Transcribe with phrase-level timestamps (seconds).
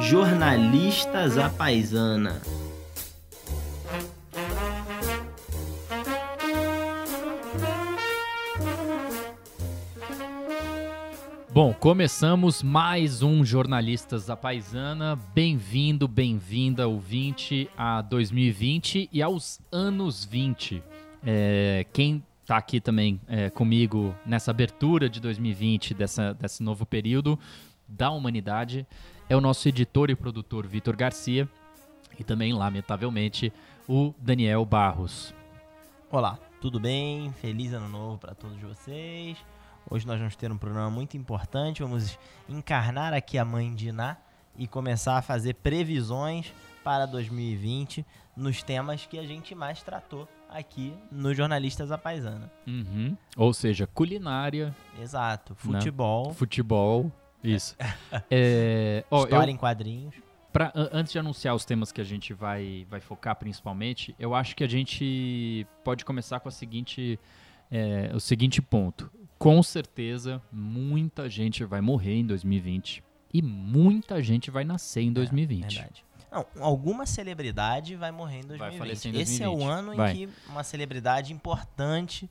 [0.00, 2.40] Jornalistas à Paisana.
[11.50, 15.16] Bom, começamos mais um Jornalistas da Paisana.
[15.34, 20.82] Bem-vindo, bem-vinda, ouvinte, a 2020 e aos anos 20.
[21.24, 27.38] É, quem está aqui também é, comigo nessa abertura de 2020, dessa, desse novo período
[27.88, 28.86] da humanidade,
[29.28, 31.48] é o nosso editor e produtor Vitor Garcia
[32.18, 33.52] e também, lamentavelmente,
[33.88, 35.34] o Daniel Barros.
[36.10, 37.32] Olá, tudo bem?
[37.40, 39.36] Feliz ano novo para todos vocês.
[39.90, 41.82] Hoje nós vamos ter um programa muito importante.
[41.82, 42.18] Vamos
[42.48, 44.16] encarnar aqui a mãe de Iná
[44.56, 48.04] e começar a fazer previsões para 2020
[48.36, 52.50] nos temas que a gente mais tratou aqui no Jornalistas a Paisana.
[52.66, 53.16] Uhum.
[53.36, 54.74] Ou seja, culinária.
[55.00, 55.54] Exato.
[55.54, 56.28] Futebol.
[56.28, 56.34] Né?
[56.34, 57.12] Futebol.
[57.44, 57.76] Isso.
[58.30, 60.14] é, ó, História eu, em quadrinhos.
[60.52, 64.54] Pra, antes de anunciar os temas que a gente vai, vai focar principalmente, eu acho
[64.54, 67.18] que a gente pode começar com a seguinte,
[67.70, 69.10] é, o seguinte ponto
[69.44, 75.64] com certeza muita gente vai morrer em 2020 e muita gente vai nascer em 2020.
[75.64, 76.04] É, verdade.
[76.30, 78.58] Não, alguma celebridade vai morrer em 2020.
[78.58, 79.34] Vai falecer em 2020.
[79.34, 80.12] Esse é o ano vai.
[80.12, 82.30] em que uma celebridade importante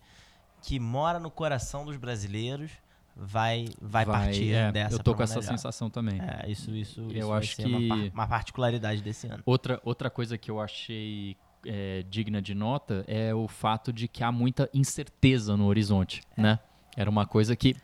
[0.61, 2.71] que mora no coração dos brasileiros
[3.15, 4.95] vai vai, vai partir é, dessa.
[4.95, 6.19] Eu tô com essa sensação também.
[6.19, 9.43] É, isso isso, eu isso acho que uma, uma, particularidade desse ano.
[9.45, 14.23] Outra outra coisa que eu achei é, digna de nota é o fato de que
[14.23, 16.41] há muita incerteza no horizonte, é.
[16.41, 16.59] né?
[16.95, 17.75] Era uma coisa que.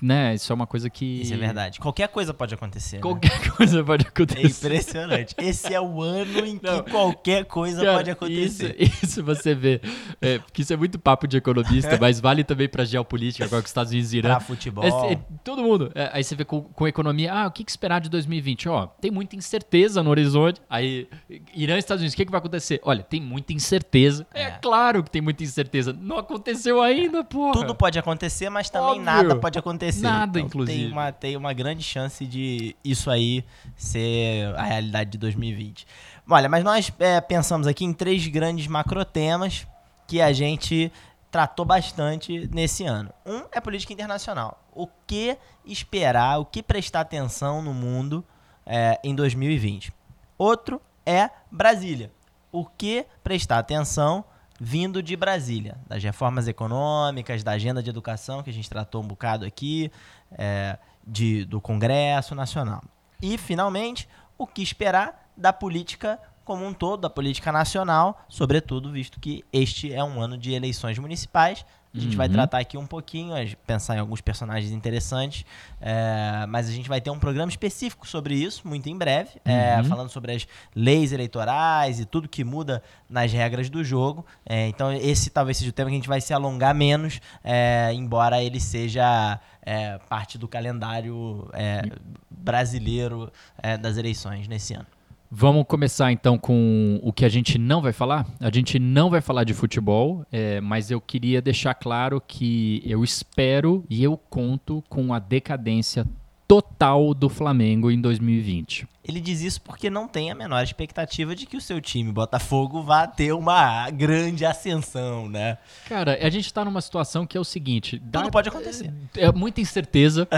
[0.00, 1.22] Né, isso é uma coisa que.
[1.22, 1.80] Isso é verdade.
[1.80, 2.96] Qualquer coisa pode acontecer.
[2.96, 3.02] Né?
[3.02, 3.48] Qualquer né?
[3.56, 4.46] coisa pode é acontecer.
[4.46, 5.34] É impressionante.
[5.38, 8.76] Esse é o ano em que Não, qualquer coisa cara, pode acontecer.
[8.78, 9.80] Isso, isso você vê.
[10.20, 13.66] É, porque isso é muito papo de economista, mas vale também para geopolítica, agora com
[13.66, 14.28] os Estados Unidos e Irã.
[14.30, 14.84] Pra futebol.
[14.84, 15.90] É, é, todo mundo.
[15.94, 18.68] É, aí você vê com, com economia, ah, o que, que, esperar de 2020?
[18.68, 20.60] Ó, tem muita incerteza no horizonte.
[20.68, 21.08] Aí,
[21.54, 22.80] Irã e Estados Unidos, o que, que vai acontecer?
[22.84, 24.26] Olha, tem muita incerteza.
[24.34, 24.50] É.
[24.50, 25.94] claro que tem muita incerteza.
[25.98, 27.54] Não aconteceu ainda, porra.
[27.54, 29.04] Tudo pode acontecer, mas também Óbvio.
[29.04, 29.85] nada pode acontecer.
[29.92, 30.84] Nada, então, inclusive inclusive.
[30.84, 33.44] Tem uma, tem uma grande chance de isso aí
[33.76, 35.86] ser a realidade de 2020.
[36.28, 39.66] Olha, mas nós é, pensamos aqui em três grandes macrotemas
[40.06, 40.92] que a gente
[41.30, 43.12] tratou bastante nesse ano.
[43.24, 44.62] Um é política internacional.
[44.72, 48.24] O que esperar, o que prestar atenção no mundo
[48.64, 49.92] é, em 2020.
[50.38, 52.10] Outro é Brasília.
[52.50, 54.24] O que prestar atenção
[54.60, 59.06] vindo de Brasília, das reformas econômicas, da agenda de educação que a gente tratou um
[59.06, 59.90] bocado aqui,
[60.32, 62.82] é, de, do Congresso Nacional.
[63.22, 69.20] E, finalmente, o que esperar da política como um todo, da política nacional, sobretudo visto
[69.20, 72.18] que este é um ano de eleições municipais a gente uhum.
[72.18, 73.34] vai tratar aqui um pouquinho,
[73.66, 75.46] pensar em alguns personagens interessantes,
[75.80, 79.78] é, mas a gente vai ter um programa específico sobre isso, muito em breve, é,
[79.78, 79.84] uhum.
[79.84, 84.26] falando sobre as leis eleitorais e tudo que muda nas regras do jogo.
[84.44, 87.90] É, então, esse talvez seja o tema que a gente vai se alongar menos, é,
[87.94, 91.82] embora ele seja é, parte do calendário é,
[92.30, 93.32] brasileiro
[93.80, 94.95] das eleições nesse ano.
[95.30, 98.26] Vamos começar então com o que a gente não vai falar.
[98.40, 103.02] A gente não vai falar de futebol, é, mas eu queria deixar claro que eu
[103.02, 106.06] espero e eu conto com a decadência
[106.46, 108.86] total do Flamengo em 2020.
[109.04, 112.82] Ele diz isso porque não tem a menor expectativa de que o seu time, Botafogo,
[112.82, 115.58] vá ter uma grande ascensão, né?
[115.88, 118.92] Cara, a gente tá numa situação que é o seguinte: tudo dá, pode acontecer.
[119.16, 120.28] É, é muita incerteza.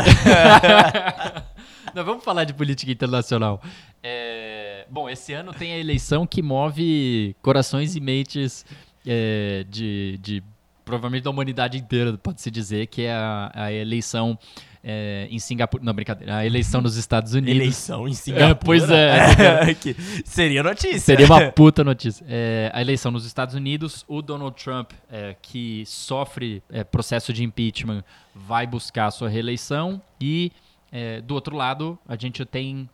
[1.94, 3.60] Nós vamos falar de política internacional.
[4.03, 4.57] É,
[4.91, 8.65] bom, esse ano tem a eleição que move corações e mentes
[9.06, 10.43] é, de, de
[10.84, 14.38] provavelmente da humanidade inteira, pode-se dizer, que é a, a eleição
[14.82, 15.84] é, em Singapura.
[15.84, 16.37] Não, brincadeira.
[16.37, 17.60] A eleição nos Estados Unidos.
[17.60, 18.50] Eleição em Singapura?
[18.50, 19.76] É, pois é.
[20.25, 20.99] seria notícia.
[21.00, 22.25] Seria uma puta notícia.
[22.28, 27.44] É, a eleição nos Estados Unidos, o Donald Trump, é, que sofre é, processo de
[27.44, 28.03] impeachment,
[28.34, 30.53] vai buscar a sua reeleição e.
[30.91, 32.88] É, do outro lado, a gente tem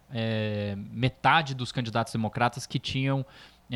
[0.91, 3.25] metade dos candidatos democratas que tinham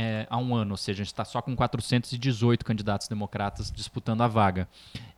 [0.01, 4.21] é, há um ano, ou seja, a gente está só com 418 candidatos democratas disputando
[4.21, 4.69] a vaga.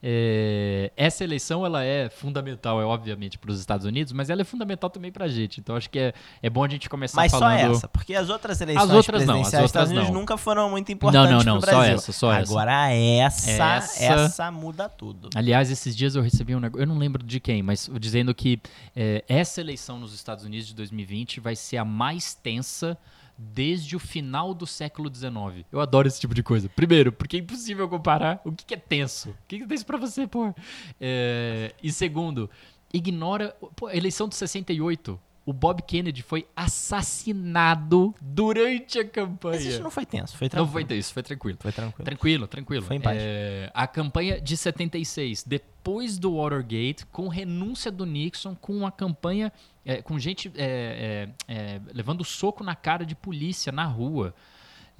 [0.03, 4.44] É, essa eleição ela é fundamental, é obviamente, para os Estados Unidos, mas ela é
[4.44, 5.61] fundamental também para a gente.
[5.61, 7.50] Então acho que é, é bom a gente começar mas falando...
[7.50, 10.21] Mas só essa, porque as outras eleições as outras não, as outras Estados Unidos não.
[10.21, 12.50] nunca foram muito importantes Não, não, não, só essa, só essa.
[12.50, 15.29] Agora essa, essa, essa, muda tudo.
[15.35, 18.59] Aliás, esses dias eu recebi um negócio, eu não lembro de quem, mas dizendo que
[18.97, 22.97] é, essa eleição nos Estados Unidos de 2020 vai ser a mais tensa
[23.42, 25.64] desde o final do século XIX.
[25.72, 26.69] Eu adoro esse tipo de coisa.
[26.69, 29.31] Primeiro, porque é impossível comparar o que, é tenso.
[29.31, 30.54] O que, que é tenso pra você, pô?
[31.00, 32.50] É, e segundo,
[32.92, 33.56] ignora.
[33.75, 35.19] Pô, a eleição de 68.
[35.50, 39.56] O, Bob Kennedy foi assassinado durante a campanha.
[39.56, 40.88] Mas isso não foi tenso, foi Não tranquilo.
[40.88, 41.58] foi isso, foi tranquilo.
[41.61, 42.05] Foi tranquilo.
[42.05, 42.85] Tranquilo, tranquilo.
[42.85, 43.19] Foi em paz.
[43.20, 49.52] É, a campanha de 76, depois do Watergate, com renúncia do Nixon, com uma campanha
[49.85, 54.35] é, com gente é, é, é, levando soco na cara de polícia na rua.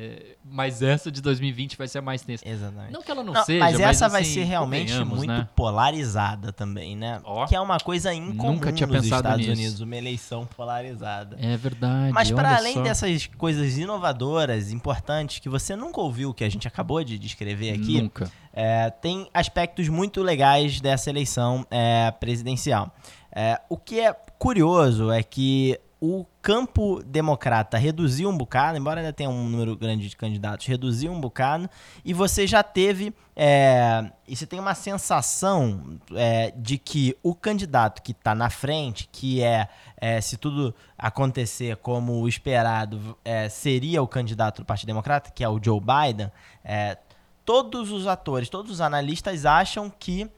[0.03, 2.43] É, mas essa de 2020 vai ser a mais tensa.
[2.49, 2.91] Exatamente.
[2.91, 5.47] Não que ela não, Não, seja, mas essa vai assim, ser realmente muito né?
[5.55, 7.21] polarizada também, né?
[7.23, 7.47] Ó.
[7.47, 9.61] que é uma coisa incomum Nunca tinha nos pensado Estados nisso.
[9.61, 11.37] Unidos, uma eleição polarizada.
[11.39, 12.15] É verdade.
[12.15, 12.83] Mas para além só.
[12.83, 18.01] dessas coisas inovadoras, importantes, que você nunca ouviu, que a gente acabou de descrever aqui,
[18.01, 18.33] Nunca.
[18.55, 22.91] é, tem aspectos muito legais dessa eleição é, presidencial.
[23.31, 29.13] É, o que é curioso é que o campo democrata reduziu um bocado, embora ainda
[29.13, 31.69] tenha um número grande de candidatos, reduziu um bocado,
[32.03, 33.13] e você já teve.
[33.37, 39.09] É, e você tem uma sensação é, de que o candidato que está na frente,
[39.13, 45.31] que é, é, se tudo acontecer como esperado, é, seria o candidato do Partido Democrata,
[45.31, 46.31] que é o Joe Biden,
[46.65, 46.97] é,
[47.45, 50.31] todos os atores, todos os analistas acham que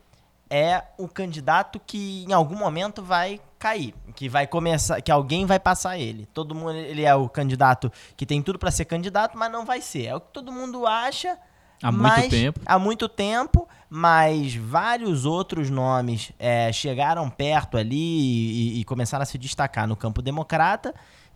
[0.50, 5.60] é o candidato que em algum momento vai cair, que vai começar, que alguém vai
[5.60, 6.26] passar ele.
[6.26, 9.80] Todo mundo, ele é o candidato que tem tudo para ser candidato, mas não vai
[9.80, 10.06] ser.
[10.06, 11.38] É o que todo mundo acha.
[11.80, 12.60] Há muito mas- tempo.
[12.66, 17.94] Há muito tempo, mas vários outros nomes é, chegaram perto ali
[18.76, 20.92] e, e começaram a se destacar no campo democrata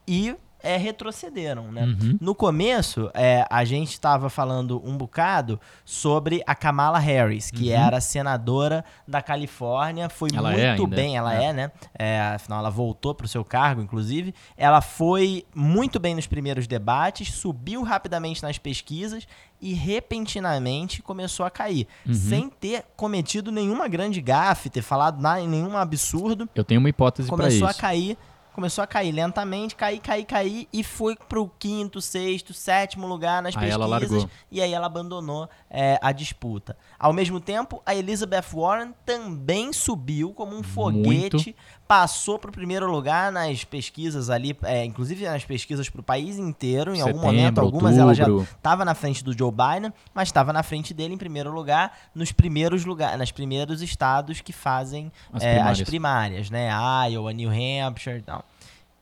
[0.07, 0.35] e
[0.67, 1.85] é, retrocederam, né?
[1.85, 2.19] Uhum.
[2.21, 8.01] No começo, é, a gente estava falando um bocado sobre a Kamala Harris, que era
[8.01, 10.39] senadora da Califórnia, foi Uhum.
[10.39, 11.45] Ela muito é bem, ela é.
[11.47, 11.73] é, né?
[11.99, 14.35] É, afinal, ela voltou para o seu cargo, inclusive.
[14.57, 19.27] Ela foi muito bem nos primeiros debates, subiu rapidamente nas pesquisas
[19.61, 22.15] e repentinamente começou a cair, Uhum.
[22.15, 27.29] sem ter cometido nenhuma grande gafe, ter falado nada, nenhum absurdo Eu tenho uma hipótese
[27.29, 27.79] para começou isso.
[27.79, 28.19] a cair,
[28.57, 33.55] começou a cair lentamente, cair, cair, cair e foi pro quinto, sexto, sétimo lugar nas
[33.55, 34.31] Aí ela pesquisas largou.
[34.51, 36.75] e aí ela abandonou é, a disputa.
[36.99, 41.55] Ao mesmo tempo, a Elizabeth Warren também subiu como um foguete,
[41.87, 47.01] passou pro primeiro lugar nas pesquisas ali, é, inclusive nas pesquisas pro país inteiro, em
[47.01, 48.49] algum momento, algumas ela já outubro.
[48.57, 52.33] estava na frente do Joe Biden, mas estava na frente dele em primeiro lugar, nos
[52.33, 55.89] primeiros lugares, nos primeiros estados que fazem As é, as primárias.
[55.89, 56.71] primárias, né?
[57.11, 58.45] Iowa, New Hampshire e tal.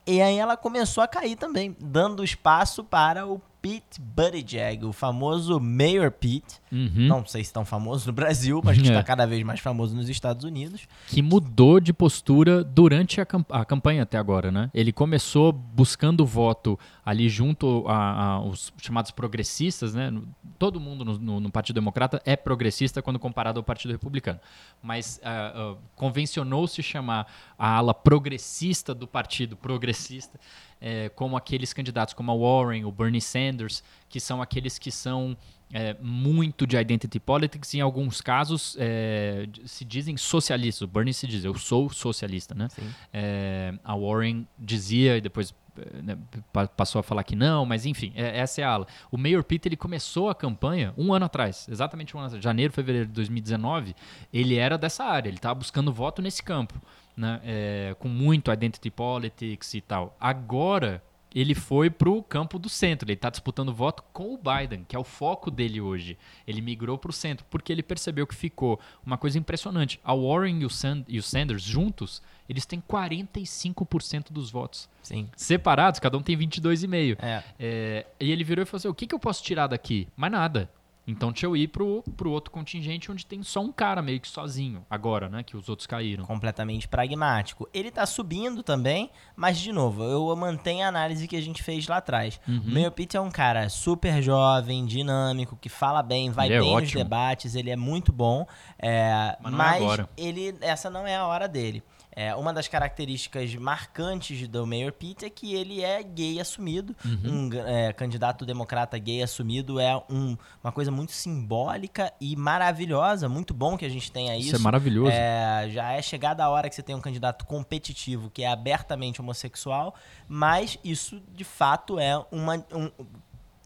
[0.06, 5.58] E aí ela começou a cair também, dando espaço para o Pete Buttigieg, o famoso
[5.58, 6.61] Mayor Pete.
[6.70, 6.90] Uhum.
[7.08, 8.90] Não sei se tão famoso no Brasil, mas que É.
[8.90, 10.87] está cada vez mais famoso nos Estados Unidos.
[11.08, 14.70] que mudou de postura durante a, cam- a campanha até agora, né?
[14.75, 20.12] Ele começou buscando voto ali junto a- aos chamados progressistas, né?
[20.58, 24.40] Todo mundo no, no- no Partido Democrata é progressista quando comparado ao Partido Republicano,
[24.82, 27.26] mas ah, ah, convencionou-se chamar
[27.58, 30.38] a ala progressista do Partido Progressista
[30.86, 35.34] eh, como aqueles candidatos como a Warren, o Bernie Sanders, que são aqueles que são
[35.72, 40.82] é, muito de identity politics, em alguns casos é, se dizem socialistas.
[40.82, 42.69] O Bernie se diz, eu sou socialista, né?
[43.12, 46.19] É, a Warren dizia e depois é, né,
[46.52, 48.86] pa- passou a falar que não, mas enfim, é- essa é a ala.
[49.10, 52.72] O Mayor Pete ele começou a campanha um ano atrás, exatamente um ano atrás, janeiro,
[52.72, 53.96] fevereiro de 2019.
[54.32, 56.81] Ele era dessa área, ele estava buscando voto nesse campo,
[57.16, 57.40] né?
[57.44, 60.17] É, com muito identity politics e tal.
[60.20, 61.03] Agora
[61.34, 63.06] ele foi pro campo do centro.
[63.06, 66.17] Ele está disputando voto com o Biden, que é o foco dele hoje.
[66.46, 69.98] Ele migrou pro centro porque ele percebeu que ficou uma coisa impressionante.
[70.05, 74.89] A Warren e o, San- e o Sanders juntos, eles têm 45% dos votos.
[75.03, 75.29] Sim.
[75.36, 77.19] Separados, cada um tem 22,5%.
[77.20, 77.43] É.
[77.58, 80.06] É, e ele virou e falou assim: o que, que eu posso tirar daqui?
[80.17, 80.70] Mais nada.
[81.06, 84.29] Então deixa eu ir pro, pro outro contingente onde tem só um cara meio que
[84.29, 85.43] sozinho, agora, né?
[85.43, 86.25] Que os outros caíram.
[86.25, 87.69] completamente pragmático.
[87.75, 91.87] Ele tá subindo também, mas de novo, eu mantenho a análise que a gente fez
[91.87, 92.41] lá atrás.
[92.49, 92.63] Uhum.
[92.65, 96.73] Mayor Pete é um cara super jovem, dinâmico, que fala bem, vai Ele é bem
[96.73, 97.03] nos ótimo.
[97.03, 98.46] debates, ele é muito bom.
[98.79, 100.08] é, Mas é agora.
[100.17, 101.82] ele, essa não é a hora dele.
[102.17, 106.94] É, uma das características marcantes do Mayor Pete é que ele é gay assumido.
[107.05, 107.49] Uhum.
[107.51, 113.29] Um é, candidato democrata gay assumido é um- uma coisa muito simbólica e maravilhosa.
[113.29, 114.56] Muito bom que a gente tenha Isso, isso.
[114.56, 115.11] é maravilhoso.
[115.11, 119.21] É, já é chegada a hora que você tem um candidato competitivo que é abertamente
[119.21, 119.94] homossexual,
[120.29, 122.56] mas isso de fato é uma.
[122.73, 122.91] um-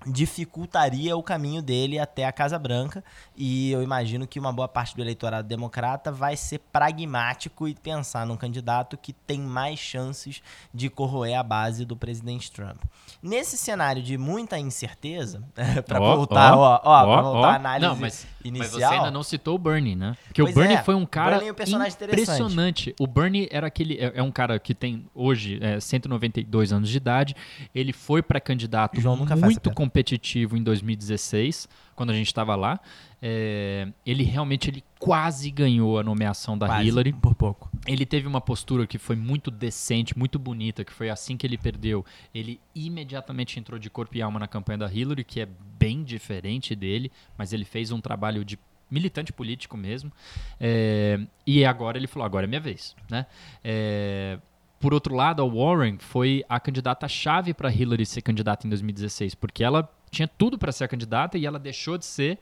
[0.07, 3.02] dificultaria o caminho dele até a Casa Branca
[3.37, 8.26] e eu imagino que uma boa parte do eleitorado democrata vai ser pragmático e pensar
[8.26, 10.40] num candidato que tem mais chances
[10.73, 12.81] de corroer a base do presidente Trump.
[13.23, 15.43] Nesse cenário de muita incerteza,
[15.87, 18.90] para Ó, voltar, ó, ó, ó, pra voltar à análise Não, mas- Mas inicial.
[18.90, 20.16] você ainda não citou o Bernie, né?
[20.25, 22.95] Porque Pois o Bernie é, foi um cara Bernie é um personagem impressionante.
[22.99, 26.97] O Bernie era aquele é, é um cara que tem hoje é, 192 anos de
[26.97, 27.35] idade.
[27.75, 32.80] Ele foi para candidato João muito competitivo em 2016, quando a gente estava lá.
[33.20, 37.12] É, ele realmente ele quase ganhou a nomeação da Quase, Hillary.
[37.12, 37.70] por pouco.
[37.87, 41.58] Ele teve uma postura que foi muito decente, muito bonita, que foi assim que ele
[41.58, 42.04] perdeu.
[42.34, 45.48] Ele imediatamente entrou de corpo e alma na campanha da Hillary, que é
[45.78, 48.58] bem diferente dele, mas ele fez um trabalho de
[48.90, 50.12] militante político mesmo.
[50.60, 52.94] É, e agora ele falou: agora é minha vez.
[53.10, 53.26] Né?
[53.64, 54.38] É,
[54.80, 59.64] por outro lado, a Warren foi a candidata-chave para Hillary ser candidata em 2016, porque
[59.64, 62.38] ela tinha tudo para ser a candidata e ela deixou de ser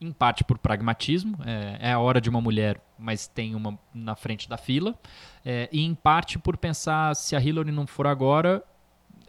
[0.00, 4.14] em parte por pragmatismo, é, é a hora de uma mulher, mas tem uma na
[4.14, 4.94] frente da fila,
[5.44, 8.62] é, e em parte por pensar se a Hillary não for agora,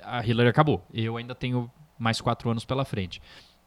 [0.03, 0.85] a Hillary acabou.
[0.93, 3.21] Eu ainda tenho mais quatro anos pela frente.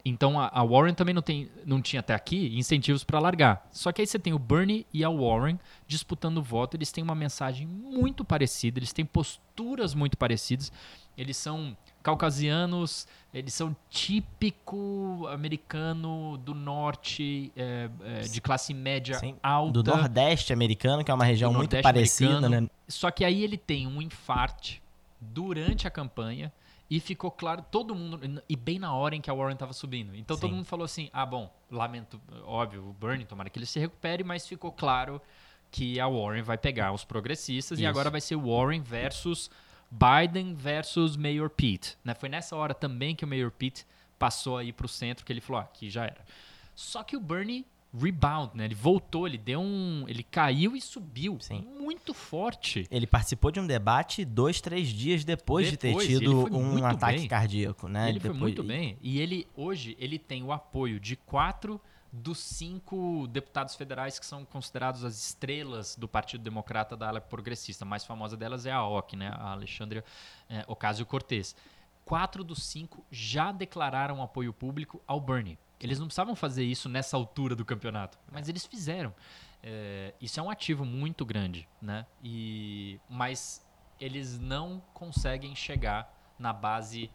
[0.04, 3.68] Então a, a Warren também não, tem, não tinha até aqui incentivos para largar.
[3.71, 6.76] Só que aí você tem o Bernie e a Warren disputando o voto.
[6.76, 10.73] Eles têm uma mensagem muito parecida, eles têm posturas muito parecidas.
[11.16, 19.37] Eles são caucasianos, eles são típico americano do norte, é, é, de classe média Sim,
[19.42, 19.82] alta.
[19.82, 22.62] Do Nordeste americano, que é uma região muito parecida, americano.
[22.62, 22.71] né?
[22.88, 24.82] Só que aí ele tem um infarte
[25.21, 26.52] durante a campanha
[26.90, 30.14] e ficou claro, todo mundo, e bem na hora em que a Warren estava subindo.
[30.14, 30.56] Então todo Sim.
[30.56, 34.47] mundo falou assim: ah, bom, lamento, óbvio, o Bernie, tomara que ele se recupere, mas
[34.47, 35.18] ficou claro
[35.71, 37.88] que a Warren vai pegar os progressistas e Isso.
[37.88, 39.50] agora vai ser Warren versus
[39.92, 41.96] Biden versus Mayor Pete.
[42.04, 42.14] Né?
[42.14, 43.87] Foi nessa hora também que o Mayor Pete
[44.18, 46.25] passou aí para o centro, que ele falou: ah, aqui já era.
[46.75, 48.64] Só que o Bernie rebound, né?
[48.64, 50.06] Ele voltou, ele deu um.
[50.08, 51.37] Ele caiu e subiu.
[51.40, 51.66] Sim.
[51.78, 52.87] Muito forte.
[52.90, 56.40] Ele participou de um debate dois, três dias depois, de ter Depois, e ele tido
[56.49, 57.28] foi um ataque bem.
[57.28, 58.08] cardíaco, né?
[58.08, 58.96] ele foi Depois- muito bem.
[59.02, 61.78] E ele, hoje, ele tem o apoio de quatro
[62.12, 67.85] dos cinco deputados federais que são considerados as estrelas do Partido Democrata da ala progressista.
[67.85, 69.28] A mais famosa delas é a OC, né?
[69.35, 70.04] A Alexandria
[70.50, 71.57] eh, Ocasio-Cortez.
[72.04, 75.59] Quatro dos cinco já declararam apoio público ao Bernie.
[75.81, 79.14] Eles não precisavam fazer isso nessa altura do campeonato, mas eles fizeram.
[79.62, 82.07] É, isso é um ativo muito grande, né?
[82.23, 83.66] E, mas
[83.99, 87.11] eles não conseguem chegar na base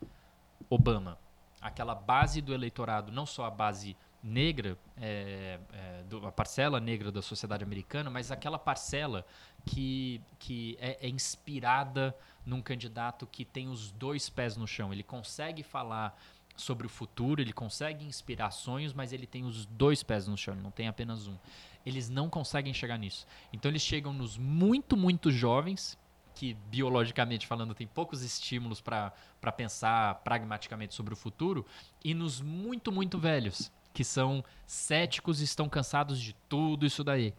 [0.69, 1.19] Obama.
[1.61, 7.11] Aquela base do eleitorado, não só a base negra, é, é, do- a parcela negra
[7.11, 9.25] da sociedade americana, mas aquela parcela
[9.65, 14.91] que, que é, é inspirada num candidato que tem os dois pés no chão.
[14.91, 16.17] Ele consegue falar
[16.55, 20.53] sobre o futuro, ele consegue inspirar sonhos, mas ele tem os dois pés no chão,
[20.55, 21.37] ele não tem apenas um.
[21.85, 23.25] Eles não conseguem chegar nisso.
[23.53, 25.97] Então eles chegam nos muito, muito jovens,
[26.33, 29.11] que biologicamente falando tem poucos estímulos para
[29.55, 31.65] pensar pragmaticamente sobre o futuro,
[32.03, 37.33] e nos muito, muito velhos, que são céticos e estão cansados de tudo isso daí.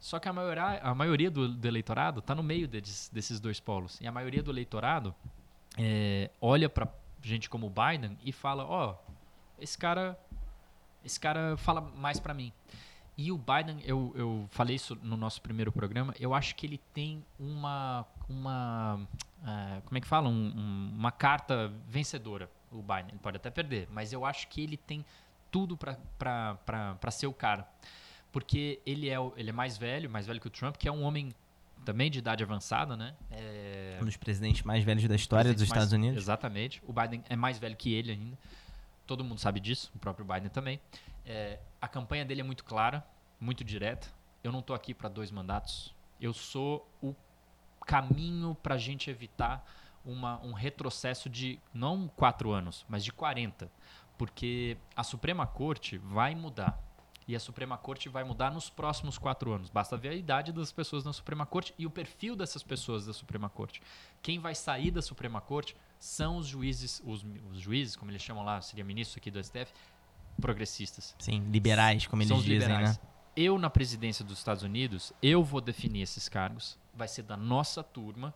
[0.00, 4.00] Só que a maioria, a maioria do, do eleitorado está no meio desses dois polos.
[4.00, 5.14] E a maioria do eleitorado
[5.78, 6.88] é, olha para
[7.22, 8.96] gente como o Biden e fala: Ó,
[9.60, 10.18] esse cara,
[11.04, 12.52] esse cara fala mais para mim.
[13.16, 16.78] E o Biden, eu, eu falei isso no nosso primeiro programa, eu acho que ele
[16.92, 18.04] tem uma.
[18.28, 19.00] uma
[19.46, 20.28] eh, como é que fala?
[20.28, 23.10] Um- um- uma carta vencedora, o Biden.
[23.10, 25.04] Ele pode até perder, mas eu acho que ele tem
[25.50, 27.68] tudo para ser o cara.
[28.32, 31.02] Porque ele é, ele é mais velho, mais velho que o Trump, que é um
[31.02, 31.32] homem
[31.84, 33.14] também de idade avançada, né?
[33.30, 36.22] É, Um dos presidentes mais velhos da história dos presidente mais- Estados Unidos.
[36.22, 36.82] Exatamente.
[36.86, 38.36] O Biden é mais velho que ele ainda.
[39.06, 40.80] Todo mundo sabe disso, o próprio Biden também.
[41.24, 43.06] É, a campanha dele é muito clara,
[43.40, 44.08] muito direta.
[44.42, 45.94] Eu não estou aqui para dois mandatos.
[46.20, 47.14] Eu sou o
[47.86, 49.64] caminho para a gente evitar
[50.04, 53.70] uma- um retrocesso de não quatro anos, mas de 40.
[54.16, 56.82] Porque a Suprema Corte vai mudar.
[57.28, 59.68] E a Suprema Corte vai mudar nos próximos quatro anos.
[59.68, 63.12] Basta ver a idade das pessoas na Suprema Corte e o perfil dessas pessoas da
[63.12, 63.82] Suprema Corte.
[64.22, 68.44] Quem vai sair da Suprema Corte são os juízes, os, os juízes, como eles chamam
[68.44, 69.72] lá, seria ministro aqui do STF,
[70.40, 71.16] progressistas.
[71.18, 72.96] Sim, liberais, como eles São dizem, liberais.
[72.96, 73.04] né?
[73.34, 76.78] Eu, na presidência dos Estados Unidos, eu vou definir esses cargos.
[76.94, 78.32] Vai ser da nossa turma.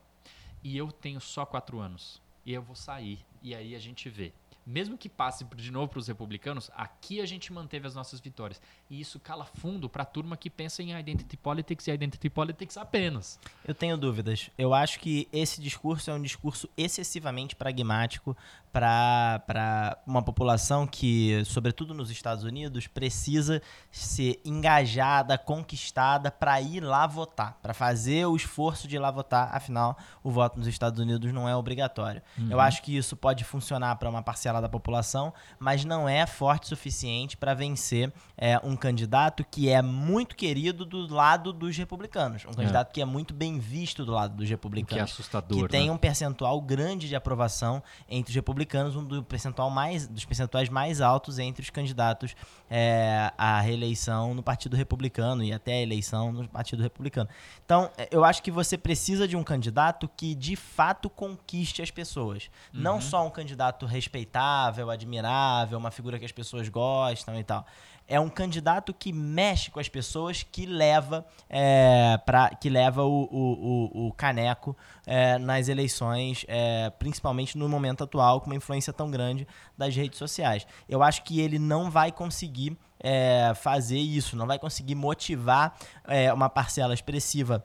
[0.62, 2.20] E eu tenho só quatro anos.
[2.44, 3.24] E eu vou sair.
[3.40, 4.32] E aí a gente vê.
[4.66, 8.60] Mesmo que passe de novo para os republicanos, aqui a gente manteve as nossas vitórias.
[8.88, 12.76] E isso cala fundo para a turma que pensa em identity politics e identity politics
[12.76, 13.38] apenas.
[13.66, 14.50] Eu tenho dúvidas.
[14.56, 18.36] Eu acho que esse discurso é um discurso excessivamente pragmático
[18.72, 23.60] para uma população que, sobretudo nos Estados Unidos, precisa
[23.90, 29.50] ser engajada, conquistada para ir lá votar, para fazer o esforço de ir lá votar.
[29.52, 32.22] Afinal, o voto nos Estados Unidos não é obrigatório.
[32.38, 32.48] Uhum.
[32.50, 36.64] Eu acho que isso pode funcionar para uma parcela da população, mas não é forte
[36.64, 42.44] o suficiente para vencer é, um candidato que é muito querido do lado dos republicanos.
[42.46, 42.92] Um candidato é.
[42.92, 44.92] que é muito bem visto do lado dos republicanos.
[44.92, 45.62] O que é assustador.
[45.62, 45.92] Que tem né?
[45.92, 48.59] um percentual grande de aprovação entre os republicanos,
[48.96, 52.34] um do percentual mais, dos percentuais mais altos entre os candidatos
[52.70, 57.28] é, à reeleição no Partido Republicano e até a eleição no Partido Republicano.
[57.64, 61.90] Então, é, eu acho que você precisa de um candidato que de fato conquiste as
[61.90, 62.50] pessoas.
[62.74, 62.80] Uhum.
[62.80, 67.66] Não só um candidato respeitável, admirável, uma figura que as pessoas gostam e tal
[68.10, 73.22] é um candidato que mexe com as pessoas, que leva, é, pra, que leva o,
[73.30, 74.76] o, o caneco
[75.06, 79.46] é, nas eleições, é, principalmente no momento atual, com uma influência tão grande
[79.78, 80.66] das redes sociais.
[80.88, 86.32] Eu acho que ele não vai conseguir é, fazer isso, não vai conseguir motivar é,
[86.32, 87.64] uma parcela expressiva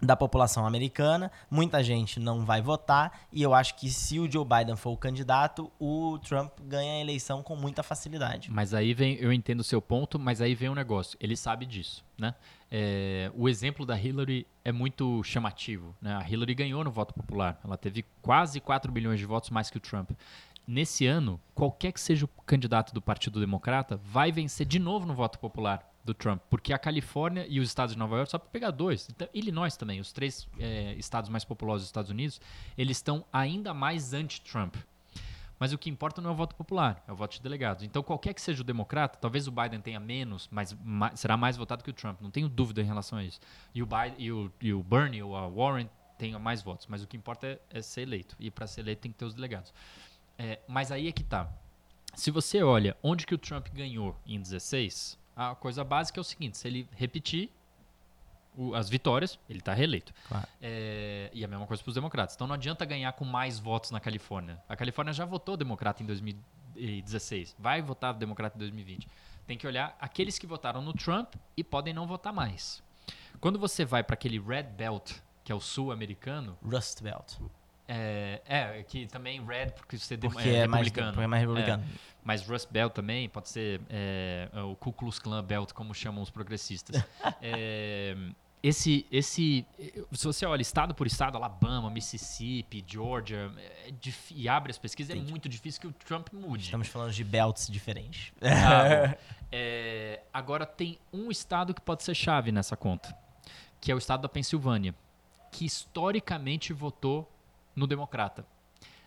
[0.00, 4.44] da população americana, muita gente não vai votar e eu acho que se o Joe
[4.44, 8.50] Biden for o candidato, o Trump ganha a eleição com muita facilidade.
[8.50, 11.66] Mas aí vem, eu entendo o seu ponto, mas aí vem um negócio, ele sabe
[11.66, 12.34] disso, né?
[12.70, 16.14] É, o exemplo da Hillary é muito chamativo, né?
[16.14, 19.78] A Hillary ganhou no voto popular, ela teve quase 4 bilhões de votos mais que
[19.78, 20.10] o Trump.
[20.66, 25.14] Nesse ano, qualquer que seja o candidato do Partido Democrata vai vencer de novo no
[25.14, 28.48] voto popular do Trump, porque a Califórnia e os estados de Nova York, só para
[28.48, 32.40] pegar dois, então, Illinois também, os três é, estados mais populosos dos Estados Unidos,
[32.76, 34.76] eles estão ainda mais anti-Trump.
[35.58, 37.82] Mas o que importa não é o voto popular, é o voto de delegados.
[37.82, 40.76] Então, qualquer que seja o democrata, talvez o Biden tenha menos, mas
[41.16, 43.40] será mais votado que o Trump, não tenho dúvida em relação a isso.
[43.74, 47.02] E o, Biden, e o, e o Bernie ou a Warren tenham mais votos, mas
[47.02, 48.36] o que importa é, é ser eleito.
[48.38, 49.74] E para ser eleito tem que ter os delegados.
[50.38, 51.50] É, mas aí é que tá.
[52.14, 56.24] Se você olha onde que o Trump ganhou em 16, a coisa básica é o
[56.24, 57.48] seguinte: se ele repetir
[58.56, 60.12] o, as vitórias, ele está reeleito.
[60.26, 60.48] Claro.
[60.60, 62.34] É, e a mesma coisa para os democratas.
[62.34, 64.60] Então não adianta ganhar com mais votos na Califórnia.
[64.68, 69.06] A Califórnia já votou democrata em 2016, vai votar democrata em 2020.
[69.46, 72.82] Tem que olhar aqueles que votaram no Trump e podem não votar mais.
[73.40, 75.12] Quando você vai para aquele Red Belt,
[75.44, 76.58] que é o sul americano.
[76.62, 77.36] Rust Belt.
[77.90, 81.16] É, é, que também Red, porque você porque é, é republicano.
[81.16, 81.82] Mais, é mais republicano.
[81.82, 86.22] É, mas Rust Belt também pode ser é, o Ku Klux Klan Belt, como chamam
[86.22, 87.02] os progressistas.
[87.40, 88.14] é,
[88.62, 89.64] esse, esse,
[90.12, 93.90] se você olha estado por estado, Alabama, Mississippi, Georgia, é,
[94.32, 95.30] e abre as pesquisas, é Entendi.
[95.30, 96.64] é muito difícil que o Trump mude.
[96.64, 98.34] Estamos falando de belts diferentes.
[98.42, 99.16] Ah,
[100.30, 103.16] agora tem um estado que pode ser chave nessa conta,
[103.80, 104.94] que é o estado da Pensilvânia,
[105.50, 107.26] que historicamente votou
[107.78, 108.44] no Democrata.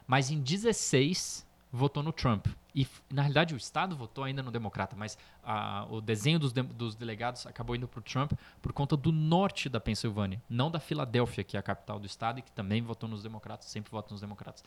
[0.07, 2.47] Mas em 16 votou no Trump.
[2.73, 6.61] E, na realidade, o Estado votou ainda no Democrata, mas a, o desenho dos, de,
[6.61, 10.79] dos delegados acabou indo para o Trump por conta do norte da Pensilvânia, não da
[10.79, 14.13] Filadélfia, que é a capital do Estado e que também votou nos Democratas, sempre vota
[14.13, 14.63] nos Democratas.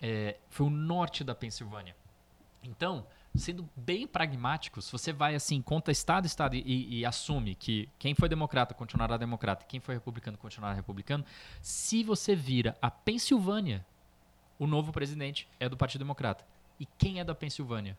[0.00, 1.96] É, foi o norte da Pensilvânia.
[2.62, 7.88] Então, sendo bem pragmático, se você vai assim, conta Estado, Estado e, e, assume que
[7.98, 11.24] quem foi democrata continuará democrata, quem foi republicano continuará republicano,
[11.60, 13.84] se você vira a Pensilvânia,
[14.58, 16.44] o novo presidente é do Partido Democrata.
[16.80, 17.96] E quem é da Pensilvânia?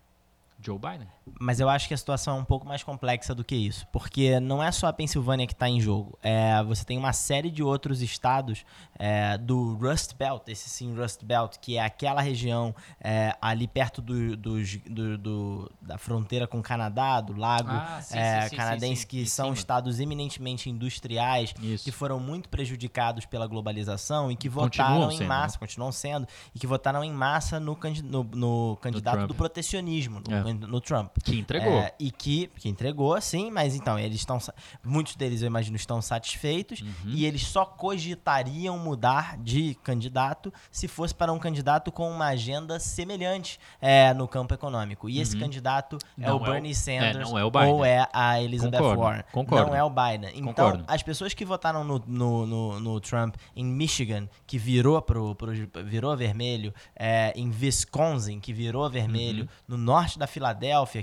[0.61, 1.07] Joe Biden.
[1.39, 4.39] Mas eu acho que a situação é um pouco mais complexa do que isso, porque
[4.39, 6.17] não é só a Pensilvânia que está em jogo.
[6.21, 8.65] É, você tem uma série de outros estados
[8.97, 14.01] é, do Rust Belt, esse sim Rust Belt, que é aquela região é, ali perto
[14.01, 14.57] do, do,
[14.89, 19.07] do, do, da fronteira com o Canadá, do lago ah, sim, é, sim, canadense, sim,
[19.07, 21.83] que são estados eminentemente industriais, isso.
[21.83, 25.59] que foram muito prejudicados pela globalização e que votaram continuam em sendo, massa, né?
[25.59, 30.21] continuam sendo, e que votaram em massa no, no, no candidato do, do protecionismo.
[30.27, 31.17] No, é no Trump.
[31.23, 31.79] Que entregou.
[31.79, 34.37] É, e que, que entregou, sim, mas então, eles estão.
[34.83, 36.89] Muitos deles, eu imagino, estão satisfeitos uhum.
[37.05, 42.79] e eles só cogitariam mudar de candidato se fosse para um candidato com uma agenda
[42.79, 45.09] semelhante é, no campo econômico.
[45.09, 45.21] E uhum.
[45.21, 48.77] esse candidato é não é o Bernie é Sanders é, o ou é a Elizabeth
[48.77, 49.01] Concordo.
[49.01, 49.23] Warren.
[49.31, 49.67] Concordo.
[49.67, 50.31] Não é o Biden.
[50.35, 50.85] Então, Concordo.
[50.87, 55.51] as pessoas que votaram no, no, no, no, Trump em Michigan, que virou, pro, pro
[55.85, 59.49] virou vermelho, é, em Wisconsin, que virou vermelho, uhum.
[59.67, 60.38] no norte da Filadélfia,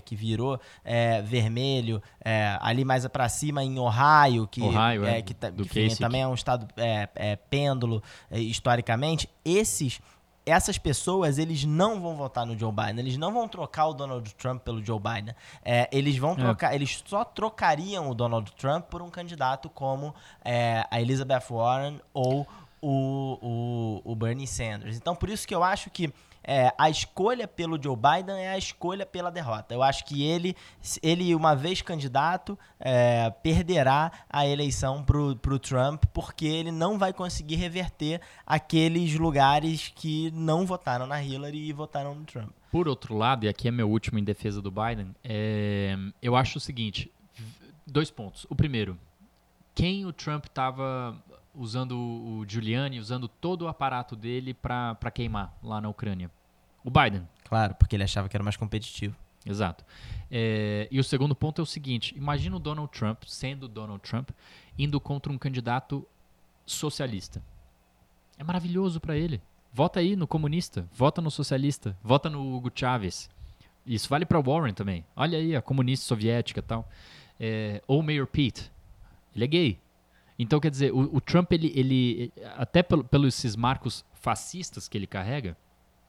[0.04, 5.34] que virou é, vermelho, é, ali mais para cima em Ohio, que, Ohio, é, que,
[5.34, 10.00] que também é um estado é, é, pêndulo é, historicamente, esses
[10.46, 14.32] essas pessoas, eles não vão votar no Joe Biden, eles não vão trocar o Donald
[14.36, 15.34] Trump pelo Joe Biden.
[15.64, 20.86] É, eles vão trocar, eles só trocariam o Donald Trump por um candidato como é,
[20.88, 22.46] a Elizabeth Warren ou
[22.80, 24.96] o, o, o Bernie Sanders.
[24.96, 26.14] Então, por isso que eu acho que
[26.46, 29.74] é, a escolha pelo Joe Biden é a escolha pela derrota.
[29.74, 30.54] Eu acho que ele,
[31.02, 37.12] ele uma vez candidato, é, perderá a eleição para o Trump, porque ele não vai
[37.12, 42.50] conseguir reverter aqueles lugares que não votaram na Hillary e votaram no Trump.
[42.70, 46.58] Por outro lado, e aqui é meu último em defesa do Biden, é, eu acho
[46.58, 47.10] o seguinte:
[47.86, 48.46] dois pontos.
[48.48, 48.98] O primeiro,
[49.74, 51.16] quem o Trump estava
[51.56, 56.30] usando o Giuliani, usando todo o aparato dele para queimar lá na Ucrânia?
[56.84, 57.26] O Biden.
[57.44, 59.16] Claro, porque ele achava que era mais competitivo.
[59.44, 59.84] Exato.
[60.30, 64.30] É, e o segundo ponto é o seguinte: imagina o Donald Trump, sendo Donald Trump,
[64.76, 66.06] indo contra um candidato
[66.64, 67.42] socialista.
[68.36, 69.40] É maravilhoso para ele.
[69.72, 73.30] Vota aí no comunista, vota no socialista, vota no Hugo Chávez.
[73.86, 75.04] Isso vale para Warren também.
[75.14, 76.88] Olha aí a comunista soviética e tal.
[77.38, 78.72] É, ou Mayor Pete.
[79.34, 79.80] Ele é gay.
[80.38, 84.98] Então, quer dizer, o, o Trump, ele, ele até pelo, pelos esses marcos fascistas que
[84.98, 85.56] ele carrega,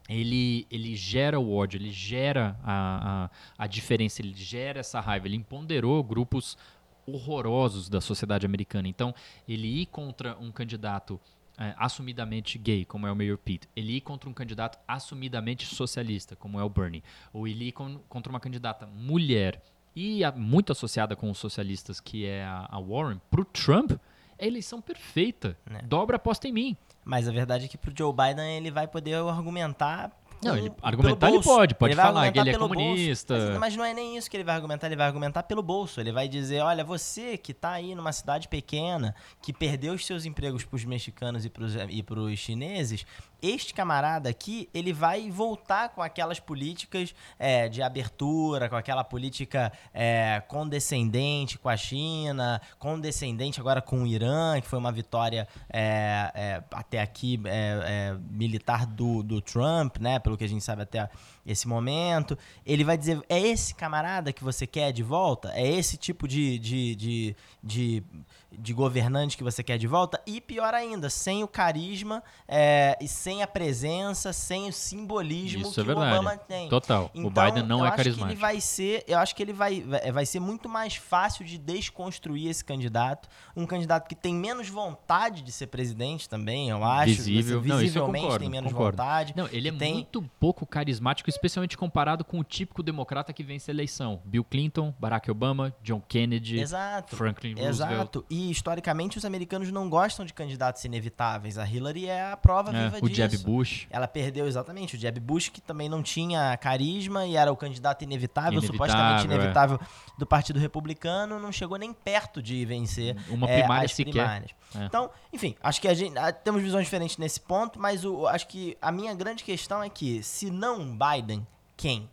[0.09, 3.25] ele, ele gera o ódio, ele gera a,
[3.57, 5.27] a, a diferença, ele gera essa raiva.
[5.27, 6.57] Ele empoderou grupos
[7.05, 8.87] horrorosos da sociedade americana.
[8.87, 9.13] Então,
[9.47, 11.19] ele ir contra um candidato
[11.57, 16.35] é, assumidamente gay, como é o Mayor Pete, ele ir contra um candidato assumidamente socialista,
[16.35, 19.61] como é o Bernie, ou ele ir con contra uma candidata mulher
[19.95, 23.93] e a, muito associada com os socialistas, que é a, a Warren, para o Trump,
[24.39, 25.57] a eleição perfeita.
[25.69, 25.81] Né?
[25.83, 26.77] Dobra aposta em mim.
[27.03, 30.11] Mas a verdade é que pro Joe Biden ele vai poder argumentar
[30.43, 33.35] não, ele argumentar ele pode, pode ele falar que ele é comunista.
[33.49, 35.99] Mas, mas, não é nem isso que ele vai argumentar, ele vai argumentar pelo bolso.
[35.99, 40.25] Ele vai dizer, olha, você que está aí numa cidade pequena, que perdeu os seus
[40.25, 43.05] empregos para os mexicanos e para os chineses,
[43.41, 49.71] este camarada aqui, ele vai voltar com aquelas políticas é, de abertura, com aquela política
[49.93, 56.31] é, condescendente com a China, condescendente agora com o Irã, que foi uma vitória é,
[56.33, 60.19] é até aqui é, é, militar do, do Trump, né?
[60.19, 61.09] Pelo que a gente sabe até
[61.47, 62.37] esse momento.
[62.65, 65.51] Ele vai dizer: é esse camarada que você quer de volta?
[65.55, 68.03] É esse tipo de, de, de, de,
[68.51, 70.21] de governante que você quer de volta?
[70.27, 75.83] E pior ainda, sem o carisma é, e sem a presença, sem o simbolismo Isso
[75.83, 76.67] que é o Obama tem.
[76.67, 77.09] Total.
[77.13, 78.31] Então, o Biden não é carismático.
[78.31, 82.49] ele vai ser, eu acho que ele vai, vai ser muito mais fácil de desconstruir
[82.49, 83.29] esse candidato.
[83.55, 87.15] Um candidato que tem menos vontade de ser presidente também, eu acho.
[87.15, 87.61] Visível.
[87.61, 88.97] Visivelmente não, concordo, tem menos concordo.
[88.97, 89.33] vontade.
[89.35, 89.93] Não, ele é tem...
[89.93, 94.21] muito pouco carismático especialmente comparado com o típico democrata que vence a eleição.
[94.25, 97.15] Bill Clinton, Barack Obama, John Kennedy, Exato.
[97.15, 97.75] Franklin Roosevelt.
[97.75, 98.25] Exato.
[98.29, 101.57] E historicamente os americanos não gostam de candidatos inevitáveis.
[101.57, 103.23] A Hillary é a prova é, viva o disso.
[103.23, 103.87] O Jeb Bush.
[103.89, 108.03] Ela perdeu exatamente o Jeb Bush, que também não tinha carisma e era o candidato
[108.03, 109.35] inevitável, inevitável supostamente é.
[109.35, 109.79] inevitável
[110.17, 114.11] do Partido Republicano, não chegou nem perto de vencer uma é, primária as sequer.
[114.11, 114.51] primárias.
[114.77, 114.85] É.
[114.85, 118.47] Então, enfim, acho que a gente a, temos visões diferentes nesse ponto, mas o, acho
[118.47, 122.09] que a minha grande questão é que se não Biden, quem?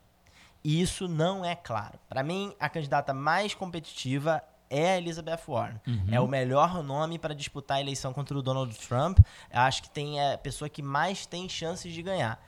[0.62, 1.98] E isso não é claro.
[2.09, 5.81] Para mim, a candidata mais competitiva é a Elizabeth Warren.
[5.87, 6.07] Uhum.
[6.11, 9.18] É o melhor nome para disputar a eleição contra o Donald Trump.
[9.50, 12.40] Acho que tem é, a pessoa que mais tem chances de ganhar.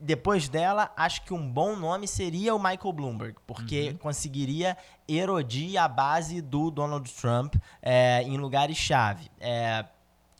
[0.00, 3.96] Depois dela, acho que um bom nome seria o Michael Bloomberg, porque Uhum.
[3.98, 4.76] conseguiria
[5.08, 9.28] erodir a base do Donald Trump é, em lugares-chave.
[9.40, 9.84] É,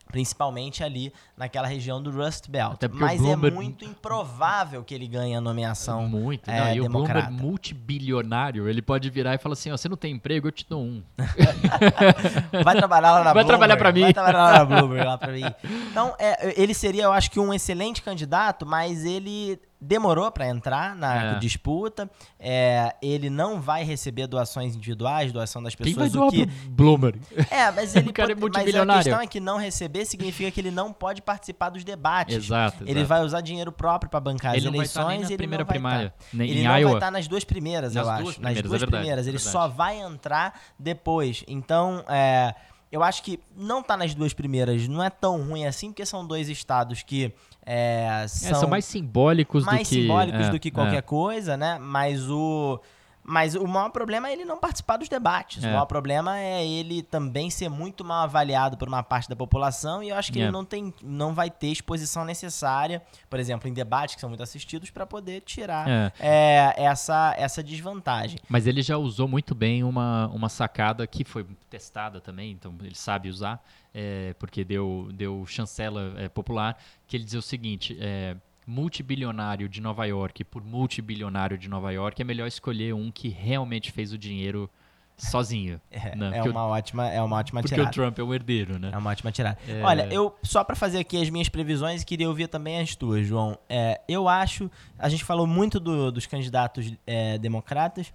[0.09, 2.81] principalmente ali naquela região do Rust Belt.
[2.93, 6.09] Mas Bloomberg- é muito improvável que ele ganhe a nomeação.
[6.09, 6.51] Muito.
[6.51, 6.89] é, não, e o.
[6.89, 10.67] Bloomberg multibilionário, ele pode virar e falar assim, ó, você não tem emprego, eu te
[10.69, 11.03] dou um.
[12.65, 13.47] Vai trabalhar lá na Vai Bloomberg.
[13.49, 14.01] trabalhar pra mim.
[14.03, 15.45] Vai trabalhar lá na Bloomberg, lá pra mim.
[15.91, 20.95] Então, é, ele seria, eu acho que um excelente candidato, mas ele demorou para entrar
[20.97, 21.39] na É.
[21.39, 22.11] disputa.
[22.39, 26.13] É, ele não vai receber doações individuais, doação das Quem vai pessoas.
[26.13, 26.47] doar o que...
[26.47, 27.21] pro Bloomberg?
[27.51, 30.51] É, mas ele O cara é pode- mas a questão é que não receber significa
[30.51, 32.35] que ele não pode participar dos debates.
[32.37, 33.07] Exato, Ele exato.
[33.07, 36.15] vai usar dinheiro próprio para bancar Ele as eleições ele primeira não vai estar.
[36.35, 36.95] Ele não vai Iowa.
[36.95, 38.33] estar nas duas primeiras, Nas eu duas acho.
[38.41, 39.27] primeiras, nas duas é verdade, primeiras.
[39.27, 39.53] é Ele verdade.
[39.53, 41.45] só vai entrar depois.
[41.47, 42.55] Então, é,
[42.91, 46.27] eu acho que não tá nas duas primeiras não é tão ruim assim, porque são
[46.27, 47.33] dois estados que
[47.71, 49.95] é, É, são, são mais simbólicos mais do que...
[50.03, 50.71] simbólicos é, do que é.
[50.71, 51.79] qualquer coisa, né?
[51.79, 52.81] Mas o.
[53.31, 55.63] Mas o maior problema é ele não participar dos debates.
[55.63, 55.69] É.
[55.69, 60.03] O maior problema é ele também ser muito mal avaliado por uma parte da população
[60.03, 60.45] e eu acho que É.
[60.45, 64.43] ele não, tem, não vai ter exposição necessária, por exemplo, em debates que são muito
[64.43, 66.13] assistidos, para poder tirar É.
[66.19, 68.39] é, essa, essa desvantagem.
[68.49, 72.95] Mas ele já usou muito bem uma, uma sacada que foi testada também, então ele
[72.95, 73.63] sabe usar,
[73.93, 78.37] é, porque deu, deu chancela é, popular, que ele dizia o seguinte, é,
[78.69, 83.91] multibilionário de Nova York por multibilionário de Nova York, é melhor escolher um que realmente
[83.91, 84.69] fez o dinheiro
[85.17, 85.81] sozinho.
[85.91, 86.29] É, né?
[86.29, 87.91] é Porque uma ótima, é uma ótima Porque tirada.
[87.91, 88.91] o Trump é o herdeiro, né?
[88.93, 89.59] É uma ótima tirada.
[89.67, 89.83] É.
[89.83, 93.59] Olha, eu só pra fazer aqui as minhas previsões, queria ouvir também as tuas, João.
[93.69, 98.13] É, eu acho, a gente falou muito do- dos candidatos é, democratas,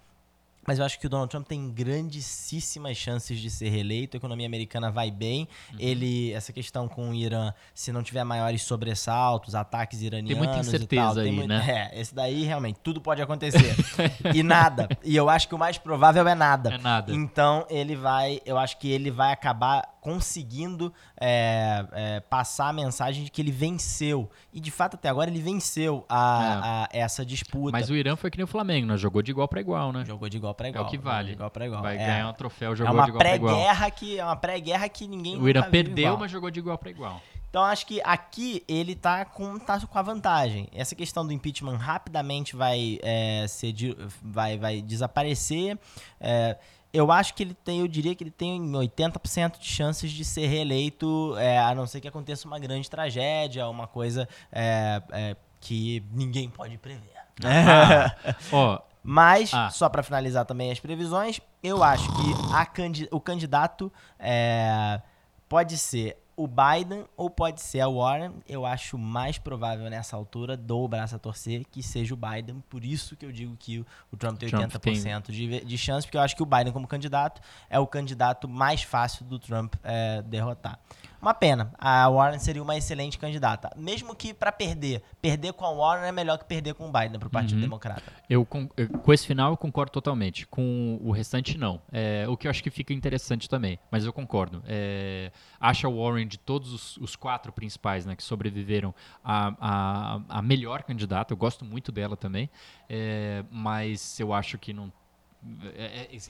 [0.68, 4.16] mas eu acho que o Donald Trump tem grandíssimas chances de ser reeleito.
[4.16, 5.48] A economia americana vai bem.
[5.72, 5.78] Uhum.
[5.80, 10.60] Ele, essa questão com o Irã, se não tiver maiores sobressaltos, ataques iranianos muita e
[10.62, 11.64] incerteza tal, tem aí, muito- né?
[11.94, 13.76] É, esse daí realmente tudo pode acontecer.
[14.34, 14.88] e nada.
[15.04, 16.76] E eu acho que o mais provável é nada.
[16.76, 17.14] É nada.
[17.14, 23.24] Então ele vai, eu acho que ele vai acabar conseguindo é, é, passar a mensagem
[23.24, 24.30] de que ele venceu.
[24.52, 27.72] E de fato até agora ele venceu a, a essa disputa.
[27.72, 28.98] Mas o Irã foi que nem o Flamengo, né?
[28.98, 30.04] Jogou de igual para igual, né?
[30.06, 30.86] Jogou de igual para É igual.
[30.86, 31.32] o que vale.
[31.32, 31.82] Igual igual.
[31.82, 32.06] Vai é.
[32.06, 33.92] ganhar um troféu, É jogou uma de igual para igual.
[33.92, 37.22] que é uma pré-guerra que ninguém O Irã perdeu, mas jogou de igual para igual.
[37.50, 40.68] Então acho que aqui ele tá com, tá com a vantagem.
[40.74, 43.74] Essa questão do impeachment rapidamente vai, é, ser,
[44.22, 45.78] vai, vai desaparecer.
[46.20, 46.58] É,
[46.94, 50.46] eu acho que ele tem, eu diria que ele tem 80% de chances de ser
[50.46, 56.04] reeleito, é, a não ser que aconteça uma grande tragédia, uma coisa é, é, que
[56.12, 57.12] ninguém pode prever.
[58.54, 59.70] Ó, Mas, Ah.
[59.70, 62.66] só para finalizar também as previsões, eu acho que a
[63.12, 65.02] o candidato é,
[65.50, 68.34] pode ser o Biden ou pode ser a Warren.
[68.48, 72.64] Eu acho mais provável nessa altura, dou o braço a torcer, que seja o Biden.
[72.70, 76.08] Por isso que eu digo que o, Trump tem Trump 80% de, ve- de chance,
[76.08, 79.76] porque eu acho que o Biden, como candidato, é o candidato mais fácil do Trump
[79.84, 80.80] é, derrotar.
[81.24, 81.72] Uma pena.
[81.80, 83.72] A Warren seria uma excelente candidata.
[83.78, 87.18] Mesmo que para perder, perder com a Warren é melhor que perder com o Biden
[87.18, 87.62] para o Partido Uhum.
[87.62, 88.04] Democrata.
[88.30, 90.46] Eu, con- eu- com esse final eu concordo totalmente.
[90.46, 91.82] Com o restante, não.
[91.94, 94.62] É, o que eu acho que fica interessante também, mas eu concordo.
[94.68, 95.32] É,
[95.62, 100.42] acha o Warren de todos os, os quatro principais né, que sobreviveram a, a, a
[100.42, 101.32] melhor candidata.
[101.32, 102.50] Eu gosto muito dela também,
[102.90, 104.92] é, mas eu acho que não.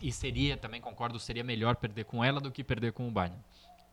[0.04, 3.40] e seria, também concordo, seria melhor perder com ela do que perder com o Biden.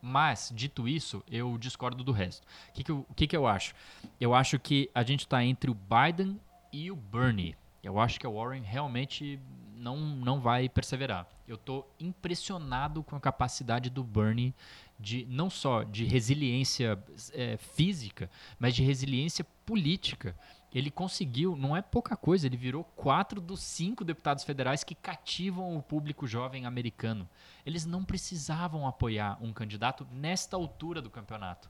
[0.02, 2.46] Mas, dito isso, eu discordo do resto.
[2.68, 3.74] O que, que, eu, o que, que eu acho?
[4.20, 6.40] Eu acho que a gente está entre o Biden
[6.72, 7.56] e o Bernie.
[7.82, 9.40] Eu acho que a Warren realmente
[9.74, 11.26] não, não vai perseverar.
[11.48, 14.54] Eu tô impressionado com a capacidade do Bernie
[14.98, 20.36] de não só de resiliência é, física, mas de resiliência política.
[20.72, 25.76] Ele conseguiu, não é pouca coisa, ele virou quatro dos cinco deputados federais que cativam
[25.76, 27.28] o público jovem americano.
[27.66, 31.68] Eles não precisavam apoiar um candidato nesta altura do campeonato.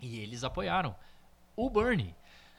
[0.00, 0.94] E eles apoiaram.
[1.54, 2.14] O Bernie.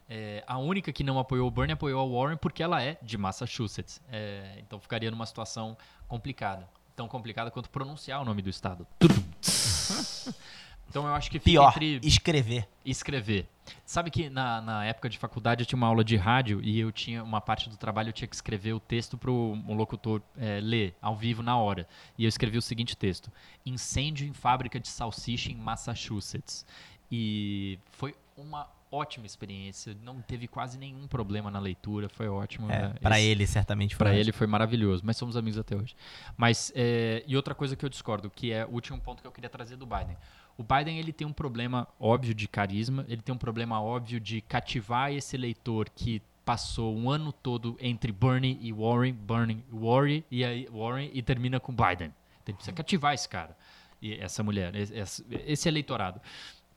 [0.07, 3.17] É, a única que não apoiou o Bernie apoiou a Warren porque ela é de
[3.17, 3.99] Massachusetts.
[4.11, 5.75] É, então ficaria numa situação
[6.07, 6.69] complicada.
[6.95, 8.85] Tão complicada quanto pronunciar o nome do estado.
[10.89, 12.67] então eu acho que Pior, entre escrever.
[12.85, 13.47] escrever.
[13.85, 16.91] Sabe que na, na época de faculdade eu tinha uma aula de rádio e eu
[16.91, 20.59] tinha uma parte do trabalho eu tinha que escrever o texto para o locutor é,
[20.61, 21.87] ler ao vivo na hora.
[22.17, 23.31] E eu escrevi o seguinte texto:
[23.65, 26.65] Incêndio em fábrica de salsicha em Massachusetts.
[27.11, 29.95] E foi uma ótima experiência.
[30.03, 32.09] Não teve quase nenhum problema na leitura.
[32.09, 32.71] Foi ótimo.
[32.71, 32.95] É, né?
[33.01, 33.95] para ele, certamente.
[33.95, 35.95] Foi ele foi maravilhoso, mas somos amigos até hoje.
[36.37, 39.31] Mas, é, e outra coisa que eu discordo, que é o último ponto que eu
[39.31, 40.17] queria trazer do Biden.
[40.57, 44.39] O Biden, ele tem um problema óbvio de carisma, ele tem um problema óbvio de
[44.41, 50.23] cativar esse eleitor que passou um ano todo entre Bernie e Warren, Bernie e Warren,
[50.29, 52.13] e aí Warren e termina com Biden.
[52.41, 53.57] Então, Ele precisa cativar esse cara,
[54.01, 56.21] e essa mulher, esse, esse eleitorado.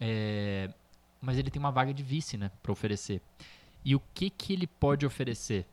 [0.01, 0.71] É,
[1.21, 3.21] mas ele tem uma vaga de vice, né, para oferecer.
[3.85, 5.67] E o que que ele pode oferecer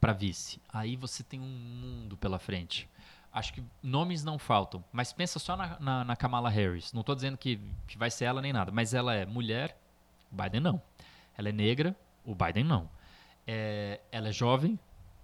[0.00, 0.60] para vice?
[0.68, 2.88] Aí você tem um mundo pela frente.
[3.32, 6.92] Acho que nomes não faltam, mas pensa só na, na, na Kamala Harris.
[6.92, 9.78] Não estou dizendo que, que vai ser ela nem nada, mas ela é mulher,
[10.32, 10.82] o Biden não.
[11.38, 12.90] Ela é negra, o Biden não.
[13.46, 14.78] É, ela é jovem,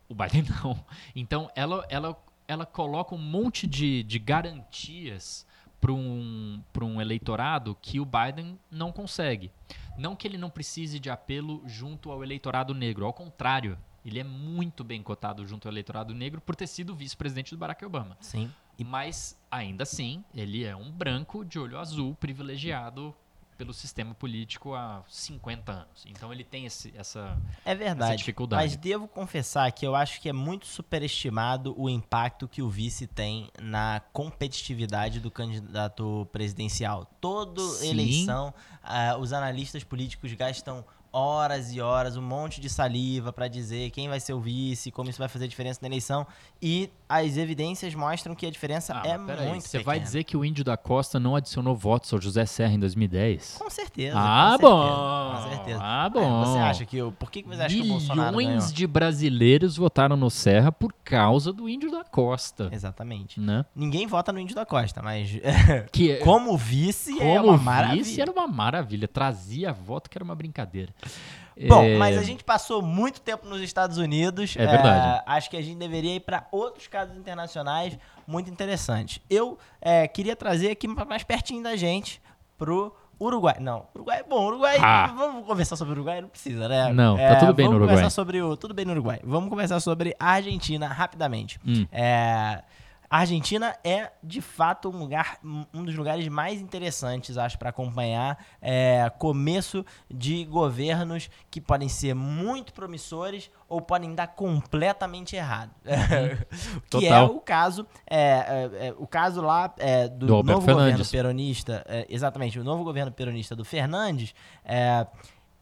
[0.08, 0.84] o Biden não.
[1.16, 2.16] Então ela, ela,
[2.46, 5.44] ela coloca um monte de, de garantias
[5.80, 9.50] para um, um eleitorado que o Biden não consegue.
[9.98, 14.24] Não que ele não precise de apelo junto ao eleitorado negro, ao contrário, ele é
[14.24, 18.16] muito bem cotado junto ao eleitorado negro por ter sido vice-presidente do Barack Obama.
[18.20, 18.50] Sim.
[18.84, 23.14] Mas, ainda assim, ele é um branco de olho azul privilegiado
[23.56, 26.04] pelo sistema político há 50 anos.
[26.06, 28.10] Então ele tem esse, essa, É verdade.
[28.10, 28.62] essa dificuldade.
[28.62, 33.06] Mas devo confessar que eu acho que é muito superestimado o impacto que o vice
[33.06, 37.06] tem na competitividade do candidato presidencial.
[37.20, 37.90] Toda Sim.
[37.90, 40.84] eleição, ah, os analistas políticos gastam
[41.16, 45.08] horas e horas, um monte de saliva para dizer quem vai ser o vice, como
[45.08, 46.26] isso vai fazer diferença na eleição.
[46.60, 50.44] E as evidências mostram que a diferença Ah, é muito Você vai dizer que o
[50.44, 53.56] Índio da Costa não adicionou votos ao José Serra em 2010?
[53.58, 54.16] Com certeza.
[54.18, 54.82] Ah, com bom.
[54.82, 55.78] certeza, Com certeza.
[55.82, 56.44] Ah, É, bom.
[56.44, 57.00] você acha que.
[57.02, 58.36] o- Por que, você acha que o Bolsonaro?
[58.36, 62.68] Milhões de brasileiros votaram no Serra por causa do Índio da Costa.
[62.72, 63.40] Exatamente.
[63.40, 63.64] Né?
[63.74, 65.30] Ninguém vota no Índio da Costa, mas
[65.92, 68.02] Que é- como vice é como uma maravilha.
[68.04, 69.06] vice era uma maravilha.
[69.08, 70.92] Trazia voto que era uma brincadeira.
[71.68, 74.54] Bom, É, mas a gente passou muito tempo nos Estados Unidos.
[74.58, 75.22] É verdade.
[75.26, 79.22] É, acho que a gente deveria ir para outros casos internacionais muito interessantes.
[79.30, 82.20] Eu é, queria trazer aqui mais pertinho da gente
[82.58, 83.56] pro Uruguai.
[83.58, 84.46] Não, Uruguai é bom.
[84.48, 84.76] Uruguai.
[84.82, 85.14] Ah.
[85.16, 86.20] Vamos conversar sobre o Uruguai?
[86.20, 86.92] Não precisa, né?
[86.92, 87.96] Não, tá É, tudo bem no vamos Uruguai.
[87.96, 89.20] Conversar sobre o, tudo bem no Uruguai.
[89.24, 91.58] Vamos conversar sobre a Argentina rapidamente.
[91.66, 91.86] Hum.
[91.90, 92.62] É,
[93.08, 95.38] a Argentina é, de fato, um lugar,
[95.72, 102.14] um dos lugares mais interessantes, acho, para acompanhar é, começo de governos que podem ser
[102.14, 105.70] muito promissores ou podem dar completamente errado.
[106.90, 110.80] que é o caso, é, é, é, o caso lá é, do, Do novo governo
[110.82, 111.10] Fernandes.
[111.10, 114.34] peronista, é, exatamente, o novo governo peronista do Fernandes.
[114.64, 115.06] é,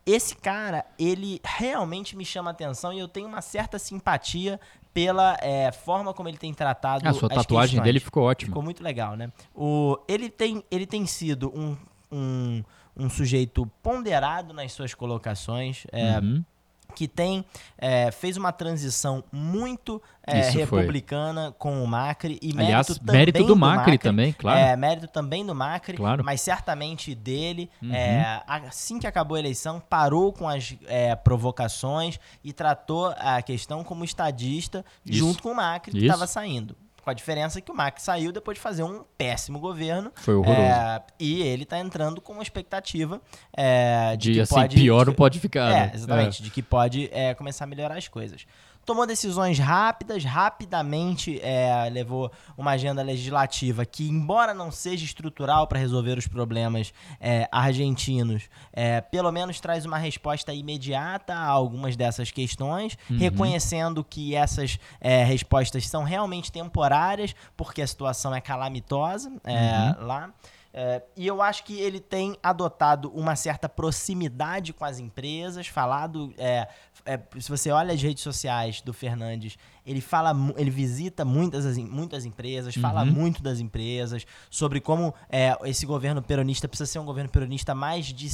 [0.06, 4.60] esse cara, ele realmente me chama a atenção e eu tenho uma certa simpatia
[4.94, 7.84] pela é, forma como ele tem tratado A sua as tatuagem questões.
[7.84, 8.48] dele ficou ótima.
[8.50, 9.30] Ficou muito legal, né?
[9.54, 11.76] O, ele, tem, ele tem sido um,
[12.10, 12.62] um,
[12.96, 16.44] um sujeito ponderado nas suas colocações, é, Uhum.
[16.94, 17.44] Que tem
[17.76, 20.80] é, fez uma transição muito é, Isso foi.
[20.80, 24.58] republicana com o Macri e Aliás, mérito também mérito do Macri, também, claro.
[24.58, 26.24] É, mérito também do Macri, Claro.
[26.24, 27.70] mas certamente dele.
[27.82, 27.94] Uhum.
[27.94, 33.84] é, assim que acabou a eleição, parou com as é, provocações e tratou a questão
[33.84, 35.18] como estadista Isso.
[35.18, 36.76] junto com o Macri que estava saindo.
[37.04, 40.10] Com a diferença que o Macri saiu depois de fazer um péssimo governo.
[40.14, 40.62] Foi horroroso.
[40.62, 43.20] é, e ele está entrando com uma expectativa
[43.54, 45.70] é, de, de que assim, pode, pior não pode ficar.
[45.70, 45.90] é, né?
[45.92, 46.42] exatamente.
[46.42, 48.46] De que pode é, começar a melhorar as coisas.
[48.84, 55.78] Tomou decisões rápidas, rapidamente é, levou uma agenda legislativa que, embora não seja estrutural para
[55.78, 62.30] resolver os problemas é, argentinos, é, pelo menos traz uma resposta imediata a algumas dessas
[62.30, 63.18] questões, Uhum.
[63.18, 70.06] reconhecendo que essas é, respostas são realmente temporárias, porque a situação é calamitosa é, Uhum.
[70.06, 70.30] lá.
[70.76, 76.34] É, e eu acho que ele tem adotado uma certa proximidade com as empresas, falado.
[76.36, 76.66] é,
[77.04, 81.76] é, se você olha as redes sociais do Fernandes, ele fala, ele visita muitas, as
[81.76, 83.10] muitas empresas, fala Uhum.
[83.12, 88.06] muito das empresas, sobre como é, esse governo peronista precisa ser um governo peronista mais
[88.06, 88.30] de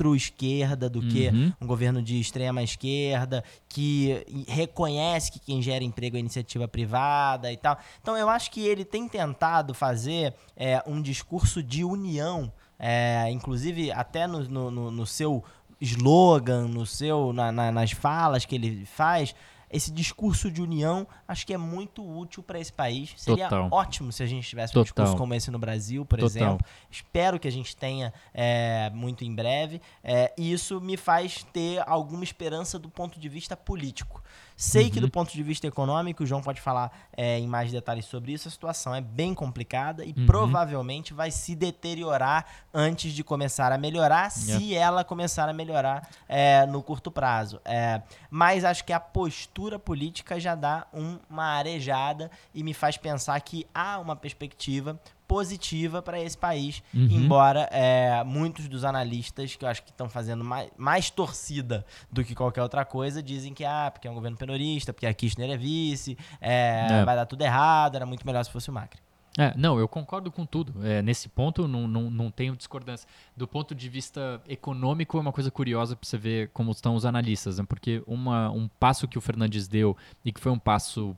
[0.00, 1.52] centro-esquerda do que Uhum.
[1.60, 7.56] um governo de extrema esquerda, que reconhece que quem gera emprego é iniciativa privada e
[7.56, 7.76] tal.
[8.00, 13.90] Então eu acho que ele tem tentado fazer é, um discurso de união, é, inclusive
[13.92, 15.42] até no- no- no seu
[15.80, 19.34] slogan, no seu, na- na- nas falas que ele faz.
[19.68, 23.12] Esse discurso de união acho que é muito útil para esse país.
[23.16, 23.68] Seria Total.
[23.72, 24.84] ótimo se a gente tivesse um Total.
[24.84, 26.28] discurso como esse no Brasil, por Total.
[26.28, 26.66] exemplo.
[26.88, 29.80] Espero que a gente tenha é, muito em breve.
[30.04, 34.22] É, e isso me faz ter alguma esperança do ponto de vista político.
[34.56, 35.02] Sei que Uhum.
[35.04, 38.48] do ponto de vista econômico, o João pode falar é, em mais detalhes sobre isso,
[38.48, 40.24] a situação é bem complicada e Uhum.
[40.26, 46.64] provavelmente vai se deteriorar antes de começar a melhorar, se ela começar a melhorar é,
[46.66, 47.60] no curto prazo.
[47.64, 52.96] É, mas acho que a postura política já dá um- uma arejada e me faz
[52.96, 57.08] pensar que há uma perspectiva positiva para esse país, Uhum.
[57.10, 62.24] embora é, muitos dos analistas que eu acho que estão fazendo mais, mais torcida do
[62.24, 65.50] que qualquer outra coisa dizem que ah, porque é um governo peronista, porque a Kirchner
[65.50, 67.04] é vice, é, É.
[67.04, 69.00] vai dar tudo errado, era muito melhor se fosse o Macri.
[69.38, 70.82] É, não, eu concordo com tudo.
[70.82, 73.06] É, nesse ponto, não, não, não tenho discordância.
[73.36, 77.04] Do ponto de vista econômico, é uma coisa curiosa para você ver como estão os
[77.04, 77.64] analistas, né?
[77.68, 81.14] porque uma, um passo que o Fernandes deu e que foi um passo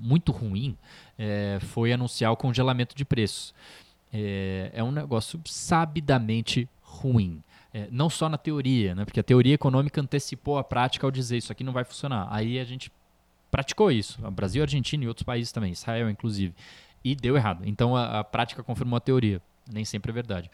[0.00, 0.76] muito ruim
[1.18, 3.54] é, foi anunciar o congelamento de preços.
[4.12, 7.42] É, é um negócio sabidamente ruim.
[7.72, 9.04] É, não só na teoria, né?
[9.04, 12.28] porque a teoria econômica antecipou a prática ao dizer isso aqui não vai funcionar.
[12.30, 12.92] Aí a gente
[13.50, 16.54] praticou isso, Brasil, Argentina e outros países também, Israel inclusive,
[17.04, 17.62] e deu errado.
[17.64, 20.50] Então a, a prática confirmou a teoria, nem sempre é verdade.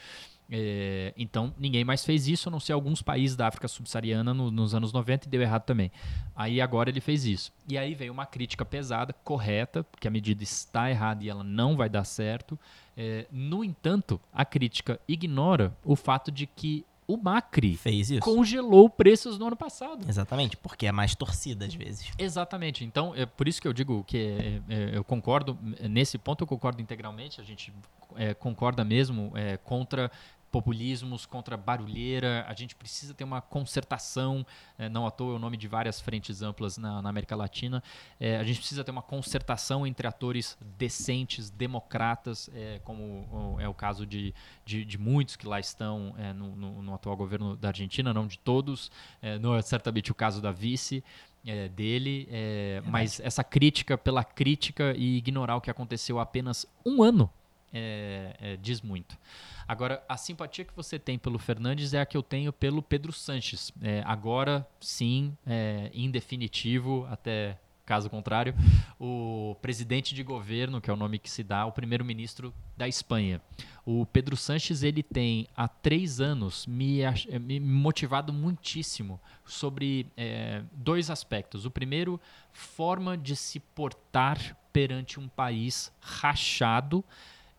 [0.50, 4.50] É, então ninguém mais fez isso, a não ser alguns países da África subsaariana no-
[4.50, 5.92] nos anos 90 e deu errado também.
[6.34, 7.52] Aí agora ele fez isso.
[7.68, 11.76] E aí veio uma crítica pesada, correta, porque a medida está errada e ela não
[11.76, 12.58] vai dar certo.
[12.96, 18.20] É, no entanto, a crítica ignora o fato de que o Macri Fez isso.
[18.20, 20.06] congelou preços no ano passado.
[20.06, 22.10] Exatamente, porque é mais torcida às vezes.
[22.18, 22.84] Exatamente.
[22.84, 25.58] Então, é por isso que eu digo que é, é, eu concordo,
[25.88, 27.72] nesse ponto eu concordo integralmente, a gente
[28.14, 30.10] é, concorda mesmo é, contra
[30.50, 34.44] populismos contra barulheira, a gente precisa ter uma concertação,
[34.78, 37.82] é, não à toa é o nome de várias frentes amplas na, na América Latina,
[38.18, 43.74] é, a gente precisa ter uma concertação entre atores decentes, democratas, é, como é o
[43.74, 47.68] caso de, de, de muitos que lá estão é, no, no, no, atual governo da
[47.68, 51.04] Argentina, não de todos, é, não é certamente o caso da vice,
[51.46, 52.28] é, dele,
[52.84, 57.30] mas essa crítica pela crítica e ignorar o que aconteceu há apenas um ano
[57.72, 59.16] é, é, diz muito.
[59.66, 63.12] Agora, a simpatia que você tem pelo Fernandes é a que eu tenho pelo Pedro
[63.12, 63.72] Sanches.
[63.82, 67.58] É, agora, sim, é, em definitivo, até
[67.88, 68.54] caso contrário,
[69.00, 73.40] o presidente de governo, que é o nome que se dá, o primeiro-ministro da Espanha.
[73.82, 77.00] O Pedro Sanches ele tem há três anos me,
[77.40, 81.64] me motivado muitíssimo sobre é, dois aspectos.
[81.64, 82.20] O primeiro,
[82.52, 87.02] forma de se portar perante um país rachado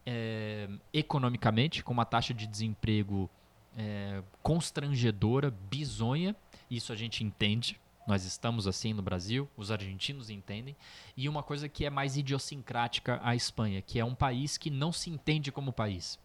[0.05, 3.29] é, economicamente, com uma taxa de desemprego
[3.77, 6.35] é, constrangedora, bizonha.
[6.69, 7.79] Isso a gente entende.
[8.07, 10.75] Nós estamos assim no Brasil, os argentinos entendem.
[11.15, 14.91] E uma coisa que é mais idiosincrática à Espanha, que é um país que não
[14.91, 16.17] se entende como país.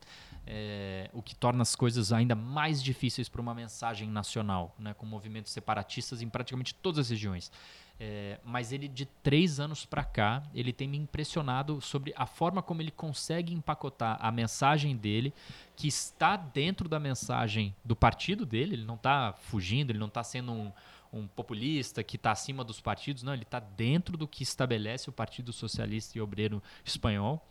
[0.46, 5.06] É, o que torna as coisas ainda mais difíceis para uma mensagem nacional, né, com
[5.06, 7.50] movimentos separatistas em praticamente todas as regiões.
[7.98, 12.60] É, mas ele, de três anos para cá, ele tem me impressionado sobre a forma
[12.60, 15.32] como ele consegue empacotar a mensagem dele,
[15.76, 20.24] que está dentro da mensagem do partido dele, ele não está fugindo, ele não está
[20.24, 20.72] sendo um
[21.14, 25.12] um populista que está acima dos partidos, não, ele está dentro do que estabelece o
[25.12, 27.46] Partido Socialista e Obreiro Espanhol.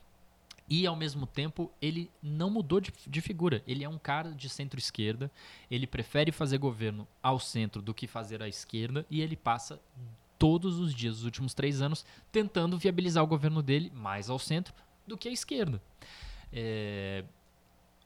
[0.69, 3.61] E, ao mesmo tempo, ele não mudou de, de figura.
[3.67, 5.29] Ele é um cara de centro-esquerda.
[5.69, 9.05] Ele prefere fazer governo ao centro do que fazer à esquerda.
[9.09, 9.79] E ele passa
[10.43, 14.73] todos os dias, os últimos três anos, tentando viabilizar o governo dele mais ao centro
[15.07, 15.81] do que à esquerda.
[16.51, 17.23] É,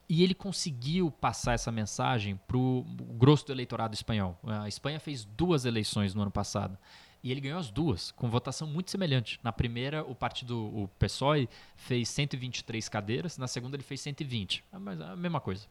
[0.07, 2.83] e ele conseguiu passar essa mensagem para o
[3.17, 4.37] grosso do eleitorado espanhol.
[4.43, 6.77] A Espanha fez duas eleições no ano passado.
[7.23, 9.39] E ele ganhou as duas, com votação muito semelhante.
[9.41, 14.63] Na primeira, o partido, o PSOE, fez 123 cadeiras, na segunda, ele fez 120.
[14.71, 15.65] É Mas a mesma coisa.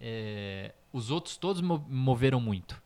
[0.00, 2.82] É, os outros todos moveram muito,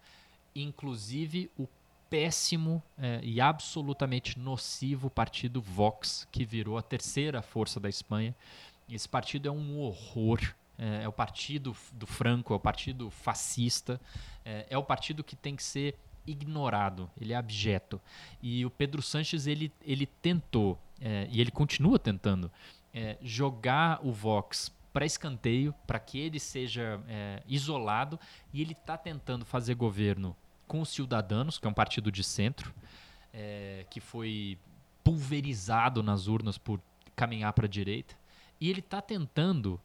[0.55, 1.67] inclusive o
[2.13, 8.37] péssimo é, e absolutamente nocivo partido Vox, que virou a terceira força da Espanha.
[8.87, 10.39] Esse partido é um horror
[10.79, 13.99] é, é, o partido do Franco, é o partido fascista,
[14.45, 15.97] é, é, o partido que tem que ser
[16.27, 17.99] ignorado, ele é abjeto.
[18.43, 22.53] E o Pedro Sanches, ele, ele tentou, é, e ele continua tentando,
[22.93, 28.21] é, jogar o Vox para escanteio, para que ele seja é, isolado,
[28.53, 30.37] e ele está tentando fazer governo
[30.73, 32.75] com os Ciudadanos, que é um partido de centro,
[33.91, 34.59] que foi
[35.05, 36.81] pulverizado nas urnas por
[37.15, 38.15] caminhar para a direita,
[38.59, 39.79] e ele está tentando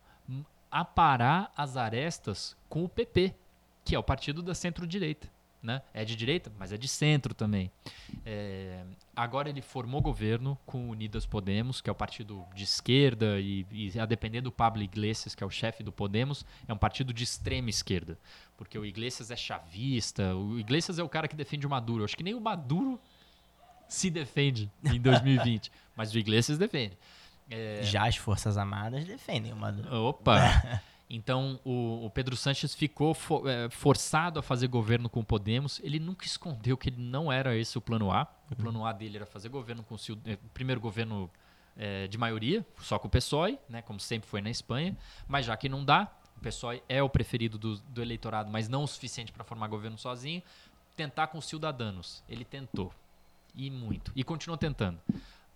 [0.72, 3.36] aparar as arestas com o PP,
[3.84, 5.30] que é o partido da centro-direita.
[5.62, 5.82] Né?
[5.94, 7.72] É de direita, mas é de centro também.
[8.26, 8.84] É,
[9.16, 14.00] agora ele formou governo com Unidas Podemos, que é o partido de esquerda, e, e,
[14.00, 17.24] a depender do Pablo Iglesias, que é o chefe do Podemos, é um partido de
[17.24, 18.18] extrema esquerda.
[18.56, 22.04] Porque o Iglesias é chavista, o Iglesias é o cara que defende o Maduro.
[22.04, 23.00] Acho que nem o Maduro
[23.90, 26.98] se defende em 2020, mas o Iglesias defende.
[27.50, 27.82] É...
[27.84, 29.94] Já as Forças Armadas defendem o Maduro.
[29.94, 30.82] Opa!
[31.10, 35.80] Então, o, o, Pedro Sanches ficou for, é, forçado a fazer governo com o Podemos.
[35.82, 38.24] Ele nunca escondeu que ele não era esse o plano A.
[38.24, 38.58] O uhum.
[38.58, 41.30] plano A dele era fazer governo com o é, primeiro governo
[41.78, 44.98] é, de maioria, só com o PSOE, né, como sempre foi na Espanha.
[45.28, 48.84] Mas já que não dá, o PSOE é o preferido do, do eleitorado, mas não
[48.84, 50.44] o suficiente para formar governo sozinho,
[50.96, 52.22] tentar com os cidadãos.
[52.28, 52.92] Ele tentou.
[53.56, 54.12] E muito.
[54.16, 55.00] E continua tentando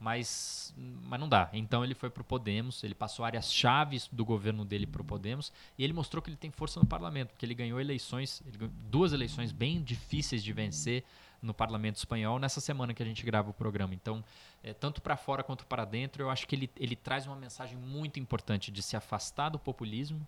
[0.02, 1.48] mas, mas não dá.
[1.54, 5.06] Então ele foi para o Podemos, ele passou áreas chaves do governo dele para o
[5.06, 8.58] Podemos e ele mostrou que ele tem força no parlamento, porque ele ganhou eleições, ele
[8.58, 11.04] ganhou duas eleições bem difíceis de vencer
[11.40, 13.94] no parlamento espanhol nessa semana que a gente grava o programa.
[13.94, 14.24] Então,
[14.64, 17.78] é, tanto para fora quanto para dentro, eu acho que ele, ele traz uma mensagem
[17.78, 20.28] muito importante de se afastar do populismo.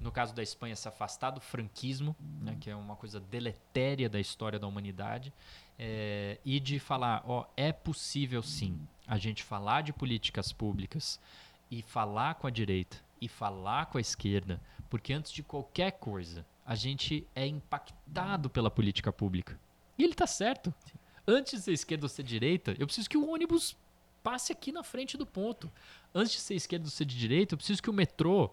[0.00, 4.20] No caso da Espanha, se afastar do franquismo, né, que é uma coisa deletéria da
[4.20, 5.32] história da humanidade,
[5.78, 11.20] é, e de falar, ó, é possível sim a gente falar de políticas públicas
[11.70, 16.46] e falar com a direita e falar com a esquerda, porque antes de qualquer coisa,
[16.64, 19.58] a gente é impactado pela política pública.
[19.98, 20.74] E ele está certo.
[20.84, 20.98] Sim.
[21.26, 23.76] Antes de ser esquerda ou ser direita, eu preciso que o ônibus
[24.22, 25.70] passe aqui na frente do ponto.
[26.14, 28.50] Antes de ser esquerda ou ser de direita, eu preciso que o metrô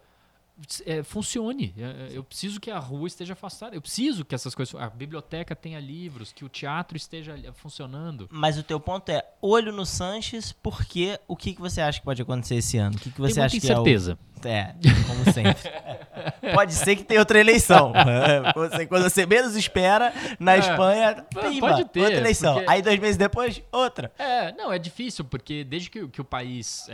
[0.85, 1.73] é, funcione.
[1.77, 3.75] É, eu preciso que a rua esteja afastada.
[3.75, 4.73] Eu preciso que essas coisas.
[4.75, 8.27] A biblioteca tenha livros, que o teatro esteja funcionando.
[8.31, 12.05] Mas o teu ponto é olho no Sanches, porque o que, que você acha que
[12.05, 12.95] pode acontecer esse ano?
[12.95, 13.83] O que, que você Tem acha que é o.
[14.45, 14.75] É,
[15.07, 15.55] como sempre.
[16.53, 17.93] pode ser que tenha outra eleição.
[18.89, 22.55] Quando você, menos espera, na É, Espanha, pode pimba, ter, outra eleição.
[22.55, 24.11] porque- Aí dois meses depois, outra.
[24.19, 26.87] É, não, é difícil, porque desde que, que o país.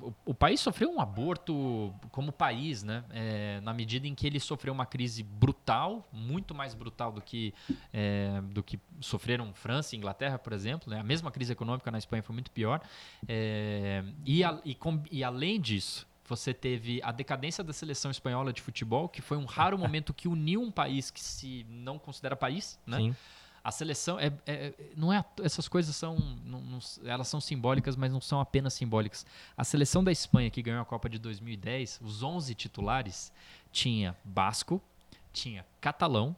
[0.00, 3.04] O, o país sofreu um aborto como país, né?
[3.10, 7.52] É, na medida em que ele sofreu uma crise brutal, muito mais brutal do que,
[7.92, 10.90] é, do que sofreram França e Inglaterra, por exemplo.
[10.90, 10.98] Né?
[11.00, 12.80] A mesma crise econômica na Espanha foi muito pior.
[13.28, 16.08] É, e, a- e com- e além disso.
[16.26, 20.28] Você teve a decadência da seleção espanhola de futebol, que foi um raro momento que
[20.28, 22.98] uniu um país que se não considera país, né?
[22.98, 23.16] Sim.
[23.62, 28.10] A seleção é, é- não é essas coisas são não- não- elas são simbólicas, mas
[28.12, 29.26] não são apenas simbólicas.
[29.56, 33.30] A seleção da Espanha que ganhou a Copa de 2010, os 11 titulares
[33.70, 34.80] tinha basco,
[35.32, 36.34] tinha catalão,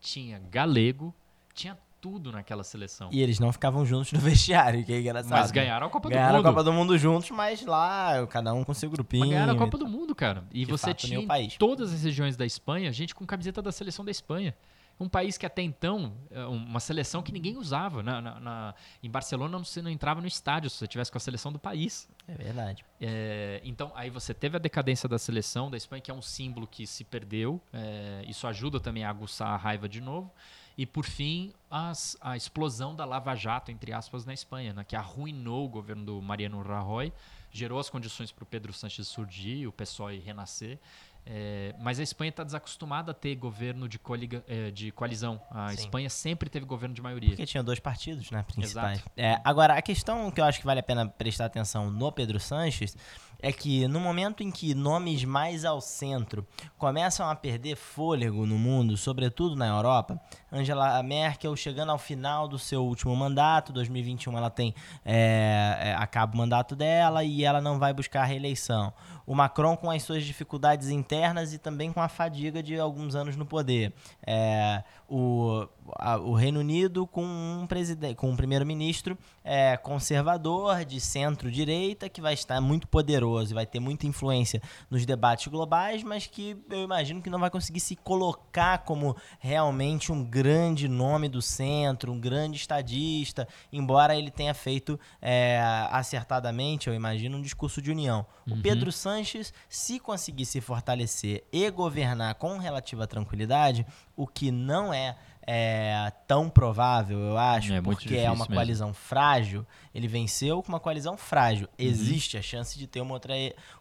[0.00, 1.14] tinha galego,
[1.54, 3.08] tinha tudo naquela seleção.
[3.12, 5.30] E eles não ficavam juntos no vestiário, que é engraçado.
[5.30, 6.44] mas ganharam a Copa Ganharam do a Mundo.
[6.50, 9.20] Copa do Mundo juntos, mas lá, cada um com seu grupinho.
[9.20, 10.44] Mas ganharam a Copa do Mundo, cara.
[10.52, 11.26] E você fato, tinha
[11.58, 14.54] todas as regiões da Espanha gente com camiseta da seleção da Espanha.
[14.98, 18.02] Um país que até então, é uma seleção que ninguém usava.
[18.02, 21.20] Na, na- na- em Barcelona você não entrava no estádio se você tivesse com a
[21.20, 22.08] seleção do país.
[22.28, 22.84] É verdade.
[23.00, 26.66] É, então, aí você teve a decadência da seleção da Espanha, que é um símbolo
[26.66, 27.60] que se perdeu.
[27.72, 30.32] é, isso ajuda também a aguçar a raiva de novo.
[30.76, 34.96] E, por fim, as- a explosão da Lava Jato, entre aspas, na Espanha, né, que
[34.96, 37.12] arruinou o governo do Mariano Rajoy,
[37.50, 40.78] gerou as condições para o Pedro Sánchez surgir, o PSOE renascer.
[41.26, 45.40] É, mas a Espanha está desacostumada a ter governo de, coliga- é, de coalizão.
[45.50, 45.74] A Sim.
[45.76, 47.30] Espanha sempre teve governo de maioria.
[47.30, 48.98] Porque tinha dois partidos, né, principais.
[48.98, 49.10] Exato.
[49.16, 52.38] É, agora, a questão que eu acho que vale a pena prestar atenção no Pedro
[52.38, 52.94] Sanches
[53.40, 56.46] é que no momento em que nomes mais ao centro
[56.78, 60.18] começam a perder fôlego no mundo, sobretudo na Europa,
[60.50, 66.34] Angela Merkel chegando ao final do seu último mandato, 2021 ela tem é, é, acaba
[66.34, 68.92] o mandato dela e ela não vai buscar a reeleição.
[69.26, 73.36] O Macron com as suas dificuldades internas e também com a fadiga de alguns anos
[73.36, 73.92] no poder.
[74.26, 75.66] É, o,
[75.98, 82.20] a- o Reino Unido com um, presidente, com um primeiro-ministro é, conservador, de centro-direita, que
[82.20, 84.60] vai estar muito poderoso e vai ter muita influência
[84.90, 90.12] nos debates globais, mas que eu imagino que não vai conseguir se colocar como realmente
[90.12, 95.60] um grande nome do centro, um grande estadista, embora ele tenha feito é,
[95.90, 98.26] acertadamente, eu imagino, um discurso de união.
[98.50, 103.86] O Pedro Sanches, se conseguir se fortalecer e governar com relativa tranquilidade,
[104.16, 108.54] o que não é, é, tão provável, eu acho, É porque é uma mesmo.
[108.54, 109.64] coalizão frágil.
[109.94, 111.68] Ele venceu com uma coalizão frágil.
[111.78, 113.34] Existe a chance de ter uma outra,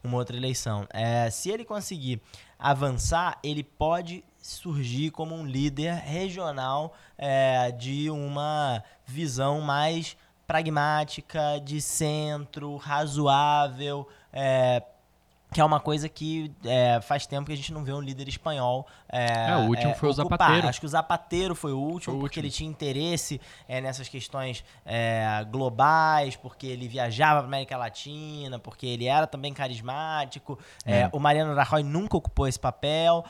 [0.03, 0.87] uma outra eleição.
[0.91, 2.21] É, se ele conseguir
[2.59, 10.15] avançar, ele pode surgir como um líder regional é, de uma visão mais
[10.45, 14.07] pragmática, de centro, razoável.
[14.31, 14.83] é,
[15.53, 18.27] que é uma coisa que é, faz tempo que a gente não vê um líder
[18.27, 18.87] espanhol.
[19.07, 20.39] É, É, o último é, foi o ocupar.
[20.39, 20.67] Zapatero.
[20.67, 22.45] Acho que o Zapatero foi o último, Foi o porque último.
[22.45, 28.85] ele tinha interesse é, nessas questões é, globais, porque ele viajava para América Latina, porque
[28.87, 30.57] ele era também carismático.
[30.85, 33.23] É, o Mariano Rajoy nunca ocupou esse papel.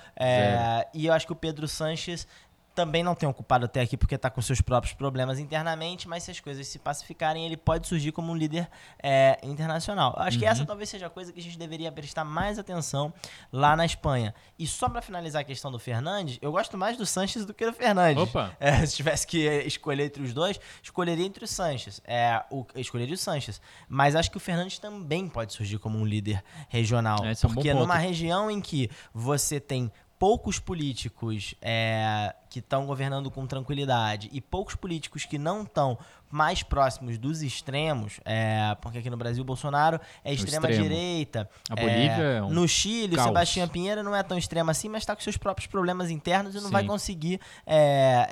[0.93, 2.27] e eu acho que o Pedro Sanches
[2.73, 6.31] também não tem ocupado até aqui porque está com seus próprios problemas internamente, mas se
[6.31, 8.69] as coisas se pacificarem, ele pode surgir como um líder
[9.01, 10.13] é, internacional.
[10.17, 10.51] Acho que Uhum.
[10.51, 13.13] essa talvez seja a coisa que a gente deveria prestar mais atenção
[13.51, 14.33] lá na Espanha.
[14.57, 17.65] E só para finalizar a questão do Fernandes, eu gosto mais do Sanches do que
[17.65, 18.21] do Fernandes.
[18.23, 18.55] Opa!
[18.59, 22.01] É, se tivesse que escolher entre os dois, escolheria entre os Sanches.
[22.05, 23.61] É, o, escolheria o Sanches.
[23.87, 27.23] Mas acho que o Fernandes também pode surgir como um líder regional.
[27.23, 27.81] É um porque ponto.
[27.81, 29.91] numa região em que você tem
[30.23, 35.97] poucos políticos é, que estão governando com tranquilidade e poucos políticos que não estão
[36.33, 40.89] mais próximos dos extremos, é, porque aqui no Brasil o Bolsonaro é extrema extremo.
[40.89, 41.47] direita.
[41.69, 43.27] A Bolívia é um no Chile, o caos.
[43.27, 46.57] Sebastião Pinheira não é tão extremo assim, mas está com seus próprios problemas internos e
[46.57, 46.71] não Sim.
[46.71, 48.27] vai conseguir é,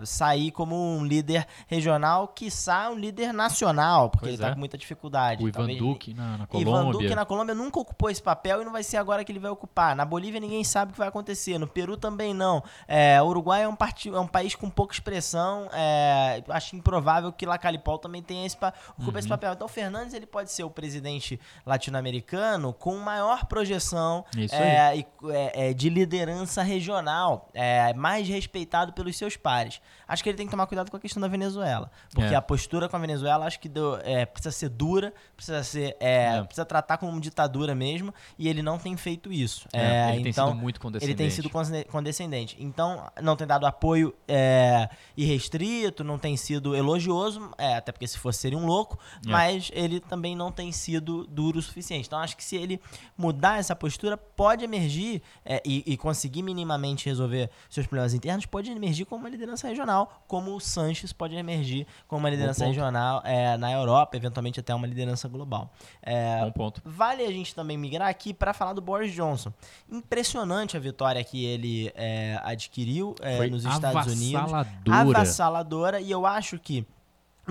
[0.00, 4.52] é, sair como um líder regional, quiçá um líder nacional, porque Pois ele está é.
[4.52, 5.42] com muita dificuldade.
[5.42, 7.16] O Ivan Talvez- Duque na, na Ivan Duque Colômbia.
[7.16, 9.96] na Colômbia nunca ocupou esse papel e não vai ser agora que ele vai ocupar.
[9.96, 11.58] Na Bolívia ninguém sabe o que vai acontecer.
[11.58, 12.62] No Peru também não.
[12.86, 15.68] É, o Uruguai é um, parti- é um país com pouca expressão.
[15.72, 19.16] é, acho improvável que Lacalipol também tenha esse, pa- Uhum.
[19.18, 19.52] esse papel.
[19.52, 25.70] Então, o Fernandes ele pode ser o presidente latino-americano com maior projeção é, e- é,
[25.70, 29.80] é, de liderança regional, é, mais respeitado pelos seus pares.
[30.06, 32.36] Acho que ele tem que tomar cuidado com a questão da Venezuela, porque É.
[32.36, 35.96] a postura com a Venezuela acho que deu- é, precisa ser dura, precisa ser,
[36.46, 39.68] precisa tratar como ditadura mesmo, e ele não tem feito isso.
[39.72, 41.16] Ele tem então, sido muito ele condescendente.
[41.16, 42.56] tem sido conde- condescendente.
[42.58, 44.14] Então, não tem dado apoio
[45.16, 47.19] irrestrito, não tem sido elogioso,
[47.58, 49.30] é, até porque se fosse seria um louco, É.
[49.30, 52.06] mas ele também não tem sido duro o suficiente.
[52.06, 52.80] Então, acho que se ele
[53.16, 58.70] mudar essa postura, pode emergir é, e, e conseguir minimamente resolver seus problemas internos, pode
[58.70, 63.56] emergir como uma liderança regional, como o Sanches pode emergir como uma liderança regional é,
[63.56, 65.72] na Europa, eventualmente até uma liderança global.
[66.02, 66.82] É, Bom ponto.
[66.84, 69.52] Vale a gente também migrar aqui para falar do Boris Johnson.
[69.90, 74.34] Impressionante a vitória que ele é, adquiriu é, nos Estados Unidos.
[74.52, 75.00] avassaladora.
[75.00, 76.00] Avassaladora.
[76.00, 76.86] E eu acho que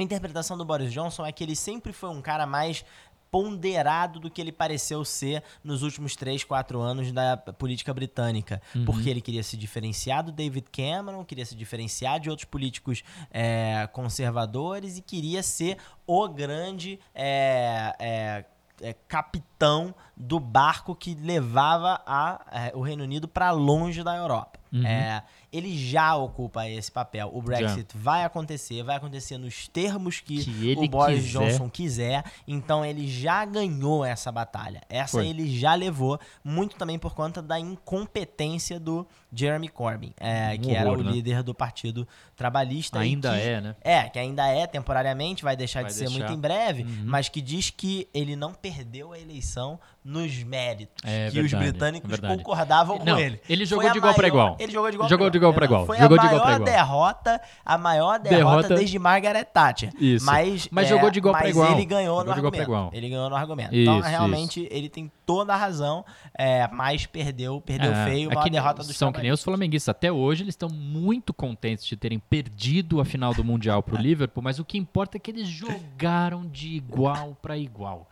[0.02, 2.84] a interpretação do Boris Johnson é que ele sempre foi um cara mais
[3.32, 8.62] ponderado do que ele pareceu ser nos últimos 3, 4 anos da política britânica.
[8.76, 8.86] Uhum.
[8.86, 13.88] Porque ele queria se diferenciar do David Cameron, queria se diferenciar de outros políticos é,
[13.94, 15.78] conservadores e queria ser
[16.08, 18.46] o grande é, é,
[18.82, 24.60] é, capitão do barco que levava a, é, o Reino Unido para longe da Europa.
[24.72, 24.86] Uhum.
[24.86, 27.30] É, ele já ocupa esse papel.
[27.34, 31.40] O Brexit vai acontecer, vai acontecer nos termos que, Que o Boris quiser.
[31.52, 32.24] Johnson quiser.
[32.48, 34.82] Então ele já ganhou essa batalha.
[34.90, 35.28] Essa Foi.
[35.28, 40.72] ele já levou, muito também por conta da incompetência do Jeremy Corbyn, é, Um que
[40.76, 41.12] era o horror, né?
[41.12, 43.00] líder do Partido Trabalhista.
[43.00, 43.76] Ainda que- é, né?
[43.82, 46.20] é, que ainda é temporariamente, vai deixar Vai de ser deixar.
[46.20, 47.04] muito em breve, Uhum.
[47.06, 51.72] mas que diz que ele não perdeu a eleição nos méritos É que os verdade,
[51.72, 52.38] britânicos é verdade.
[52.38, 53.40] concordavam com Não, ele.
[53.48, 54.58] ele Foi jogou de igual maior- igual.
[54.60, 55.86] Ele jogou de igual Jogou pra de igual Não, igual.
[55.86, 56.66] Foi Jogou a igual maior igual.
[56.74, 59.92] derrota, a maior derrota, Derrota- desde Margaret Thatcher.
[60.00, 60.26] Isso.
[60.26, 61.72] Mas, Mas é, jogou de igual pra mas igual.
[61.74, 62.64] ele ganhou Jogou no igual argumento.
[62.64, 62.90] igual.
[62.94, 63.76] Ele ganhou no argumento.
[63.76, 66.04] então, Isso, realmente, ele tem toda a razão,
[66.34, 69.44] é, mas perdeu, perdeu É, feio, é uma que derrota dos São que nem os
[69.44, 69.90] flamenguistas.
[69.90, 74.42] Até hoje eles estão muito contentes de terem perdido a final do Mundial pro Liverpool,
[74.42, 78.10] mas o que importa é que eles jogaram de igual pra igual.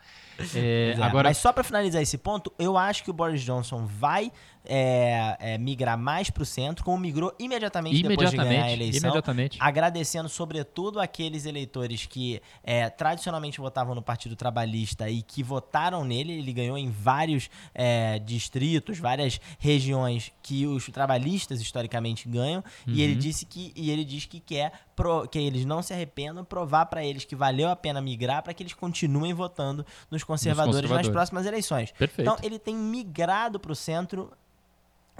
[0.54, 3.84] É, é, agora, Mas só pra finalizar esse ponto, eu acho que o Boris Johnson
[3.84, 4.30] vai
[4.68, 9.08] é, é, migrar mais pro centro, como migrou imediatamente, depois de ganhar a imediatamente, eleição.
[9.08, 9.58] imediatamente.
[9.60, 16.34] Agradecendo, sobretudo, aqueles eleitores que é, tradicionalmente votavam no Partido Trabalhista e que votaram nele.
[16.38, 22.62] Ele ganhou em vários é, distritos, várias regiões que os trabalhistas historicamente ganham.
[22.86, 23.18] E ele Uhum.
[23.18, 27.04] disse que e ele diz que quer pro- que eles não se arrependam, provar para
[27.04, 31.10] eles que valeu a pena migrar para que eles continuem votando nos conservadores, nas conservadores.
[31.10, 31.90] próximas eleições.
[31.92, 32.20] Perfeito.
[32.30, 34.30] Então ele tem migrado para o centro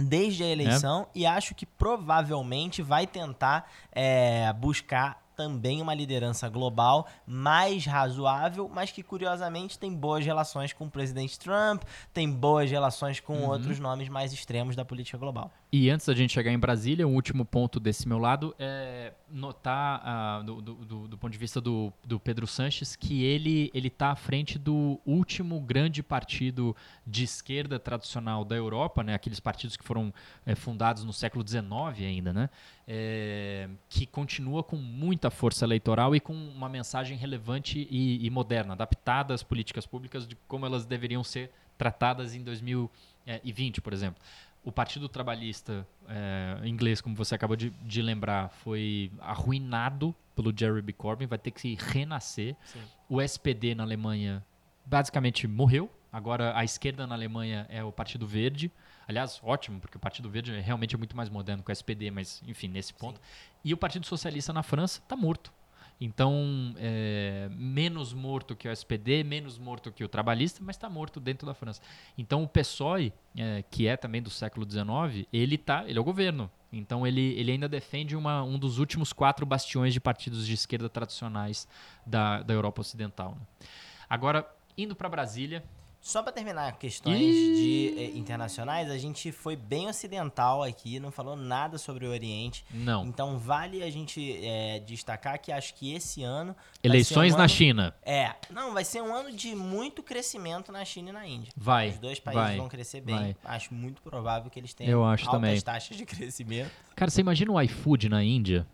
[0.01, 0.51] desde a É.
[0.53, 8.69] eleição e acho que provavelmente vai tentar é, buscar também uma liderança global mais razoável,
[8.75, 13.49] mas que curiosamente tem boas relações com o presidente Trump, tem boas relações com Uhum.
[13.51, 15.53] outros nomes mais extremos da política global.
[15.71, 20.01] E antes da gente chegar em Brasília, um último ponto desse meu lado é notar,
[20.03, 24.17] ah, do, do- do- ponto de vista do, do Pedro Sanches, que ele está à
[24.17, 26.75] frente do último grande partido
[27.07, 29.13] de esquerda tradicional da Europa, né?
[29.13, 30.11] aqueles partidos que foram
[30.47, 31.63] eh, fundados no século XIX
[31.99, 32.49] ainda, né?
[32.87, 38.73] Eh, que continua com muita força eleitoral e com uma mensagem relevante e, e moderna,
[38.73, 44.21] adaptada às políticas públicas de como elas deveriam ser tratadas em 2020, por exemplo.
[44.65, 50.93] O Partido Trabalhista eh, inglês, como você acabou de, de lembrar, foi arruinado pelo Jeremy
[50.93, 52.55] Corbyn, vai ter que se renascer.
[52.65, 52.81] Sim.
[53.09, 54.45] O SPD na Alemanha
[54.85, 55.91] basicamente morreu.
[56.13, 58.73] Agora a esquerda na Alemanha é o Partido Verde.
[59.07, 62.43] Aliás, ótimo, porque o Partido Verde é realmente muito mais moderno que o SPD, mas
[62.47, 63.21] enfim, nesse ponto.
[63.65, 65.53] E o Partido Socialista na França está morto.
[66.01, 71.19] Então, é, menos morto que o SPD, menos morto que o trabalhista, mas está morto
[71.19, 71.81] dentro da França.
[72.17, 76.05] Então, o PSOE, é, que é também do século XIX, ele tá, ele é o
[76.05, 76.51] governo.
[76.73, 80.89] Então, ele, ele ainda defende uma, um dos últimos quatro bastiões de partidos de esquerda
[80.89, 81.67] tradicionais
[82.07, 83.33] da, da Europa Ocidental.
[83.33, 83.67] né?
[84.09, 85.65] Agora, indo para Brasília,
[86.09, 87.55] Só para terminar questões Ih.
[87.55, 92.65] de eh, internacionais, a gente foi bem ocidental aqui, não falou nada sobre o Oriente.
[92.73, 93.05] não.
[93.05, 97.49] Então vale a gente eh, destacar que acho que esse ano Eleições um na ano-
[97.51, 97.95] China.
[98.03, 101.53] É, não, vai ser um ano de muito crescimento na China e na Índia.
[101.55, 101.91] Vai.
[101.91, 103.15] Os dois países vai, vão crescer bem.
[103.15, 103.37] vai.
[103.45, 105.61] Acho muito provável que eles tenham Eu acho altas também.
[105.61, 106.71] taxas de crescimento.
[106.97, 108.67] Cara, você imagina o iFood na Índia?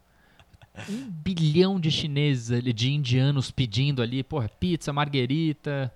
[0.89, 5.93] Um bilhão de chineses, de indianos pedindo ali, porra, pizza, marguerita.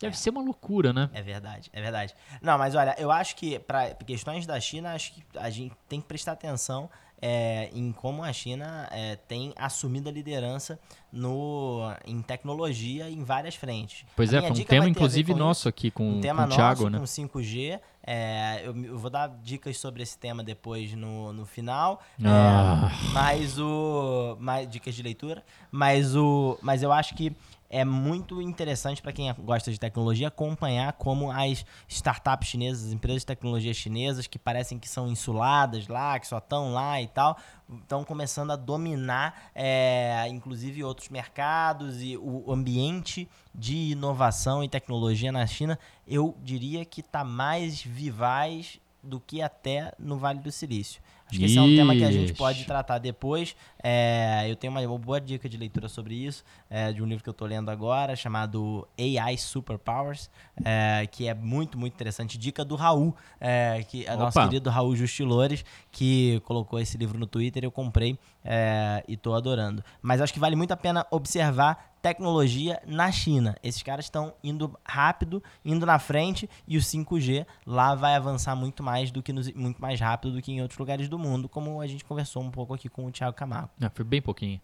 [0.00, 1.10] Deve ser uma loucura, né?
[1.12, 2.14] É verdade, é verdade.
[2.40, 6.00] Não, mas olha, eu acho que para questões da China, acho que a gente tem
[6.00, 6.88] que prestar atenção
[7.20, 10.78] é, em como a China é, tem assumido a liderança
[11.12, 14.04] no, em tecnologia em várias frentes.
[14.14, 16.48] Pois A é, foi um tema, inclusive, com nosso aqui com, um com tema o
[16.48, 17.28] Thiago, nosso né?
[17.28, 17.80] com 5G.
[18.06, 22.00] é, eu, eu vou dar dicas sobre esse tema depois no, no final.
[22.22, 22.88] é, Ah.
[23.12, 24.36] mas o.
[24.38, 25.42] Mais, dicas de leitura.
[25.72, 26.56] Mas o.
[26.62, 27.34] Mas eu acho que
[27.70, 33.22] é muito interessante para quem gosta de tecnologia acompanhar como as startups chinesas, as empresas
[33.22, 37.36] de tecnologia chinesas, que parecem que são insuladas lá, que só estão lá e tal,
[37.80, 45.30] estão começando a dominar, é, inclusive, outros mercados e o ambiente de inovação e tecnologia
[45.30, 51.00] na China, eu diria que está mais vivaz do que até no Vale do Silício.
[51.28, 53.54] Acho que esse é um tema que a gente pode tratar depois.
[53.82, 57.28] É, eu tenho uma, boa dica de leitura sobre isso, é, de um livro que
[57.28, 60.30] eu estou lendo agora, chamado AI Superpowers,
[60.64, 62.38] é, que é muito, muito interessante.
[62.38, 67.26] Dica do Raul, é, que é nosso querido Raul Justilores, que colocou esse livro no
[67.26, 69.82] Twitter, eu comprei é, e estou adorando.
[70.00, 73.56] Mas acho que vale muito a pena observar tecnologia na China.
[73.62, 78.82] Esses caras estão indo rápido, indo na frente, e o 5G lá vai avançar muito
[78.82, 81.80] mais do que nos- muito mais rápido do que em outros lugares do mundo, como
[81.80, 83.70] a gente conversou um pouco aqui com o Thiago Camargo.
[83.80, 84.60] Ah, foi bem pouquinho.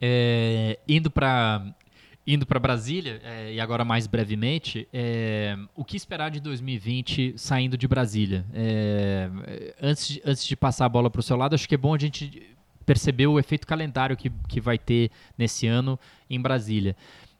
[0.00, 1.64] É, indo para
[2.24, 7.76] indo para Brasília é, e agora mais brevemente, é, o que esperar de 2020 saindo
[7.76, 8.44] de Brasília?
[8.54, 9.28] É,
[9.82, 11.92] antes, de, antes de passar a bola para o seu lado, acho que é bom
[11.94, 12.48] a gente
[12.92, 16.94] perceber o efeito calendário que, que vai ter nesse ano em Brasília.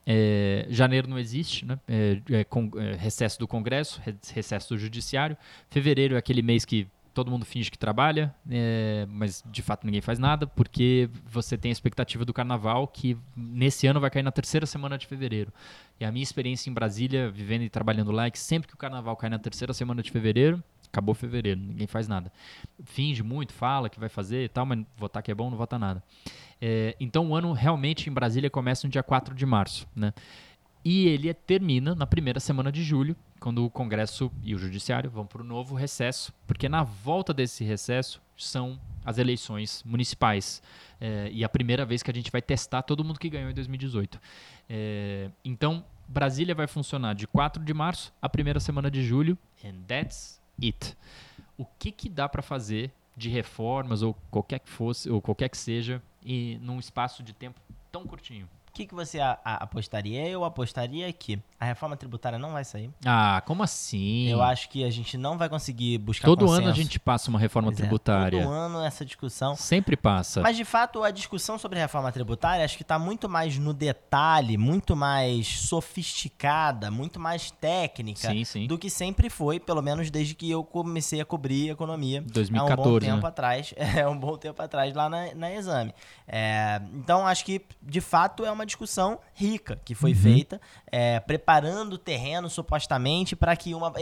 [0.07, 1.79] É, janeiro não existe, né?
[1.87, 5.37] É, é con- é, recesso do Congresso, re- recesso do Judiciário.
[5.71, 10.01] Fevereiro é aquele mês que todo mundo finge que trabalha, é, mas de fato ninguém
[10.01, 14.33] faz nada, porque você tem a expectativa do carnaval que nesse ano vai cair na
[14.33, 15.53] terceira semana de fevereiro.
[16.01, 18.79] E a minha experiência em Brasília, vivendo e trabalhando lá, é que sempre que o
[18.79, 20.63] carnaval cai na terceira semana de fevereiro,
[20.93, 22.31] acabou fevereiro, ninguém faz nada.
[22.85, 25.79] Finge muito, fala que vai fazer e tal, mas votar que é bom, não vota
[25.79, 26.03] nada.
[26.61, 30.13] É, então o ano realmente em Brasília começa no dia 4 de março, né?
[30.85, 35.25] E ele termina na primeira semana de julho, quando o Congresso e o Judiciário vão
[35.25, 40.63] para o novo recesso, porque na volta desse recesso são as eleições municipais.
[41.01, 43.55] É, e a primeira vez que a gente vai testar todo mundo que ganhou em
[43.55, 44.21] 2018.
[44.69, 49.83] É, então, Brasília vai funcionar de 4 de março à primeira semana de julho, and
[49.87, 50.97] that's it.
[51.57, 55.57] O que, que dá para fazer de reformas ou qualquer que fosse, ou qualquer que
[55.57, 57.61] seja, e num espaço de tempo
[57.91, 58.49] tão curtinho?
[58.73, 60.27] O que, que você a- a- apostaria?
[60.27, 62.91] Eu apostaria que a reforma tributária não vai sair.
[63.05, 64.29] Ah, como assim?
[64.29, 66.63] Eu acho que a gente não vai conseguir buscar Todo consenso.
[66.63, 68.43] ano a gente passa uma reforma Pois é, tributária.
[68.43, 69.55] todo ano essa discussão.
[69.57, 70.41] Sempre passa.
[70.41, 74.57] Mas de fato a discussão sobre reforma tributária acho que está muito mais no detalhe,
[74.57, 78.67] muito mais sofisticada, muito mais técnica Sim, sim.
[78.67, 82.25] do que sempre foi, pelo menos desde que eu comecei a cobrir economia há um
[82.27, 83.29] bom 2014, tempo né?
[83.29, 85.95] atrás, é um bom tempo atrás lá na, na exame.
[86.27, 89.99] É, então acho que de fato é uma discussão rica que Uhum.
[89.99, 90.61] foi feita,
[90.91, 93.93] é, preparando o terreno supostamente para que uma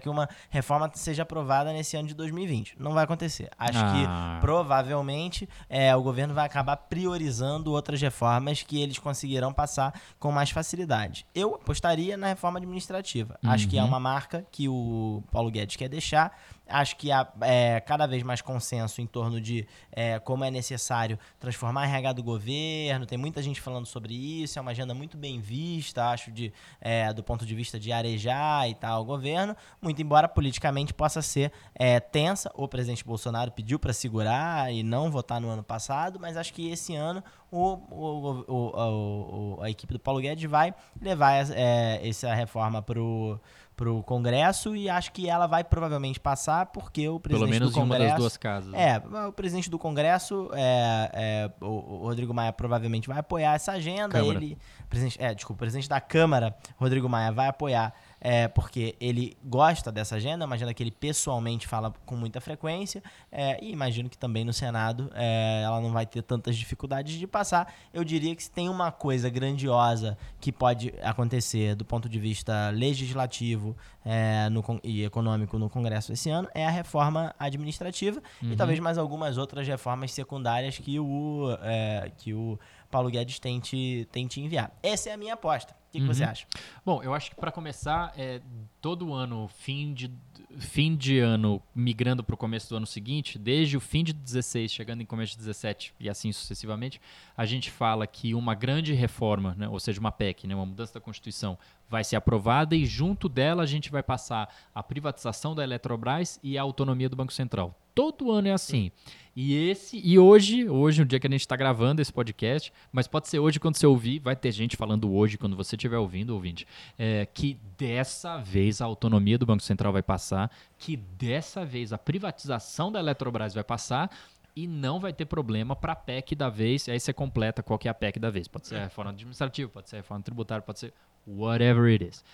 [0.00, 2.74] que uma reforma seja aprovada nesse ano de 2020.
[2.78, 3.50] Não vai acontecer.
[3.58, 3.92] Acho Ah.
[4.38, 10.30] que provavelmente é, o governo vai acabar priorizando outras reformas que eles conseguirão passar com
[10.30, 11.26] mais facilidade.
[11.34, 13.38] Eu apostaria na reforma administrativa.
[13.44, 13.88] Acho que é Uhum.
[13.88, 16.36] uma marca que o Paulo Guedes quer deixar.
[16.70, 21.18] Acho que há é, cada vez mais consenso em torno de é, como é necessário
[21.38, 23.04] transformar a RH do governo.
[23.06, 24.58] Tem muita gente falando sobre isso.
[24.58, 28.68] É uma agenda muito bem vista, acho, de, é, do ponto de vista de arejar
[28.68, 29.56] e tal o governo.
[29.82, 32.50] Muito embora politicamente possa ser é, tensa.
[32.54, 36.70] O presidente Bolsonaro pediu para segurar e não votar no ano passado, mas acho que
[36.70, 42.00] esse ano o, o- o- o- o- a equipe do Paulo Guedes vai levar é,
[42.08, 43.40] essa reforma pro
[43.80, 47.78] pro Congresso e acho que ela vai provavelmente passar porque o presidente Pelo menos do
[47.78, 48.74] em uma Congresso das duas casas.
[48.74, 53.72] é, o presidente do Congresso, é, é, o, o Rodrigo Maia provavelmente vai apoiar essa
[53.72, 54.10] agenda.
[54.10, 54.38] Câmara.
[54.38, 59.36] Ele, presidente, é, desculpa, o presidente da Câmara, Rodrigo Maia, vai apoiar é, porque ele
[59.42, 63.02] gosta dessa agenda, é uma agenda que ele pessoalmente fala com muita frequência.
[63.32, 67.26] é, e imagino que também no Senado é, ela não vai ter tantas dificuldades de
[67.26, 67.72] passar.
[67.92, 72.70] Eu diria que se tem uma coisa grandiosa que pode acontecer do ponto de vista
[72.70, 78.78] legislativo é, no e econômico no Congresso esse ano é a reforma administrativa e talvez
[78.78, 82.58] mais algumas outras reformas secundárias que o, é, que o
[82.90, 84.72] Paulo Guedes tente, tente enviar.
[84.82, 85.72] Essa é a minha aposta.
[85.72, 86.30] O que, que você Uhum.
[86.30, 86.46] acha?
[86.86, 88.40] Bom, eu acho que para começar, é,
[88.80, 90.10] todo ano, fim de
[90.58, 94.72] fim de ano migrando para o começo do ano seguinte, desde o fim de 16
[94.72, 97.00] chegando em começo de 17 e assim sucessivamente,
[97.36, 100.94] a gente fala que uma grande reforma, né, ou seja, uma PEC, né, uma mudança
[100.94, 101.56] da Constituição,
[101.88, 106.58] vai ser aprovada e junto dela a gente vai passar a privatização da Eletrobras e
[106.58, 107.76] a autonomia do Banco Central.
[108.00, 108.90] Todo ano é assim.
[109.36, 113.06] E esse e hoje, hoje, no dia que a gente está gravando esse podcast, mas
[113.06, 116.30] pode ser hoje quando você ouvir, vai ter gente falando hoje quando você estiver ouvindo,
[116.30, 116.66] ouvinte,
[116.98, 121.98] é, que dessa vez a autonomia do Banco Central vai passar, que dessa vez a
[121.98, 124.10] privatização da Eletrobras vai passar
[124.56, 126.88] e não vai ter problema para a PEC da vez.
[126.88, 128.48] Aí você completa qual que é a PEC da vez.
[128.48, 130.94] Pode ser a reforma administrativa, pode ser a reforma tributária, pode ser
[131.28, 132.24] whatever it is.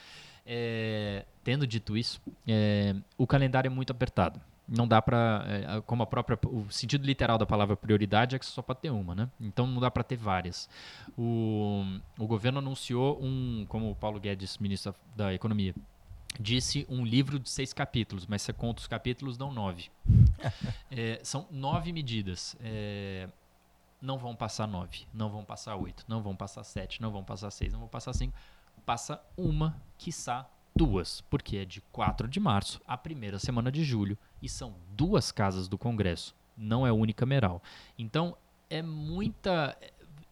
[0.47, 6.03] É, tendo dito isso, é, o calendário é muito apertado não dá para, é, como
[6.03, 9.31] a própria, o sentido literal da palavra prioridade é que só pode ter uma, né?
[9.41, 10.69] Então não dá para ter várias.
[11.17, 11.85] O,
[12.19, 15.75] o governo anunciou um, como o Paulo Guedes, ministro da Economia,
[16.41, 19.89] disse um livro de seis capítulos, mas você conta os capítulos, dão nove.
[20.91, 22.57] é, são nove medidas.
[22.61, 23.29] É,
[24.03, 27.51] não vão passar nove, não vão passar oito, não vão passar sete, não vão passar
[27.51, 28.37] seis, não vão passar cinco.
[28.85, 34.17] Passa uma, quiçá duas, porque é de 4 de março à primeira semana de julho
[34.43, 37.63] e são duas casas do Congresso, não é unicameral.
[37.99, 38.37] Então
[38.69, 39.77] é muita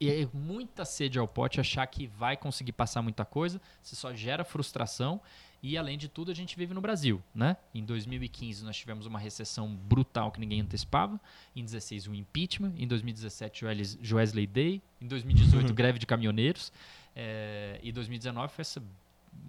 [0.00, 4.44] é muita sede ao pote achar que vai conseguir passar muita coisa, você só gera
[4.44, 5.20] frustração
[5.62, 7.56] e além de tudo a gente vive no Brasil, né?
[7.74, 11.18] Em 2015 nós tivemos uma recessão brutal que ninguém antecipava,
[11.56, 13.64] em 16 um impeachment, em 2017
[14.02, 16.70] Joesley Day, em 2018 greve de caminhoneiros
[17.16, 18.82] é, e 2019 foi essa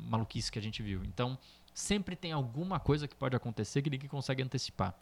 [0.09, 1.03] maluquice que a gente viu.
[1.03, 1.37] Então,
[1.73, 4.93] sempre tem alguma coisa que pode acontecer que ninguém consegue antecipar.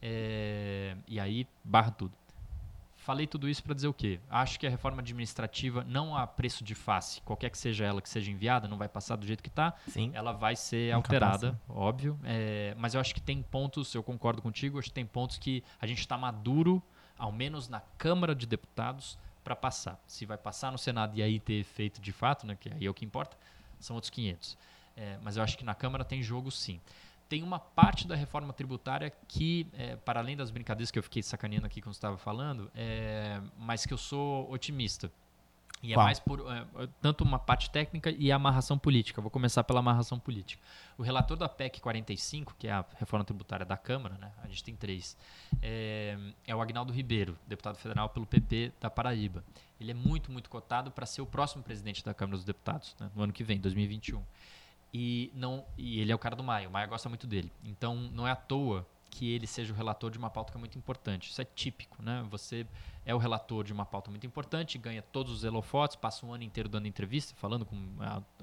[0.00, 2.14] É, e aí, barra tudo.
[2.96, 4.20] Falei tudo isso para dizer o quê?
[4.28, 8.08] Acho que a reforma administrativa não a preço de face, qualquer que seja ela que
[8.08, 9.74] seja enviada, não vai passar do jeito que está.
[10.12, 11.60] Ela vai ser Nunca alterada, passa.
[11.80, 12.18] óbvio.
[12.22, 15.64] É, mas eu acho que tem pontos, eu concordo contigo, acho que tem pontos que
[15.80, 16.82] a gente está maduro,
[17.18, 19.98] ao menos na Câmara de Deputados, para passar.
[20.06, 22.90] Se vai passar no Senado e aí ter efeito de fato, né, que aí é
[22.90, 23.34] o que importa,
[23.80, 24.56] são outros 500.
[24.96, 26.80] É, mas eu acho que na Câmara tem jogo sim.
[27.28, 31.22] Tem uma parte da reforma tributária que, é, para além das brincadeiras que eu fiquei
[31.22, 35.10] sacaneando aqui quando estava falando, é, mas que eu sou otimista.
[35.82, 36.04] E é Qual?
[36.04, 39.20] é mais por é, tanto uma parte técnica e a amarração política.
[39.20, 40.62] Vou começar pela amarração política.
[40.98, 44.30] O relator da PEC 45, que é a reforma tributária da Câmara, né?
[44.42, 45.16] a gente tem três,
[45.62, 49.42] é, é o Agnaldo Ribeiro, deputado federal pelo PP da Paraíba.
[49.80, 53.10] Ele é muito, muito cotado para ser o próximo presidente da Câmara dos Deputados, né?
[53.14, 54.22] no ano que vem, 2021.
[54.92, 57.50] E, não, e ele é o cara do Maio, o Maio gosta muito dele.
[57.64, 60.60] Então não é à toa que ele seja o relator de uma pauta que é
[60.60, 61.30] muito importante.
[61.30, 62.24] Isso é típico, né?
[62.30, 62.66] Você
[63.04, 66.44] é o relator de uma pauta muito importante, ganha todos os elofotes, passa um ano
[66.44, 67.76] inteiro dando entrevista, falando com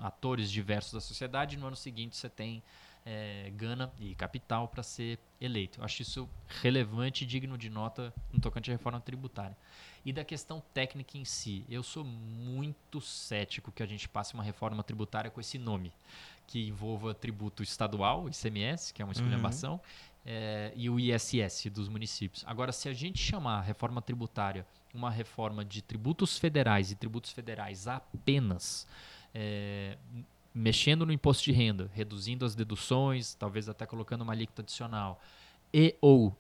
[0.01, 2.61] atores diversos da sociedade, e no ano seguinte você tem
[3.05, 5.80] é, gana e capital para ser eleito.
[5.80, 6.30] Eu acho isso
[6.61, 9.55] relevante e digno de nota no tocante à reforma tributária.
[10.03, 14.43] E da questão técnica em si, eu sou muito cético que a gente passe uma
[14.43, 15.91] reforma tributária com esse nome,
[16.45, 19.11] que envolva tributo estadual, ICMS, que é uma uhum.
[19.11, 19.80] esculhambação, uhum
[20.30, 22.43] é, e o ISS dos municípios.
[22.45, 27.32] Agora, se a gente chamar a reforma tributária uma reforma de tributos federais e tributos
[27.32, 28.88] federais apenas,
[29.34, 29.97] é,
[30.53, 35.21] mexendo no imposto de renda, reduzindo as deduções, talvez até colocando uma alíquota adicional,
[35.73, 36.36] e ou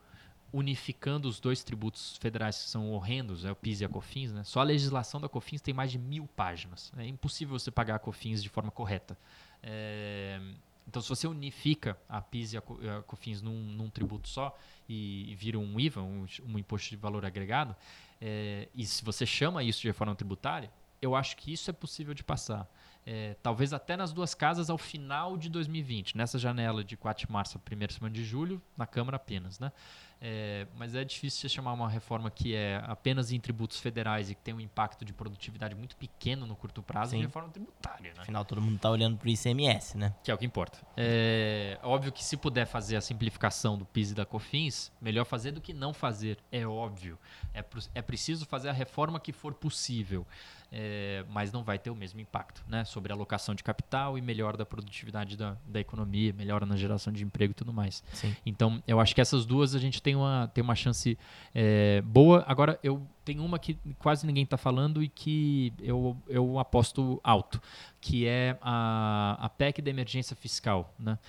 [0.51, 4.43] unificando os dois tributos federais que são horrendos, é o PIS e a COFINS, né?
[4.43, 6.91] só a legislação da COFINS tem mais de mil páginas.
[6.97, 9.17] É impossível você pagar a COFINS de forma correta.
[9.61, 10.39] É,
[10.87, 14.57] então, se você unifica a PIS e a COFINS num, num tributo só
[14.87, 17.75] e, e, vira um IVA, um, um, imposto de valor agregado,
[18.21, 20.71] é, e se você chama isso de reforma tributária,
[21.01, 22.67] eu acho que isso é possível de passar.
[23.05, 27.31] É, talvez até nas duas casas ao final de 2020, nessa janela de 4 de
[27.31, 29.59] março a primeira semana de julho, na Câmara apenas.
[29.59, 29.71] Né?
[30.19, 34.35] É, mas é difícil você chamar uma reforma que é apenas em tributos federais e
[34.35, 37.17] que tem um impacto de produtividade muito pequeno no curto prazo Sim.
[37.17, 38.13] de reforma tributária.
[38.13, 38.21] Né?
[38.21, 40.13] Afinal, todo mundo está olhando para o ICMS, né?
[40.23, 40.79] Que é o que importa.
[40.95, 45.51] É óbvio que se puder fazer a simplificação do PIS e da COFINS, melhor fazer
[45.51, 46.39] do que não fazer.
[46.51, 47.19] É óbvio.
[47.53, 47.63] É,
[47.93, 50.25] é preciso fazer a reforma que for possível
[50.71, 54.21] é, mas não vai ter o mesmo impacto né, sobre a alocação de capital e
[54.21, 58.03] melhora da produtividade da, da economia, melhora na geração de emprego e tudo mais.
[58.13, 58.35] Sim.
[58.45, 61.17] Então, eu acho que essas duas a gente tem uma, tem uma chance
[61.53, 62.41] é, boa.
[62.47, 67.61] Agora, eu tenho uma que quase ninguém está falando e que eu, eu aposto alto,
[67.99, 70.93] que é a, a PEC da emergência fiscal.
[70.97, 71.19] Né?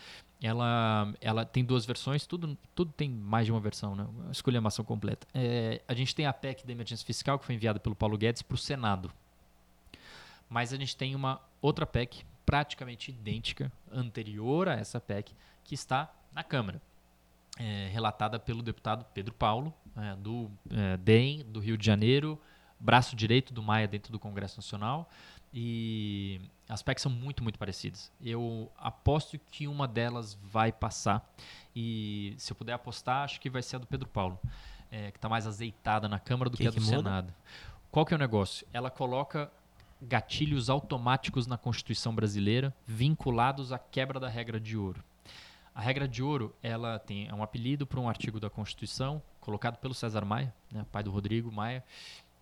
[0.40, 4.06] ela, ela tem duas versões, tudo, tudo tem mais de uma versão, né?
[4.30, 5.26] escolhamação completa.
[5.34, 8.42] É, a gente tem a PEC da emergência fiscal, que foi enviada pelo Paulo Guedes
[8.42, 9.10] para o Senado.
[10.48, 16.14] Mas a gente tem uma outra PEC praticamente idêntica, anterior a essa PEC, que está
[16.32, 16.80] na Câmara,
[17.58, 22.40] é, relatada pelo deputado Pedro Paulo, é, do é, DEM, do Rio de Janeiro,
[22.78, 25.10] braço direito do Maia dentro do Congresso Nacional.
[25.52, 28.12] E as PECs são muito, muito parecidas.
[28.20, 31.26] Eu aposto que uma delas vai passar.
[31.74, 34.38] E se eu puder apostar, acho que vai ser a do Pedro Paulo,
[34.90, 36.82] é, que está mais azeitada na Câmara do que, Que a do que?
[36.82, 37.32] Senado.
[37.90, 38.66] Qual que é o negócio?
[38.72, 39.50] Ela coloca
[40.00, 45.02] gatilhos automáticos na Constituição brasileira vinculados à quebra da regra de ouro.
[45.78, 49.76] A regra de ouro ela tem é um apelido para um artigo da Constituição colocado
[49.76, 51.84] pelo César Maia, né, pai do Rodrigo Maia,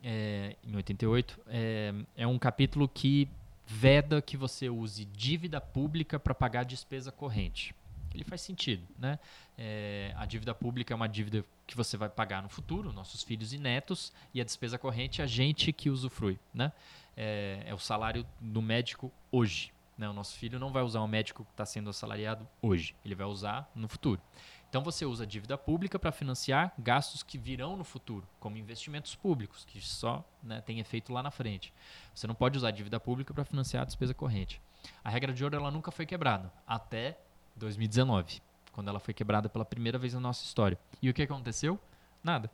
[0.02, 1.38] é, em 88.
[1.46, 3.28] É, é um capítulo que
[3.66, 7.74] veda que você use dívida pública para pagar despesa corrente.
[8.14, 9.18] Ele faz sentido, né?
[9.58, 13.52] É, a dívida pública é uma dívida que você vai pagar no futuro, nossos filhos
[13.52, 16.72] e netos, e a despesa corrente é a gente que usufrui, né?
[17.14, 19.75] É, é o salário do médico hoje.
[19.98, 23.26] O nosso filho não vai usar o médico que está sendo assalariado hoje, ele vai
[23.26, 24.20] usar no futuro.
[24.68, 29.14] Então você usa a dívida pública para financiar gastos que virão no futuro, como investimentos
[29.14, 31.72] públicos, que só né, tem efeito lá na frente.
[32.14, 34.60] Você não pode usar a dívida pública para financiar a despesa corrente.
[35.02, 37.18] A regra de ouro ela nunca foi quebrada, até
[37.56, 38.42] 2019,
[38.72, 40.78] quando ela foi quebrada pela primeira vez na nossa história.
[41.00, 41.80] E o que aconteceu?
[42.22, 42.50] Nada.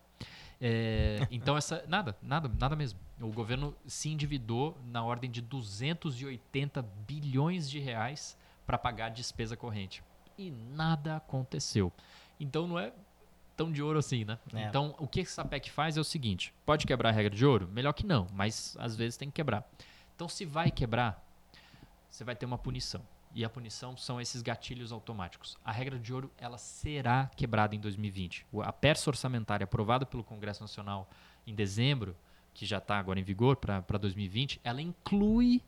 [0.61, 3.01] É, então essa nada, nada, nada mesmo.
[3.29, 9.57] O governo se endividou na ordem de 280 bilhões de reais para pagar a despesa
[9.57, 10.03] corrente
[10.39, 11.93] e nada aconteceu.
[12.41, 12.93] Então não é
[13.57, 14.39] tão de ouro assim, né?
[14.55, 14.65] É.
[14.65, 17.69] Então o que essa PEC faz é o seguinte: pode quebrar a regra de ouro?
[17.69, 19.69] Melhor que não, mas às vezes tem que quebrar.
[20.15, 21.23] Então se vai quebrar,
[22.11, 23.03] você vai ter uma punição.
[23.35, 25.57] E a punição são esses gatilhos automáticos.
[25.65, 28.45] A regra de ouro ela será quebrada em 2020.
[28.53, 31.09] O- A peça orçamentária aprovada pelo Congresso Nacional
[31.47, 32.15] em dezembro,
[32.55, 35.63] que já está agora em vigor para 2020, ela inclui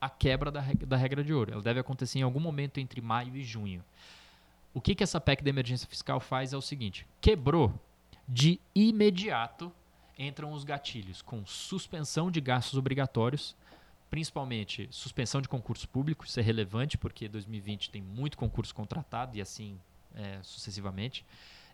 [0.00, 1.52] a quebra da, reg- da regra de ouro.
[1.52, 3.82] Ela deve acontecer em algum momento entre maio e junho.
[4.74, 7.72] O que, que essa PEC da emergência fiscal faz é o seguinte: quebrou,
[8.28, 9.72] de imediato
[10.18, 13.56] entram os gatilhos com suspensão de gastos obrigatórios,
[14.10, 19.40] principalmente suspensão de concurso público, isso é relevante porque 2020 tem muito concurso contratado e
[19.40, 19.78] assim
[20.14, 21.24] é, sucessivamente.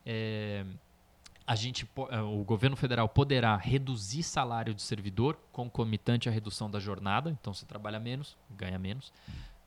[0.05, 0.65] É,
[1.53, 6.81] a gente, eh, o governo federal poderá reduzir salário de servidor concomitante à redução da
[6.81, 9.13] jornada, então você trabalha menos, ganha menos.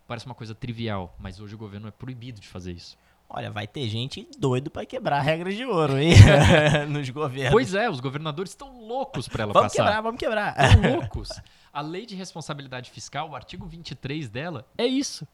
[0.08, 2.98] Parece uma coisa trivial, mas hoje o governo é proibido de fazer isso.
[3.30, 6.16] Olha, vai ter gente doido pra quebrar regras de ouro, hein?
[6.90, 7.52] Nos governos.
[7.52, 9.84] Pois é, os governadores estão loucos para ela vamos passar.
[9.84, 10.56] quebrar, vamos quebrar.
[10.58, 11.30] Estão loucos.
[11.72, 15.28] A lei de responsabilidade fiscal, o artigo 23 dela, é isso.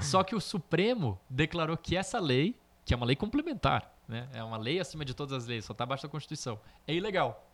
[0.00, 4.28] Só que o Supremo declarou que essa lei, que é uma lei complementar, né?
[4.32, 7.48] é uma lei acima de todas as leis, só está abaixo da Constituição, é ilegal.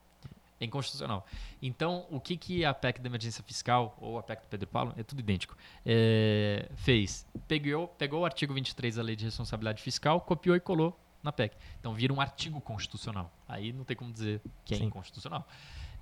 [0.60, 1.24] É inconstitucional.
[1.62, 4.92] Então, o que, que a PEC da emergência fiscal, ou a PEC do Pedro Paulo,
[4.96, 7.24] é tudo idêntico, é, fez?
[7.46, 11.56] Pegou, pegou o artigo 23 da lei de responsabilidade fiscal, copiou e colou na PEC.
[11.78, 13.32] Então, vira um artigo constitucional.
[13.46, 14.86] Aí não tem como dizer que é Sim.
[14.86, 15.46] inconstitucional.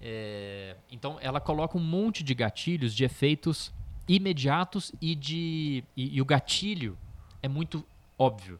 [0.00, 3.72] É, então, ela coloca um monte de gatilhos de efeitos
[4.08, 6.96] imediatos e de e, e o gatilho
[7.42, 7.84] é muito
[8.18, 8.58] óbvio.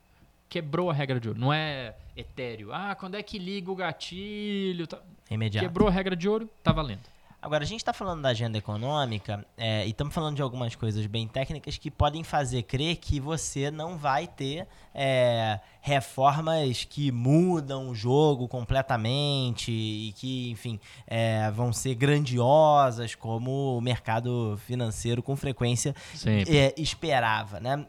[0.49, 1.41] Quebrou a regra de ouro.
[1.41, 2.73] Não é etéreo.
[2.73, 4.87] Ah, quando é que liga o gatilho?
[4.87, 5.67] Tá- Imediato.
[5.67, 7.01] Quebrou a regra de ouro, tá valendo.
[7.47, 11.07] Agora, a gente está falando da agenda econômica é, e estamos falando de algumas coisas
[11.07, 17.91] bem técnicas que podem fazer crer que você não vai ter é, reformas que mudam
[17.91, 25.37] o jogo completamente e que, enfim, é, vão ser grandiosas como o mercado financeiro com
[25.37, 25.95] frequência
[26.49, 27.87] é, esperava, né?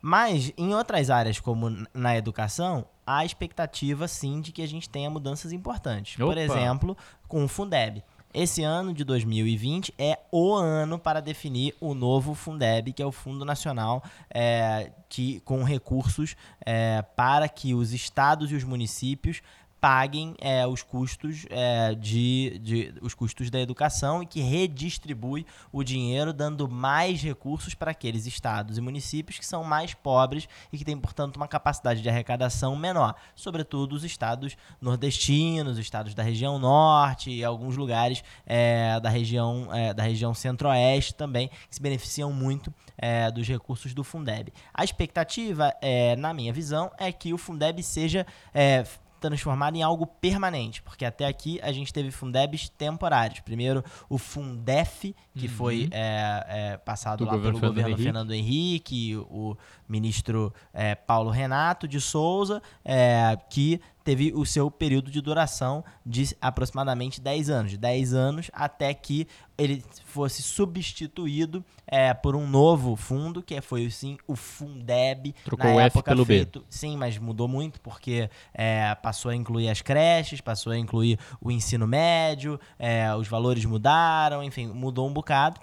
[0.00, 5.08] Mas em outras áreas, como na educação, há expectativa sim de que a gente tenha
[5.08, 6.16] mudanças importantes.
[6.16, 6.40] Por Opa!
[6.40, 6.96] exemplo,
[7.28, 8.02] com o Fundeb.
[8.34, 13.10] Esse ano de 2020 é o ano para definir o novo Fundeb, que é o
[13.10, 19.40] Fundo Nacional é, que, com recursos é, para que os estados e os municípios
[19.86, 25.84] paguem é, os custos é, de, de- os custos da educação e que redistribui o
[25.84, 30.84] dinheiro dando mais recursos para aqueles estados e municípios que são mais pobres e que
[30.84, 36.58] têm portanto uma capacidade de arrecadação menor, sobretudo os estados nordestinos, os estados da região
[36.58, 42.32] norte e alguns lugares é, da região é, da região centro-oeste também que se beneficiam
[42.32, 44.52] muito é, dos recursos do Fundeb.
[44.74, 48.84] A expectativa, é, na minha visão, é que o Fundeb seja é,
[49.20, 53.40] transformado em algo permanente, porque até aqui a gente teve Fundebs temporários.
[53.40, 55.52] Primeiro o Fundef, que Uhum.
[55.52, 58.02] foi é, é, passado Do lá governo pelo Fernando governo Henrique.
[58.04, 59.56] Fernando Henrique, o
[59.88, 66.32] ministro é, Paulo Renato de Souza, é, que teve o seu período de duração de
[66.40, 67.70] aproximadamente 10 anos.
[67.72, 69.26] De 10 anos até que
[69.58, 75.34] ele fosse substituído é, por um novo fundo, que foi sim o Fundeb.
[75.44, 76.66] Trocou o F pelo feito, B.
[76.70, 81.50] Sim, mas mudou muito porque é, passou a incluir as creches, passou a incluir o
[81.50, 85.60] ensino médio, é, os valores mudaram, enfim, mudou um bocado.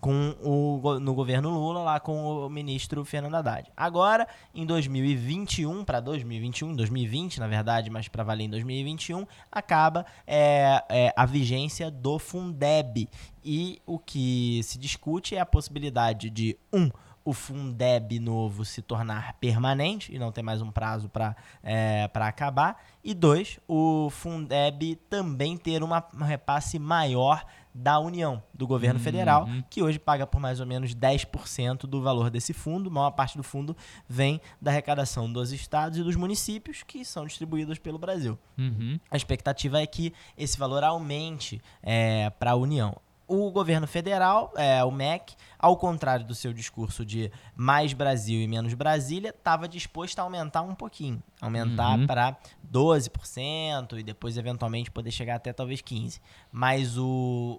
[0.00, 3.70] Com o, no governo Lula, lá com o ministro Fernando Haddad.
[3.76, 10.82] Agora, em 2021, para 2021, 2020, na verdade, mas para valer em 2021, acaba é,
[10.88, 13.08] é, a vigência do Fundeb.
[13.44, 16.90] E o que se discute é a possibilidade de, um,
[17.24, 22.82] o Fundeb novo se tornar permanente e não ter mais um prazo para é, acabar.
[23.04, 27.44] E dois, o Fundeb também ter uma, um repasse maior
[27.74, 29.04] da União, do governo uhum.
[29.04, 32.90] federal, que hoje paga por mais ou menos 10% do valor desse fundo.
[32.90, 33.76] A maior parte do fundo
[34.08, 38.38] vem da arrecadação dos estados e dos municípios, que são distribuídos pelo Brasil.
[38.58, 38.98] Uhum.
[39.10, 42.96] A expectativa é que esse valor aumente é, para a União.
[43.26, 48.48] O governo federal, é, o MEC, ao contrário do seu discurso de mais Brasil e
[48.48, 51.22] menos Brasília, estava disposto a aumentar um pouquinho.
[51.40, 52.06] Aumentar uhum.
[52.06, 52.36] para
[52.72, 56.20] 12% e depois, eventualmente, poder chegar até talvez 15%.
[56.50, 57.06] Mas o,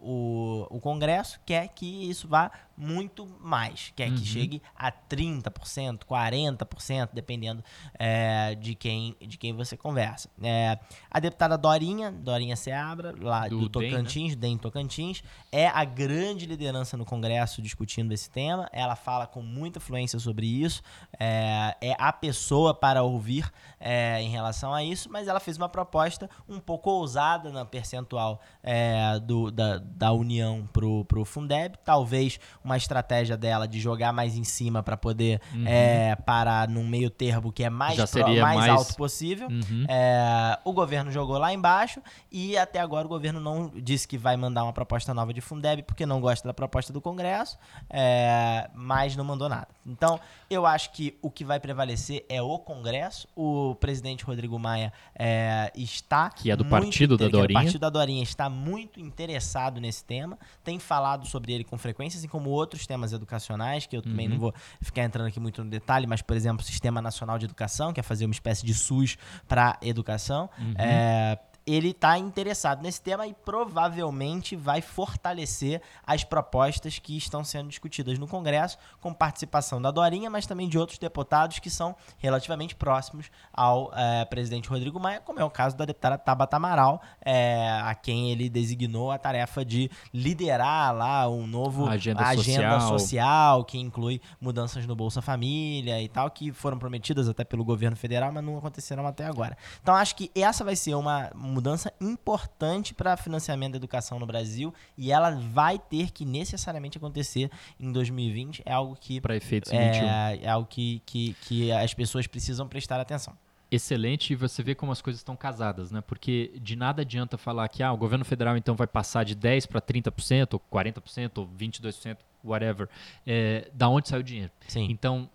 [0.02, 3.94] o, o Congresso quer que isso vá muito mais.
[3.96, 4.16] Quer uhum.
[4.16, 7.64] que chegue a 30%, 40%, dependendo
[7.98, 10.30] é, de, quem, de quem você conversa.
[10.42, 10.78] É,
[11.10, 14.56] a deputada Dorinha, Dorinha Seabra, lá do, do Tocantins, DEM, né?
[14.56, 18.70] DEM Tocantins, é a grande liderança no Congresso discutindo esse tema.
[18.72, 20.82] Ela fala com muita fluência sobre isso.
[21.20, 25.68] É, é a pessoa para ouvir é, em relação a isso, mas ela fez uma
[25.68, 31.78] proposta um pouco ousada na percentual é, do, da, da União pro, pro Fundeb.
[31.84, 35.66] Talvez uma estratégia dela de jogar mais em cima para poder uhum.
[35.66, 39.48] é, parar num meio termo que é mais, pro, mais, mais, alto possível.
[39.48, 39.86] Uhum.
[39.88, 44.38] É, o governo jogou lá embaixo e até agora o governo não disse que vai
[44.38, 47.58] mandar uma proposta nova de Fundeb porque não gosta da proposta do Congresso,
[47.90, 49.68] é, mas não mandou nada.
[49.86, 50.20] Então,
[50.50, 53.28] eu acho que o que vai prevalecer é o Congresso.
[53.36, 56.30] O presidente Rodrigo Maia é, está.
[56.30, 57.44] Que é do partido da Dorinha.
[57.44, 61.78] É do partido da Dorinha está muito interessado nesse tema, tem falado sobre ele com
[61.78, 64.34] frequência, assim como outros temas educacionais, que eu também uhum.
[64.34, 67.46] não vou ficar entrando aqui muito no detalhe, mas, por exemplo, o Sistema Nacional de
[67.46, 69.18] Educação, que é fazer uma espécie de SUS
[69.48, 70.50] para educação.
[70.60, 70.74] Uhum.
[70.78, 77.70] É, ele está interessado nesse tema e provavelmente vai fortalecer as propostas que estão sendo
[77.70, 82.76] discutidas no Congresso, com participação da Dorinha, mas também de outros deputados que são relativamente
[82.76, 87.80] próximos ao é, presidente Rodrigo Maia, como é o caso da deputada Tabata Amaral, é,
[87.84, 93.00] a quem ele designou a tarefa de liderar lá um novo agenda, agenda social.
[93.00, 97.96] social, que inclui mudanças no Bolsa Família e tal, que foram prometidas até pelo governo
[97.96, 99.58] federal, mas não aconteceram até agora.
[99.82, 104.74] Então acho que essa vai ser uma mudança importante para financiamento da educação no Brasil
[104.98, 108.64] e ela vai ter que necessariamente acontecer em 2020.
[108.66, 113.00] É algo que para efeitos é, é algo que, que, que as pessoas precisam prestar
[113.00, 113.38] atenção
[113.72, 116.02] excelente e você vê como as coisas estão casadas, né?
[116.02, 119.66] Porque de nada adianta falar que ah, o governo federal então vai passar de 10
[119.66, 122.90] para 30%, ou 40%, ou 22%, whatever.
[123.26, 124.52] É, da onde sai o dinheiro?
[124.68, 124.88] Sim.
[124.90, 125.30] Então,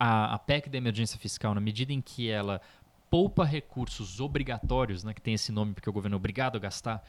[0.00, 2.62] a, a PEC da emergência fiscal, na medida em que ela
[3.12, 7.06] poupa recursos obrigatórios, né, que tem esse nome porque o governo é obrigado a gastar,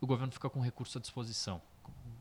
[0.00, 1.60] o governo fica com recurso à disposição.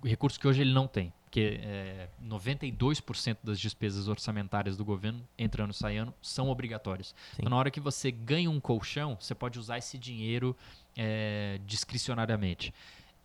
[0.04, 5.62] Recurso que hoje ele não tem, porque é, 92% das despesas orçamentárias do governo, entre
[5.62, 7.16] ano e sai ano, são obrigatórias.
[7.40, 10.54] Então, na hora que você ganha um colchão, você pode usar esse dinheiro
[10.98, 12.74] é, discricionariamente.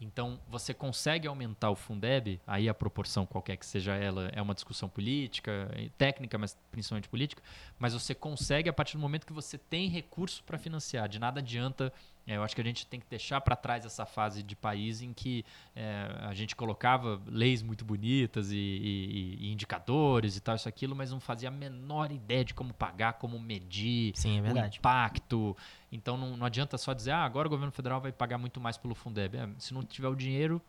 [0.00, 4.54] Então, você consegue aumentar o Fundeb, aí a proporção qualquer que seja ela, é uma
[4.54, 7.42] discussão política, técnica, mas principalmente política,
[7.78, 11.08] mas você consegue a partir do momento que você tem recurso para financiar.
[11.08, 11.92] De nada adianta
[12.34, 15.12] eu acho que a gente tem que deixar para trás essa fase de país em
[15.12, 15.44] que
[15.76, 20.96] é, a gente colocava leis muito bonitas e, e, e, indicadores e tal, isso aquilo,
[20.96, 25.56] mas não fazia a menor ideia de como pagar, como medir Sim, é o impacto.
[25.92, 28.76] Então não, não, adianta só dizer, ah, agora o governo federal vai pagar muito mais
[28.76, 29.36] pelo Fundeb.
[29.36, 30.60] É, se não tiver o dinheiro,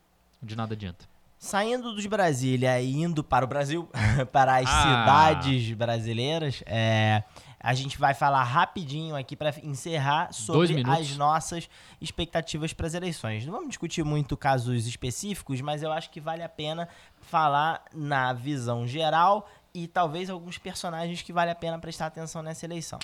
[0.41, 1.05] de nada adianta.
[1.39, 3.87] Saindo dos Brasília e indo para o Brasil,
[4.31, 4.81] para as ah.
[4.81, 7.23] cidades brasileiras, é,
[7.59, 13.45] a gente vai falar rapidinho aqui para encerrar sobre as nossas expectativas para as eleições.
[13.45, 16.87] Não vamos discutir muito casos específicos, mas eu acho que vale a pena
[17.21, 22.65] falar na visão geral e talvez alguns personagens que vale a pena prestar atenção nessa
[22.65, 22.99] eleição.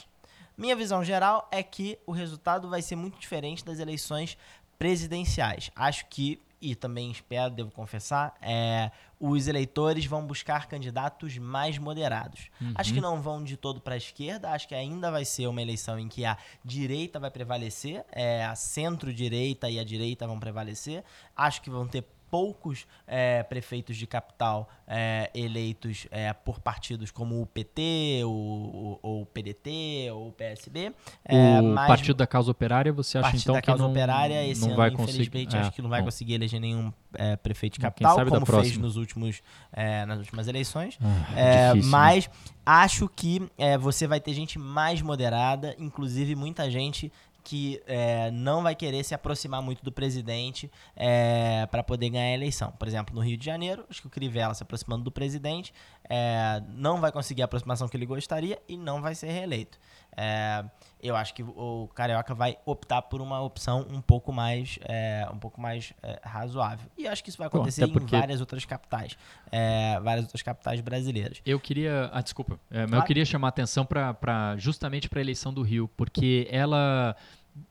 [0.57, 4.37] Minha visão geral é que o resultado vai ser muito diferente das eleições
[4.77, 5.71] presidenciais.
[5.75, 8.89] Acho que e também espero, devo confessar, é,
[9.25, 12.49] os eleitores vão buscar candidatos mais moderados.
[12.59, 12.73] Uhum.
[12.75, 15.61] Acho que não vão de todo para a esquerda, acho que ainda vai ser uma
[15.61, 21.05] eleição em que a direita vai prevalecer, é, a centro-direita e a direita vão prevalecer.
[21.37, 22.03] Acho que vão ter
[22.33, 29.21] poucos é, prefeitos de capital é, eleitos é, por partidos como o PT, o, o,
[29.21, 30.91] o PDT ou o PSB.
[31.23, 34.47] É, o mas, Partido da Causa Operária, você acha então da que Causa não, Operária,
[34.47, 36.05] esse não ano, vai infelizmente, conseguir, acho é, que não vai bom.
[36.05, 40.97] conseguir eleger nenhum é, prefeito de capital, como fez nos últimos, é, nas últimas eleições.
[40.99, 42.33] Ah, difícil, mas né?
[42.65, 43.47] acho que
[43.79, 47.11] você vai ter gente mais moderada, inclusive muita gente
[47.43, 52.33] que é, não vai querer se aproximar muito do presidente é, para poder ganhar a
[52.33, 52.71] eleição.
[52.71, 55.73] Por exemplo, no Rio de Janeiro, acho que o Crivella se aproximando do presidente
[56.09, 59.77] é, não vai conseguir a aproximação que ele gostaria e não vai ser reeleito.
[60.15, 60.63] É,
[61.01, 65.37] eu acho que o Carioca vai optar por uma opção um pouco mais, é, um
[65.37, 66.89] pouco mais é, razoável.
[66.97, 68.15] E acho que isso vai acontecer Bom, porque...
[68.15, 69.17] em várias outras capitais,
[69.51, 71.41] é, várias outras capitais brasileiras.
[71.45, 72.95] Eu queria, ah, desculpa, é, Claro.
[72.95, 77.15] eu queria chamar a atenção para justamente para a eleição do Rio, porque ela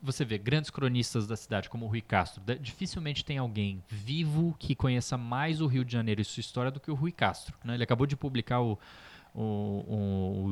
[0.00, 4.74] você vê grandes cronistas da cidade como o Rui Castro, dificilmente tem alguém vivo que
[4.74, 7.56] conheça mais o Rio de Janeiro e sua história do que o Rui Castro.
[7.64, 7.74] né?
[7.74, 8.78] Ele acabou de publicar o,
[9.34, 9.40] o,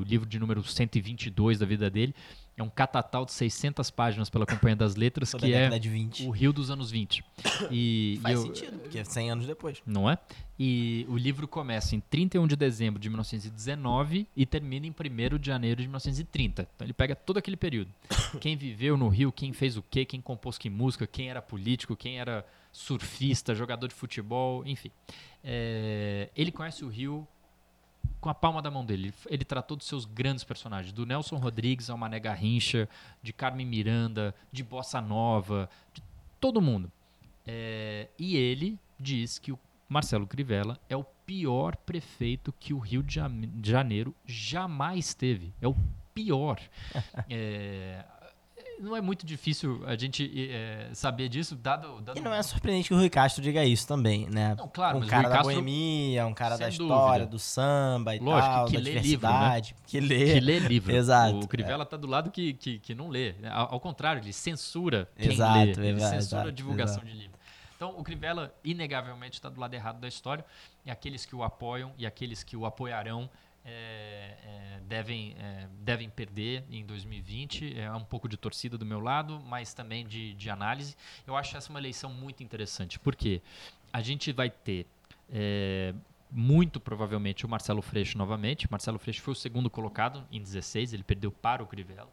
[0.01, 2.15] o- livro de número 122 da vida dele.
[2.57, 6.27] É um catatal de 600 páginas pela Companhia das Letras, que é década de 20.
[6.27, 7.25] o Rio dos anos 20.
[7.71, 9.81] E, e Faz eu- sentido, porque é 100 anos depois.
[9.87, 10.19] não é?
[10.59, 15.47] E o livro começa em 31 de dezembro de 1919 e termina em 1 de
[15.47, 16.69] janeiro de 1930.
[16.75, 17.91] Então ele pega todo aquele período.
[18.41, 21.97] Quem viveu no Rio, quem fez o quê, quem compôs que música, quem era político,
[21.97, 24.91] quem era surfista, jogador de futebol, enfim.
[25.43, 27.27] É, ele conhece o Rio
[28.21, 29.13] com a palma da mão dele.
[29.27, 32.89] Ele, tratou dos seus grandes personagens, do Nelson Rodrigues ao Mané Garrincha,
[33.23, 36.03] de Carmen Miranda, de Bossa Nova, de
[36.39, 36.91] todo mundo.
[37.47, 43.03] É, e ele diz que o Marcelo Crivella é o pior prefeito que o Rio
[43.03, 43.21] de
[43.63, 45.53] Janeiro jamais teve.
[45.61, 45.77] É o
[46.15, 46.61] pior.
[47.29, 48.05] É,
[48.81, 52.01] não é muito difícil a gente é, saber disso, dado.
[52.01, 54.55] dado E não é surpreendente que o Rui Castro diga isso também, né?
[54.57, 57.27] Não, claro, um cara da Castro- boemia, um cara da história, dúvida.
[57.31, 59.03] do samba e Lógico, tal, que da lê livro, né?
[59.03, 59.77] diversidade.
[59.87, 60.33] Que lê.
[60.35, 60.93] que lê livro.
[60.97, 63.35] Exato, O Crivella tá do lado que, que, que não lê.
[63.51, 65.71] Ao, ao contrário, ele censura quem Exato, lê.
[65.89, 67.07] Ele exato, censura a divulgação exato.
[67.07, 67.39] de livro.
[67.77, 70.45] Então, o Crivella, inegavelmente, está do lado errado da história.
[70.85, 73.29] E aqueles que o apoiam e aqueles que o apoiarão
[73.65, 77.79] é, é, devem, é, devem perder em 2020.
[77.79, 80.97] É um pouco de torcida do meu lado, mas também de, de análise.
[81.27, 82.99] Eu acho essa uma eleição muito interessante.
[82.99, 83.43] Por quê?
[83.93, 84.87] A gente vai ter
[85.29, 85.95] é,
[86.31, 88.71] muito provavelmente o Marcelo Freixo novamente.
[88.71, 92.11] Marcelo Freixo foi o segundo colocado em 16, ele perdeu para o Crivella.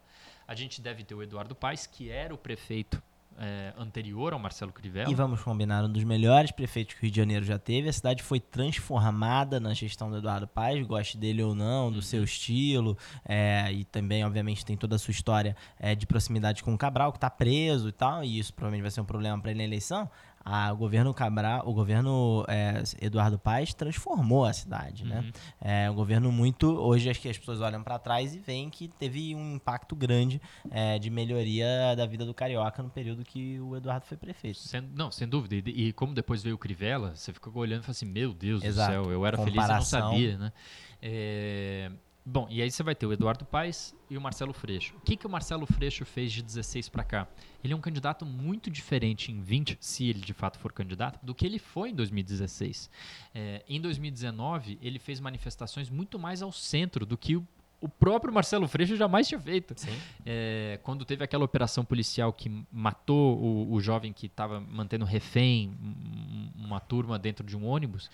[0.47, 3.01] A gente deve ter o Eduardo Paes, que era o prefeito
[3.37, 5.11] é, anterior ao Marcelo Crivella.
[5.11, 7.87] E vamos combinar, um dos melhores prefeitos que o Rio de Janeiro já teve.
[7.89, 12.01] A cidade foi transformada na gestão do Eduardo Paes, goste dele ou não, do Uhum.
[12.01, 12.97] seu estilo.
[13.25, 17.11] é, e também, obviamente, tem toda a sua história é, de proximidade com o Cabral,
[17.11, 18.23] que está preso e tal.
[18.23, 20.09] E isso provavelmente vai ser um problema para ele na eleição.
[20.49, 25.19] Ah, o governo Cabral, o governo é, Eduardo Paes transformou a cidade, né?
[25.19, 25.31] Uhum.
[25.59, 26.67] É um governo muito.
[26.67, 30.41] Hoje acho que as pessoas olham para trás e veem que teve um impacto grande
[30.71, 34.59] é, de melhoria da vida do carioca no período que o Eduardo foi prefeito.
[34.59, 35.55] Sem- não, sem dúvida.
[35.69, 38.63] E, e como depois veio o Crivella, você ficou olhando e falou assim: Meu Deus
[38.63, 38.89] Exato.
[38.89, 39.99] do céu, eu era feliz e não Comparação.
[40.11, 40.53] sabia, né?
[41.01, 41.91] É,
[42.29, 44.93] Bom, e aí você vai ter o Eduardo Paes e o Marcelo Freixo.
[44.97, 47.25] O que, que o Marcelo Freixo fez de 16 para cá?
[47.63, 51.33] Ele é um candidato muito diferente em 20, se ele de fato for candidato, do
[51.33, 52.89] que ele foi em 2016.
[53.33, 57.47] É, em 2019, ele fez manifestações muito mais ao centro do que o,
[57.79, 59.73] o próprio Marcelo Freixo jamais tinha feito.
[59.77, 59.97] Sim.
[60.25, 65.69] É, quando teve aquela operação policial que matou o, o jovem que estava mantendo refém
[65.81, 68.09] um- uma turma dentro de um ônibus,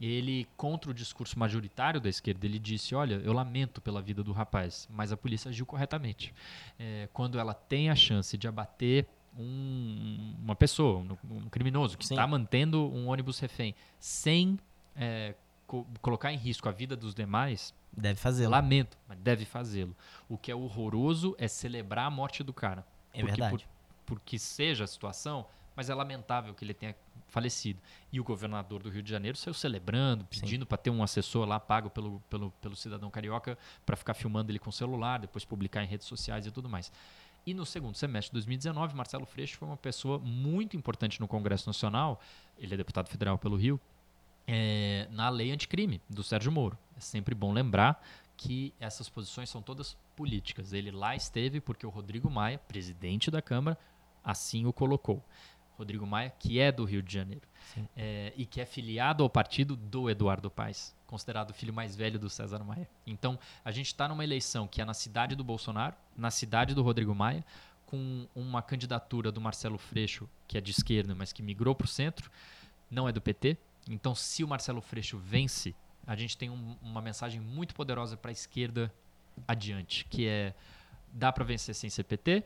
[0.00, 4.32] ele, contra o discurso majoritário da esquerda, ele disse: Olha, eu lamento pela vida do
[4.32, 6.32] rapaz, mas a polícia agiu corretamente.
[6.78, 9.06] É, quando ela tem a chance de abater
[9.36, 10.98] um- uma pessoa,
[11.28, 14.58] um, um criminoso, que está mantendo um ônibus refém, sem
[14.96, 15.34] é,
[15.66, 18.50] co- colocar em risco a vida dos demais, Deve fazê-lo.
[18.50, 19.96] Lamento, mas deve fazê-lo.
[20.28, 22.84] O que é horroroso é celebrar a morte do cara.
[23.12, 23.64] É porque, verdade.
[24.04, 25.46] Por, por que seja a situação,
[25.78, 26.92] mas é lamentável que ele tenha
[27.28, 27.80] falecido.
[28.12, 31.60] E o governador do Rio de Janeiro saiu celebrando, pedindo para ter um assessor lá
[31.60, 33.56] pago pelo, pelo, pelo cidadão carioca
[33.86, 36.90] para ficar filmando ele com o celular, depois publicar em redes sociais e tudo mais.
[37.46, 41.68] E no segundo semestre de 2019, Marcelo Freixo foi uma pessoa muito importante no Congresso
[41.68, 42.20] Nacional,
[42.58, 43.80] ele é deputado federal pelo Rio,
[44.48, 46.76] é, na lei anticrime do Sérgio Moro.
[46.96, 48.04] É sempre bom lembrar
[48.36, 50.72] que essas posições são todas políticas.
[50.72, 53.78] Ele lá esteve porque o Rodrigo Maia, presidente da Câmara,
[54.28, 55.24] assim o colocou.
[55.78, 57.42] Rodrigo Maia, que é do Rio de Janeiro
[57.96, 62.18] é, e que é filiado ao partido do Eduardo Paes, considerado o filho mais velho
[62.18, 62.88] do César Maia.
[63.06, 66.82] Então, a gente está numa eleição que é na cidade do Bolsonaro, na cidade do
[66.82, 67.44] Rodrigo Maia,
[67.86, 71.88] com uma candidatura do Marcelo Freixo, que é de esquerda, mas que migrou para o
[71.88, 72.30] centro,
[72.90, 73.56] não é do PT.
[73.88, 75.74] Então, se o Marcelo Freixo vence,
[76.06, 78.92] a gente tem um, uma mensagem muito poderosa para a esquerda
[79.46, 80.54] adiante, que é
[81.10, 82.44] dá para vencer sem ser PT,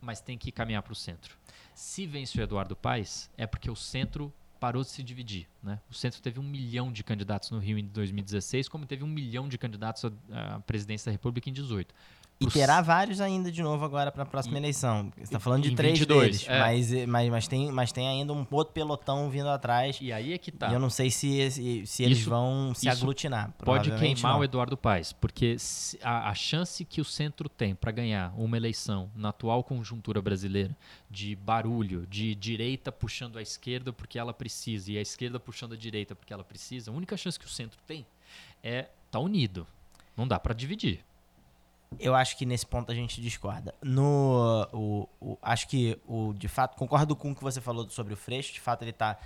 [0.00, 1.36] mas tem que caminhar para o centro.
[1.74, 5.48] Se vence o Eduardo Paes, é porque o centro parou de se dividir.
[5.62, 5.80] Né?
[5.90, 9.48] O centro teve um milhão de candidatos no Rio em 2016, como teve um milhão
[9.48, 11.94] de candidatos à presidência da República em 2018.
[12.40, 15.12] E terá vários ainda de novo agora para a próxima eleição.
[15.14, 16.58] Você está falando de três 22, deles, é.
[16.58, 19.98] mas, mas, mas, tem, mas tem ainda um outro pelotão vindo atrás.
[20.00, 20.70] E aí é que tá.
[20.70, 23.52] E eu não sei se, se, se eles Isso- vão se aglutinar.
[23.62, 24.40] Pode queimar não.
[24.40, 25.56] o Eduardo Paes, porque
[26.02, 30.74] a, a chance que o centro tem para ganhar uma eleição na atual conjuntura brasileira
[31.10, 35.76] de barulho, de direita puxando a esquerda porque ela precisa e a esquerda puxando a
[35.76, 38.06] direita porque ela precisa, a única chance que o centro tem
[38.62, 39.66] é estar unido.
[40.16, 41.04] Não dá para dividir.
[41.98, 43.74] Eu acho que nesse ponto a gente discorda.
[43.82, 48.14] No, o, o- acho que, o, de fato, concordo com o que você falou sobre
[48.14, 48.52] o Freixo.
[48.52, 49.18] De fato, ele está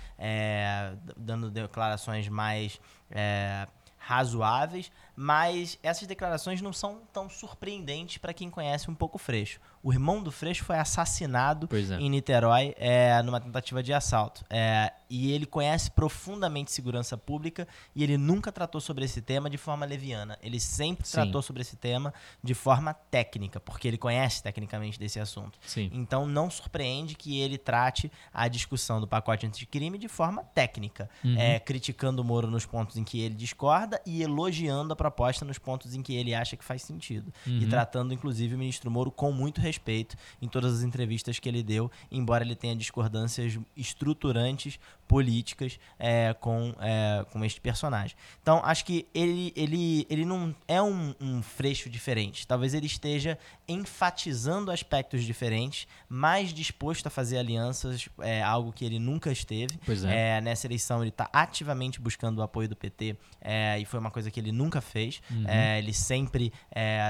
[1.15, 2.79] dando declarações mais
[3.11, 3.67] é,
[3.97, 9.59] razoáveis, mas essas declarações não são tão surpreendentes para quem conhece um pouco o Freixo.
[9.81, 12.01] O irmão do Freixo foi assassinado é.
[12.01, 14.43] em Niterói é, numa tentativa de assalto.
[14.49, 19.57] É, e ele conhece profundamente segurança pública e ele nunca tratou sobre esse tema de
[19.57, 20.39] forma leviana.
[20.41, 21.13] Ele sempre Sim.
[21.13, 22.11] tratou sobre esse tema
[22.43, 25.59] de forma técnica, porque ele conhece tecnicamente desse assunto.
[25.65, 25.91] Sim.
[25.93, 31.35] Então não surpreende que ele trate a discussão do pacote anticrime de forma técnica, Uhum.
[31.37, 35.59] é, criticando o Moro nos pontos em que ele discorda e elogiando a proposta nos
[35.59, 37.31] pontos em que ele acha que faz sentido.
[37.45, 37.69] E Uhum.
[37.69, 41.91] tratando, inclusive, o ministro Moro com muito respeito em todas as entrevistas que ele deu,
[42.11, 48.15] embora ele tenha discordâncias estruturantes políticas é, com, é, com este personagem.
[48.41, 52.47] Então, acho que ele, ele, ele não é um, um freixo diferente.
[52.47, 53.37] Talvez ele esteja
[53.67, 59.77] enfatizando aspectos diferentes, mais disposto a fazer alianças, é algo que ele nunca esteve.
[59.85, 60.37] Pois é.
[60.37, 64.11] É, nessa eleição ele está ativamente buscando o apoio do PT é, e foi uma
[64.11, 65.21] coisa que ele nunca fez.
[65.29, 65.47] Uhum.
[65.47, 66.51] É, ele sempre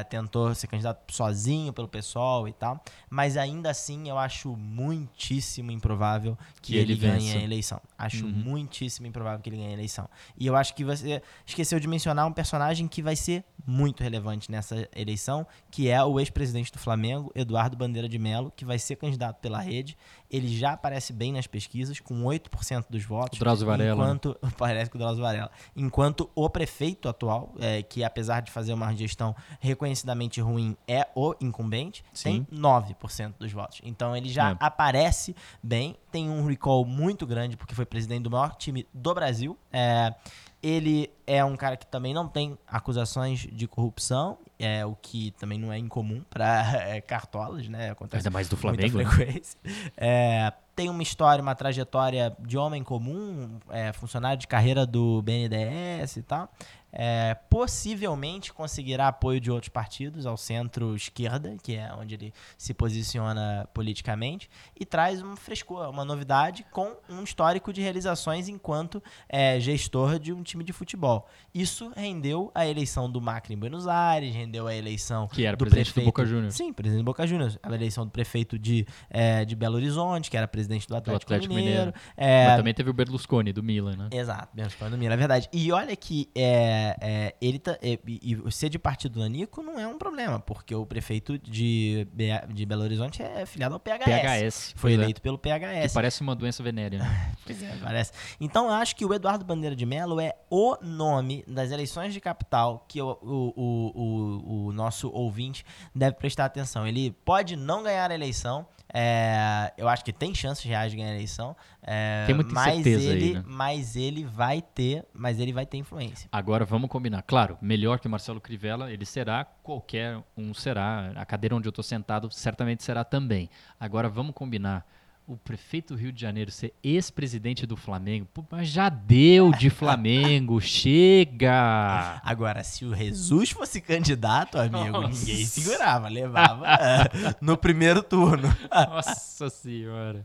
[0.09, 6.38] tentou ser candidato sozinho pelo pessoal e tal, mas ainda assim eu acho muitíssimo improvável
[6.61, 7.81] que, Que ele, ele ganhe a eleição.
[7.97, 8.31] Acho Uhum.
[8.31, 10.09] muitíssimo improvável que ele ganhe a eleição.
[10.38, 14.51] E eu acho que você esqueceu de mencionar um personagem que vai ser muito relevante
[14.51, 18.95] nessa eleição, que é o ex-presidente do Flamengo, Eduardo Bandeira de Mello, que vai ser
[18.97, 19.97] candidato pela rede.
[20.30, 23.38] Ele já aparece bem nas pesquisas, com 8% dos votos.
[23.38, 24.01] O Drauzio Varela, né?
[24.03, 25.49] Enquanto, parece que o Drauzio Varela.
[25.76, 31.34] Enquanto o prefeito atual, é, que apesar de fazer uma gestão reconhecidamente ruim, é o
[31.41, 32.43] incumbente, Sim.
[32.43, 33.81] tem 9% dos votos.
[33.84, 34.57] Então ele já É.
[34.59, 39.58] aparece bem, tem um recall muito grande, porque foi presidente do maior time do Brasil.
[39.70, 40.16] É,
[40.64, 45.60] ele é um cara que também não tem acusações de corrupção, é o que também
[45.60, 46.64] não é incomum para
[47.06, 47.92] cartolas, né?
[47.92, 48.98] Acontece Ainda mais do muita Flamengo.
[48.98, 49.06] né?
[49.06, 49.60] frequência.
[49.98, 56.18] É, tem uma história, uma trajetória de homem comum, é, funcionário de carreira do BNDES
[56.18, 56.49] e tal.
[56.97, 63.68] É, possivelmente conseguirá apoio de outros partidos ao centro-esquerda, que é onde ele se posiciona
[63.73, 64.49] politicamente,
[64.80, 70.31] e traz um frescor, uma novidade com um histórico de realizações enquanto é, gestor de
[70.31, 71.27] um time de futebol.
[71.53, 75.60] Isso rendeu a eleição do Macri em Buenos Aires, rendeu a eleição Que era do
[75.60, 76.56] presidente do prefeito, Boca Juniors.
[76.56, 77.60] Sim, presidente do Boca Juniors.
[77.61, 81.54] A eleição do prefeito de, é, de Belo Horizonte, que era presidente do Atlético, Atlético
[81.54, 81.80] Mineiro.
[81.80, 81.94] Mineiro.
[82.16, 84.10] É, Mas também teve o Berlusconi, do Milan, né?
[84.12, 85.50] Exato, Berlusconi do Milan, é verdade.
[85.52, 89.80] E olha que é, é, ele tá, é, e, e ser de partido nanico não
[89.80, 92.08] é um problema, porque o prefeito de,
[92.54, 94.06] de Belo Horizonte é filiado ao PHS.
[94.06, 94.74] PHS.
[94.76, 94.94] Foi é.
[94.96, 95.94] eleito pelo Que PHS.
[95.94, 97.00] parece uma doença venérea.
[97.00, 97.32] né?
[97.46, 98.12] Pois é, parece.
[98.42, 102.20] Então eu acho que o Eduardo Bandeira de Mello é o nome das eleições de
[102.20, 103.54] capital que o, o,
[103.96, 105.64] o, o nosso ouvinte
[105.94, 106.88] deve prestar atenção.
[106.88, 108.66] Ele pode não ganhar a eleição.
[108.97, 111.53] É, eu acho que tem chances reais de ganhar a eleição.
[111.84, 113.43] é, Tem muita mas incerteza aí, ele, né?
[113.45, 116.30] mas ele vai ter, mas ele vai ter influência.
[116.31, 117.22] Agora vamos combinar.
[117.23, 121.11] Claro, melhor que Marcelo Crivella, ele será, qualquer um será.
[121.13, 123.49] A cadeira onde eu estou sentado certamente será também.
[123.77, 124.85] Agora vamos combinar.
[125.27, 129.72] O prefeito do Rio de Janeiro ser ex-presidente do Flamengo, Pô, mas já deu de
[129.72, 132.22] Flamengo, chega!
[132.23, 135.26] Agora, se o Jesus fosse candidato, amigo, Nossa.
[135.26, 138.56] ninguém segurava, levava é, no primeiro turno.
[138.72, 140.22] Nossa senhora.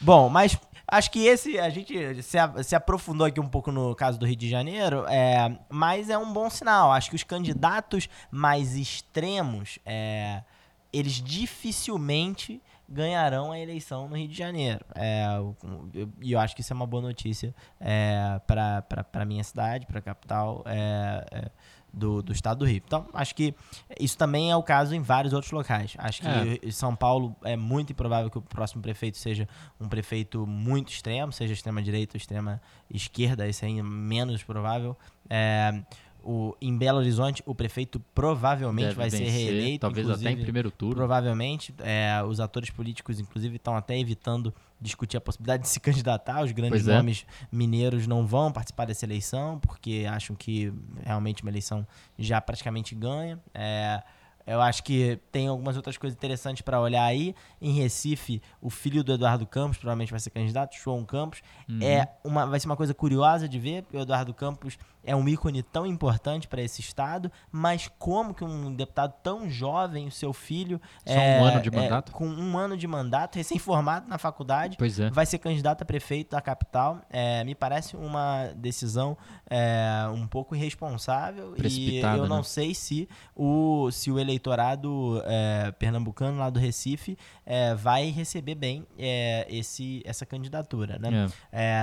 [0.00, 0.58] Bom, mas
[0.88, 4.34] acho que esse, a gente se, se aprofundou aqui um pouco no caso do Rio
[4.34, 6.90] de Janeiro, é, mas é um bom sinal.
[6.90, 10.42] Acho que os candidatos mais extremos, é,
[10.92, 12.60] eles dificilmente
[12.92, 14.84] ganharão a eleição no Rio de Janeiro.
[14.94, 15.24] É,
[16.20, 19.98] e eu, acho que isso é uma boa notícia é, para a minha cidade, para
[19.98, 20.62] a capital.
[20.66, 21.50] É, é,
[21.92, 22.82] do, do estado do Rio.
[22.84, 23.54] Então, acho que
[24.00, 25.94] isso também é o caso em vários outros locais.
[25.98, 26.70] Acho que é.
[26.70, 29.46] São Paulo é muito improvável que o próximo prefeito seja
[29.78, 34.96] um prefeito muito extremo, seja extrema-direita ou extrema-esquerda, esse é menos provável.
[35.28, 35.82] É,
[36.24, 39.80] o, em Belo Horizonte, o prefeito provavelmente Deve vai vencer, ser reeleito.
[39.80, 40.94] Talvez até em primeiro turno.
[40.94, 41.74] Provavelmente.
[41.80, 46.42] É, os atores políticos, inclusive, estão até evitando discutir a possibilidade de se candidatar.
[46.42, 46.94] Os grandes é.
[46.94, 50.72] nomes mineiros não vão participar dessa eleição, porque acham que
[51.04, 51.86] realmente uma eleição
[52.18, 53.38] já praticamente ganha.
[53.54, 54.02] É,
[54.46, 57.34] eu acho que tem algumas outras coisas interessantes para olhar aí.
[57.60, 61.42] Em Recife, o filho do Eduardo Campos provavelmente vai ser candidato, João Campos.
[61.68, 61.82] Uhum.
[61.82, 65.28] É uma, vai ser uma coisa curiosa de ver, porque o Eduardo Campos é um
[65.28, 70.32] ícone tão importante para esse estado, mas como que um deputado tão jovem, o seu
[70.32, 72.10] filho, Só é, um ano de é, mandato?
[72.10, 75.10] É, com um ano de mandato, recém-formado na faculdade, é.
[75.10, 77.00] vai ser candidato a prefeito da capital.
[77.10, 79.16] É, me parece uma decisão
[79.50, 82.42] é, um pouco irresponsável e eu não né?
[82.42, 87.18] sei se o, se o eleitorado é, pernambucano lá do Recife
[87.76, 88.86] vai receber bem
[89.48, 90.98] esse, essa candidatura.
[90.98, 91.28] Né?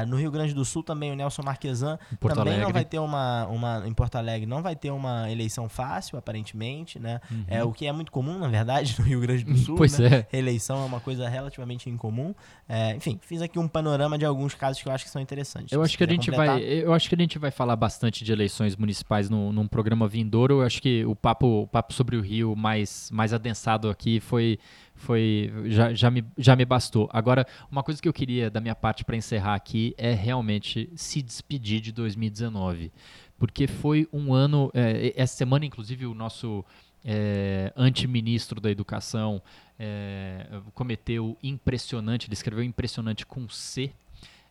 [0.08, 2.62] no Rio Grande do Sul também o Nelson Marquesan também Alegre.
[2.62, 3.88] não vai ter uma uma, uma.
[3.88, 7.20] Em Porto Alegre não vai ter uma eleição fácil, aparentemente, né?
[7.30, 7.44] Uhum.
[7.48, 9.76] É o que é muito comum, na verdade, no Rio Grande do Sul.
[9.76, 10.26] Pois né?
[10.32, 10.38] é.
[10.38, 12.34] Eleição é uma coisa relativamente incomum.
[12.68, 15.72] É, enfim, fiz aqui um panorama de alguns casos que eu acho que são interessantes.
[15.72, 16.62] Eu acho que a gente vai.
[16.62, 20.62] Eu acho que a gente vai falar bastante de eleições municipais no, num programa vindouro.
[20.62, 24.60] Eu acho que o papo, o papo sobre o Rio mais, mais adensado aqui foi
[25.00, 27.10] foi já, já, me, já me bastou.
[27.12, 31.22] Agora, uma coisa que eu queria da minha parte para encerrar aqui é realmente se
[31.22, 32.92] despedir de 2019,
[33.38, 34.70] porque foi um ano.
[34.74, 36.64] É, essa semana, inclusive, o nosso
[37.04, 39.42] é, antiministro da Educação
[39.80, 42.28] é, cometeu impressionante.
[42.28, 43.92] Ele escreveu impressionante com C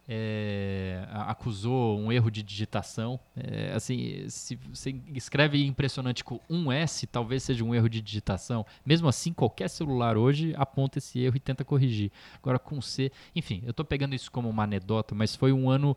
[0.08, 3.20] é, acusou um erro de digitação.
[3.36, 8.64] É, assim, se você escreve impressionante com um S, talvez seja um erro de digitação.
[8.86, 12.10] Mesmo assim, qualquer celular hoje aponta esse erro e tenta corrigir.
[12.42, 15.94] Agora com C, enfim, eu estou pegando isso como uma anedota, mas foi um ano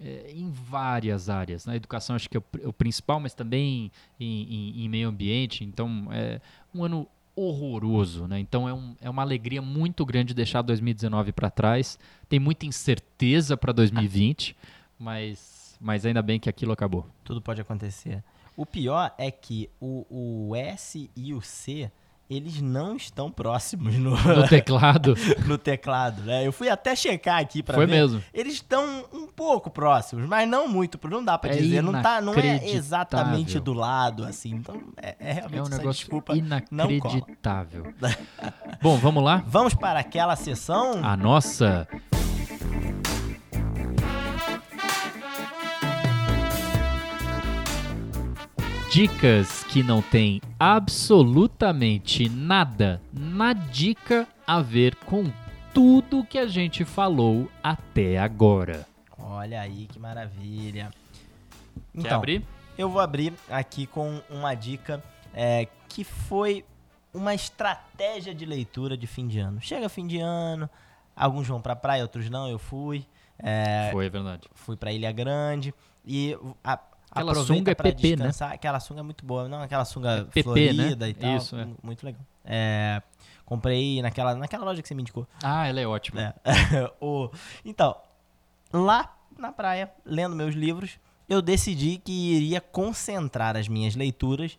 [0.00, 1.66] é, em várias áreas.
[1.66, 3.90] Na educação acho que é o, o principal, mas também
[4.20, 5.64] em, em, em, meio ambiente.
[5.64, 6.40] Então, é
[6.72, 7.08] um ano
[7.38, 8.38] horroroso, né?
[8.38, 11.98] Então é, um, é uma alegria muito grande deixar 2019 para trás.
[12.28, 14.56] Tem muita incerteza para 2020,
[14.98, 17.06] mas, mas ainda bem que aquilo acabou.
[17.22, 18.22] Tudo pode acontecer.
[18.56, 20.04] O pior é que o,
[20.50, 21.90] o S e o C
[22.28, 25.14] eles não estão próximos no, no teclado.
[25.46, 26.46] no teclado, né?
[26.46, 27.88] Eu fui até checar aqui para ver.
[27.88, 28.22] Foi mesmo.
[28.34, 32.20] Eles estão um pouco próximos, mas não muito, não dá para é dizer, não tá,
[32.20, 34.54] não é exatamente do lado assim.
[34.54, 37.94] Então é, é realmente é um negócio desculpa inacreditável.
[38.82, 39.42] Bom, vamos lá?
[39.46, 41.00] Vamos para aquela sessão.
[41.02, 41.88] A nossa
[48.98, 55.32] Dicas que não tem absolutamente nada na dica a ver com
[55.72, 58.84] tudo que a gente falou até agora.
[59.16, 60.90] Olha aí que maravilha.
[61.94, 62.44] Quer então, abrir?
[62.76, 65.00] Eu vou abrir aqui com uma dica
[65.32, 66.64] é, que foi
[67.14, 69.60] uma estratégia de leitura de fim de ano.
[69.60, 70.68] Chega fim de ano,
[71.14, 73.06] alguns vão pra praia, outros não, eu fui.
[73.38, 74.48] É, foi, é verdade.
[74.54, 75.72] Fui pra Ilha Grande
[76.04, 76.80] e a,
[77.20, 78.30] Aquela sunga é PP, né?
[78.40, 79.48] Aquela sunga é muito boa.
[79.48, 81.10] Não, aquela sunga é PP, florida né?
[81.10, 81.36] e tal.
[81.36, 81.66] Isso, é.
[81.82, 82.20] Muito legal.
[82.44, 83.02] É,
[83.44, 85.26] comprei naquela, naquela loja que você me indicou.
[85.42, 86.34] Ah, ela é ótima.
[86.44, 86.90] É.
[87.00, 87.30] o,
[87.64, 87.96] então,
[88.72, 94.58] lá na praia, lendo meus livros, eu decidi que iria concentrar as minhas leituras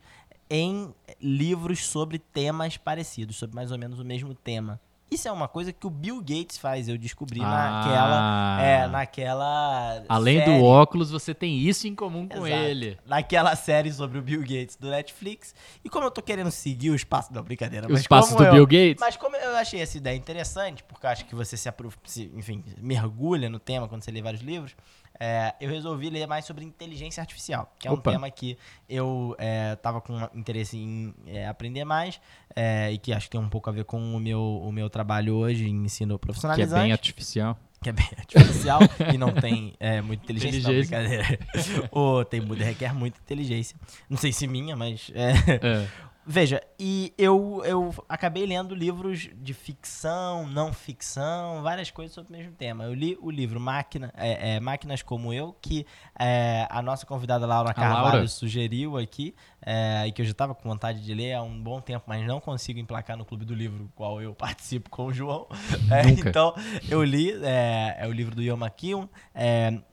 [0.49, 4.79] em livros sobre temas parecidos, sobre mais ou menos o mesmo tema.
[5.11, 7.47] Isso é uma coisa que o Bill Gates faz, eu descobri ah.
[7.47, 8.61] naquela.
[8.61, 10.03] É, naquela.
[10.07, 10.59] Além série.
[10.59, 12.63] do óculos, você tem isso em comum com Exato.
[12.63, 12.97] ele.
[13.05, 15.55] Naquela série sobre o Bill Gates do Netflix.
[15.83, 17.33] E como eu tô querendo seguir o espaço.
[17.33, 17.91] Não, brincadeira.
[17.91, 18.97] O espaço do eu, Bill Gates?
[18.99, 21.69] Mas como eu achei essa ideia interessante, porque eu acho que você se,
[22.05, 24.75] se enfim, mergulha no tema quando você lê vários livros.
[25.19, 28.09] É, eu resolvi ler mais sobre inteligência artificial, que é Opa.
[28.09, 29.35] um tema que eu
[29.73, 32.21] estava é, com interesse em é, aprender mais
[32.55, 34.89] é, e que acho que tem um pouco a ver com o meu, o meu
[34.89, 36.73] trabalho hoje em ensino profissionalizante.
[36.73, 37.57] Que é bem artificial.
[37.81, 38.79] Que é bem artificial
[39.13, 41.01] e não tem é, muita inteligência, inteligência.
[41.01, 41.89] Não, brincadeira.
[41.91, 43.77] Ou tem, requer muita inteligência.
[44.09, 45.11] Não sei se minha, mas...
[45.13, 45.87] É.
[46.31, 52.37] Veja, e eu, eu acabei lendo livros de ficção, não ficção, várias coisas sobre o
[52.37, 52.83] mesmo tema.
[52.83, 55.87] Eu li o livro Máquina, é, é, Máquinas Como Eu, que
[56.19, 58.27] é, a nossa convidada Laura Carvalho Laura.
[58.27, 59.33] sugeriu aqui,
[59.65, 62.23] é, e que eu já estava com vontade de ler há um bom tempo, mas
[62.23, 65.47] não consigo emplacar no Clube do Livro, qual eu participo com o João.
[65.89, 66.53] É, então,
[66.87, 69.07] eu li, é, é o livro do Yoma Kion,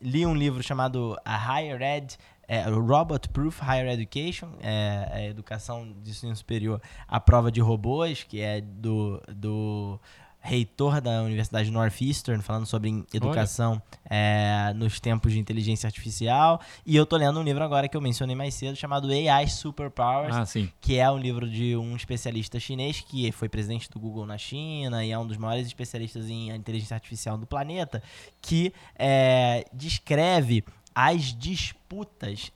[0.03, 2.19] li um livro chamado A Higher Ed,
[2.49, 8.23] é, Robot Proof Higher Education, é, é educação de ensino superior à prova de robôs,
[8.23, 10.01] que é do, do
[10.47, 16.61] reitor da Universidade Northeastern, falando sobre educação é, nos tempos de inteligência artificial.
[16.87, 20.35] E eu tô lendo um livro agora que eu mencionei mais cedo, chamado AI Superpowers,
[20.35, 20.47] Ah,
[20.81, 25.05] que é um livro de um especialista chinês que foi presidente do Google na China
[25.05, 28.01] e é um dos maiores especialistas em inteligência artificial do planeta,
[28.41, 30.65] que é, descreve
[30.95, 31.86] as disputas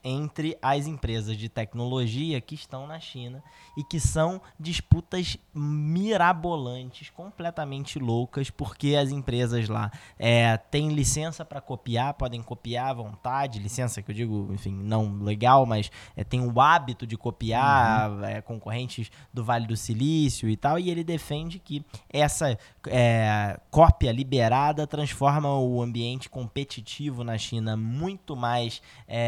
[0.02, 3.42] entre as empresas de tecnologia que estão na China
[3.76, 11.60] e que são disputas mirabolantes, completamente loucas, porque as empresas lá é, têm licença para
[11.60, 16.40] copiar, podem copiar à vontade, licença que eu digo, enfim, não legal, mas é, tem
[16.40, 21.58] o hábito de copiar é, concorrentes do Vale do Silício e tal, e ele defende
[21.58, 22.58] que essa
[22.88, 29.19] é, cópia liberada transforma o ambiente competitivo na China muito mais é,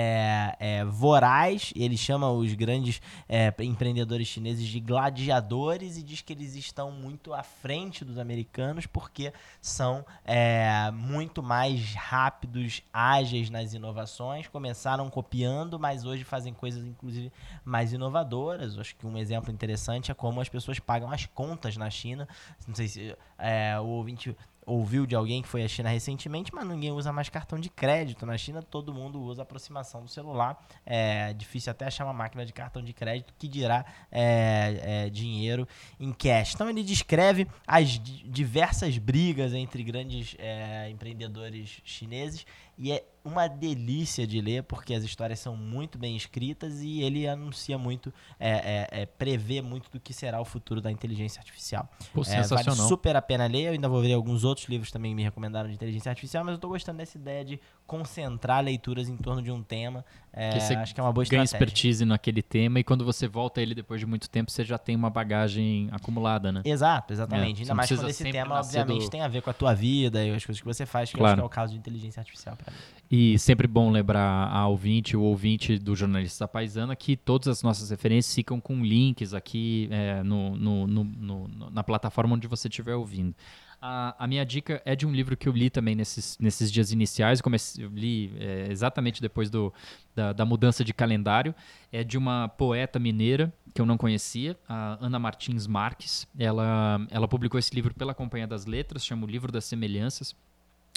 [0.59, 1.73] é, voraz.
[1.77, 7.32] Ele chama os grandes é, empreendedores chineses de gladiadores e diz que eles estão muito
[7.35, 14.48] à frente dos americanos porque são é, muito mais rápidos, ágeis nas inovações.
[14.48, 17.32] Começaram copiando, mas hoje fazem coisas, inclusive,
[17.64, 18.78] mais inovadoras.
[18.78, 22.28] Acho que um exemplo interessante é como as pessoas pagam as contas na China.
[22.66, 26.67] Não sei se é, o ouvinte ouviu de alguém que foi à China recentemente, mas
[26.67, 28.25] ninguém usa mais cartão de crédito.
[28.25, 30.65] Na China, todo mundo usa aproximação do celular.
[30.87, 35.67] É difícil até achar uma máquina de cartão de crédito que dirá é, é, dinheiro
[35.99, 36.55] em cash.
[36.55, 42.47] Então, ele descreve as di- diversas brigas entre grandes é, empreendedores chineses
[42.83, 47.29] e é uma delícia de ler porque as histórias são muito bem escritas e ele
[47.29, 51.89] anuncia muito, é, é, é, prevê muito do que será o futuro da inteligência artificial.
[52.13, 52.89] Pô, É, vale sensacional.
[52.89, 53.67] super a pena ler.
[53.69, 56.55] Eu ainda vou ver alguns outros livros também que me recomendaram de inteligência artificial, mas
[56.55, 60.05] eu tô gostando dessa ideia de concentrar leituras em torno de um tema.
[60.33, 60.49] É,
[60.79, 61.65] acho que é uma boa Ganha estratégia.
[61.73, 64.79] expertise naquele tema e quando você volta a ele depois de muito tempo, você já
[64.79, 66.63] tem uma bagagem acumulada, né?
[66.65, 67.59] Exato, É, exatamente.
[67.59, 70.25] você Ainda mais quando esse tema, obviamente, do- tem a ver com a tua vida
[70.25, 71.33] e as coisas que você faz, que eu Claro.
[71.33, 72.72] acho que é o caso de inteligência artificial pra.
[73.11, 77.90] E sempre bom lembrar a ouvinte, o ouvinte do Jornalista Paisana, que todas as nossas
[77.90, 83.35] referências ficam com links aqui é, no- no- no- na plataforma onde você estiver ouvindo.
[83.85, 86.90] A, a minha dica é de um livro que eu li também nesses, nesses dias
[86.93, 89.74] iniciais, comecei, eu li é, exatamente depois do,
[90.15, 91.55] da, da mudança de calendário.
[91.90, 96.27] É de uma poeta mineira que eu não conhecia, a Ana Martins Marques.
[96.39, 100.35] Ela, ela publicou esse livro pela Companhia das Letras, chama O Livro das Semelhanças.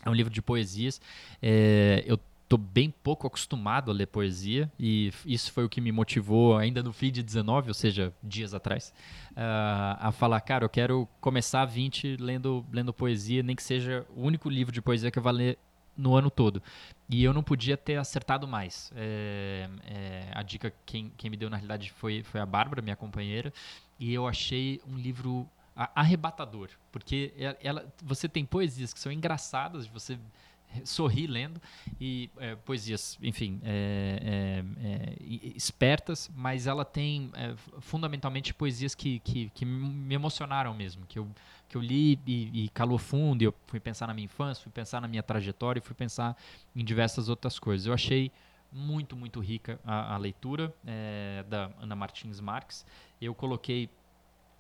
[0.04, 1.00] É um livro de poesias.
[1.42, 5.92] É, eu tô bem pouco acostumado a ler poesia e isso foi o que me
[5.92, 8.94] motivou ainda no fim de 19, ou seja, dias atrás,
[9.36, 14.06] ah, a falar, cara, eu quero começar a 20 lendo, lendo poesia, nem que seja
[14.16, 15.58] o único livro de poesia que eu vou ler
[15.98, 16.62] no ano todo.
[17.10, 18.92] E eu não podia ter acertado mais.
[18.96, 22.96] É, é, a dica quem, quem me deu na realidade foi, foi a Bárbara, minha
[22.96, 23.52] companheira,
[24.00, 30.18] e eu achei um livro arrebatador, porque ela, você tem poesias que são engraçadas, você
[30.84, 31.62] sorrir lendo
[32.00, 35.16] e é, poesias, enfim, é, é, é,
[35.56, 41.28] espertas, mas ela tem é, fundamentalmente poesias que, que, que me emocionaram mesmo, que eu,
[41.70, 44.72] que eu li e, e calou fundo, e eu fui pensar na minha infância, fui
[44.72, 46.36] pensar na minha trajetória e fui pensar
[46.76, 47.88] em diversas outras coisas.
[47.88, 48.32] Eu achei
[48.72, 52.86] muito, muito rica a, a leitura é, da Ana Martins Marques.
[53.22, 53.90] Eu coloquei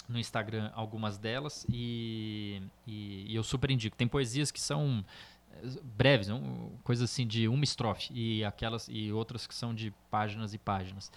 [0.08, 3.96] no Instagram algumas delas e, e- e eu super indico.
[3.96, 5.04] Tem poesias que são
[5.52, 9.94] eh, breves, um, coisas assim de uma estrofe e aquelas e outras que são de
[10.12, 11.12] páginas e páginas.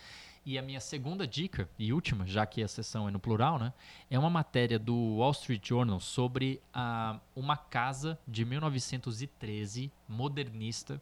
[0.47, 3.71] E a minha segunda dica e última, já que a sessão é no plural, né,
[4.11, 11.01] é uma matéria do Wall Street Journal sobre a, uma casa de 1913 modernista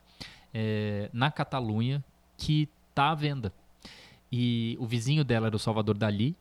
[0.52, 2.04] eh, na Catalunha
[2.36, 3.52] que está à venda.
[4.32, 6.34] E o vizinho dela era o Salvador Dali,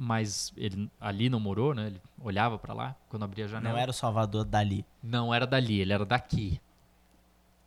[0.00, 1.88] mas ele ali não morou, né?
[1.88, 3.74] Ele olhava para lá quando abria a janela.
[3.74, 4.86] Não era o Salvador Dali.
[5.02, 6.60] Não era dali, ele era daqui.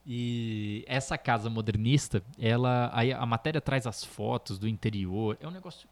[0.08, 5.52] E essa casa modernista, ela, aí a matéria traz as fotos do interior, é um
[5.52, 5.88] negócio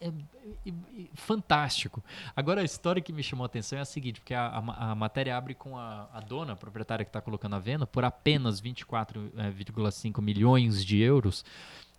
[0.00, 0.72] é- é- é
[1.14, 2.02] fantástico.
[2.34, 4.94] Agora a história que me chamou a atenção é a seguinte, porque a, a a
[4.94, 8.60] matéria abre com a, a dona, a proprietária que está colocando a venda, por apenas
[8.60, 11.44] 24,5 milhões de euros,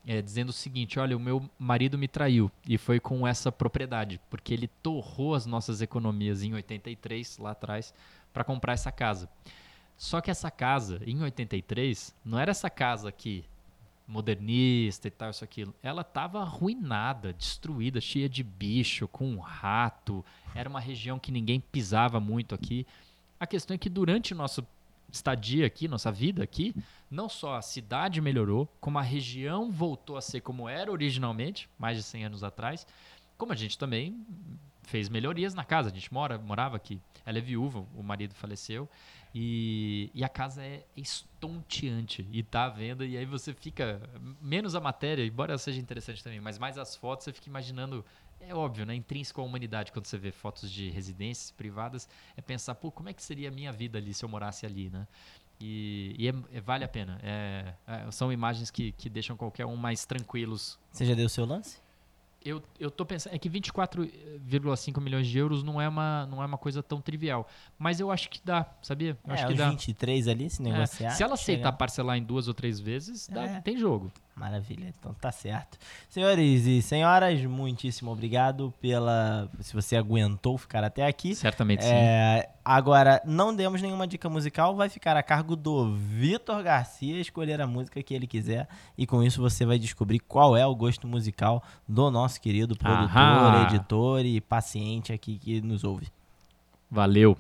[0.06, 4.20] é, dizendo o seguinte: olha, o meu marido me traiu e foi com essa propriedade,
[4.30, 7.94] porque ele torrou as nossas economias em 83, lá atrás,
[8.34, 9.30] para comprar essa casa.
[9.98, 13.46] Só que essa casa, em 83, não era essa casa aqui,
[14.08, 15.74] modernista e tal, isso aquilo.
[15.82, 20.26] Ela estava arruinada, destruída, cheia de bicho, com um rato.
[20.54, 22.86] Era uma região que ninguém pisava muito aqui.
[23.40, 24.66] A questão é que durante o nosso
[25.12, 26.76] estadia aqui, nossa vida aqui,
[27.10, 31.98] não só a cidade melhorou, como a região voltou a ser como era originalmente, mais
[31.98, 32.88] de 100 anos atrás,
[33.38, 34.26] como a gente também
[34.84, 35.90] fez melhorias na casa.
[35.90, 37.00] A gente mora, morava aqui.
[37.26, 38.90] Ela é viúva, o marido faleceu.
[39.34, 43.06] E, e a casa é estonteante e tá à venda.
[43.06, 44.02] E aí você fica.
[44.42, 48.06] Menos a matéria, embora seja interessante também, mas mais as fotos, você fica imaginando.
[48.48, 48.96] É óbvio, né?
[48.96, 53.14] Intrínseco à humanidade, quando você vê fotos de residências privadas, é pensar, pô, como é
[53.14, 55.08] que seria a minha vida ali se eu morasse ali, né?
[55.60, 57.20] E, e é, é, vale a pena.
[57.24, 60.78] É, é, são imagens que, que deixam qualquer um mais tranquilos.
[60.92, 61.84] Você já deu o seu lance?
[62.46, 63.34] eu, eu tô pensando.
[63.34, 67.48] É que 24,5 milhões de euros não é, uma, não é uma coisa tão trivial.
[67.78, 69.18] Mas eu acho que dá, sabia?
[69.26, 69.70] Eu é, acho que dá.
[69.70, 71.08] 23 ali, se negociar.
[71.08, 71.78] É, se ela aceitar chega...
[71.78, 74.12] parcelar em duas ou três vezes, dá, tem jogo.
[74.36, 75.78] Maravilha, então tá certo.
[76.10, 79.48] Senhores e senhoras, muitíssimo obrigado pela.
[79.60, 81.36] Se você aguentou ficar até aqui.
[81.36, 82.54] Certamente é, sim.
[82.66, 87.68] Agora, não demos nenhuma dica musical, vai ficar a cargo do Vitor Garcia escolher a
[87.68, 88.68] música que ele quiser.
[88.98, 93.16] E com isso você vai descobrir qual é o gosto musical do nosso querido produtor,
[93.16, 93.68] Aham.
[93.68, 96.08] editor e paciente aqui que nos ouve.
[96.90, 97.38] Valeu!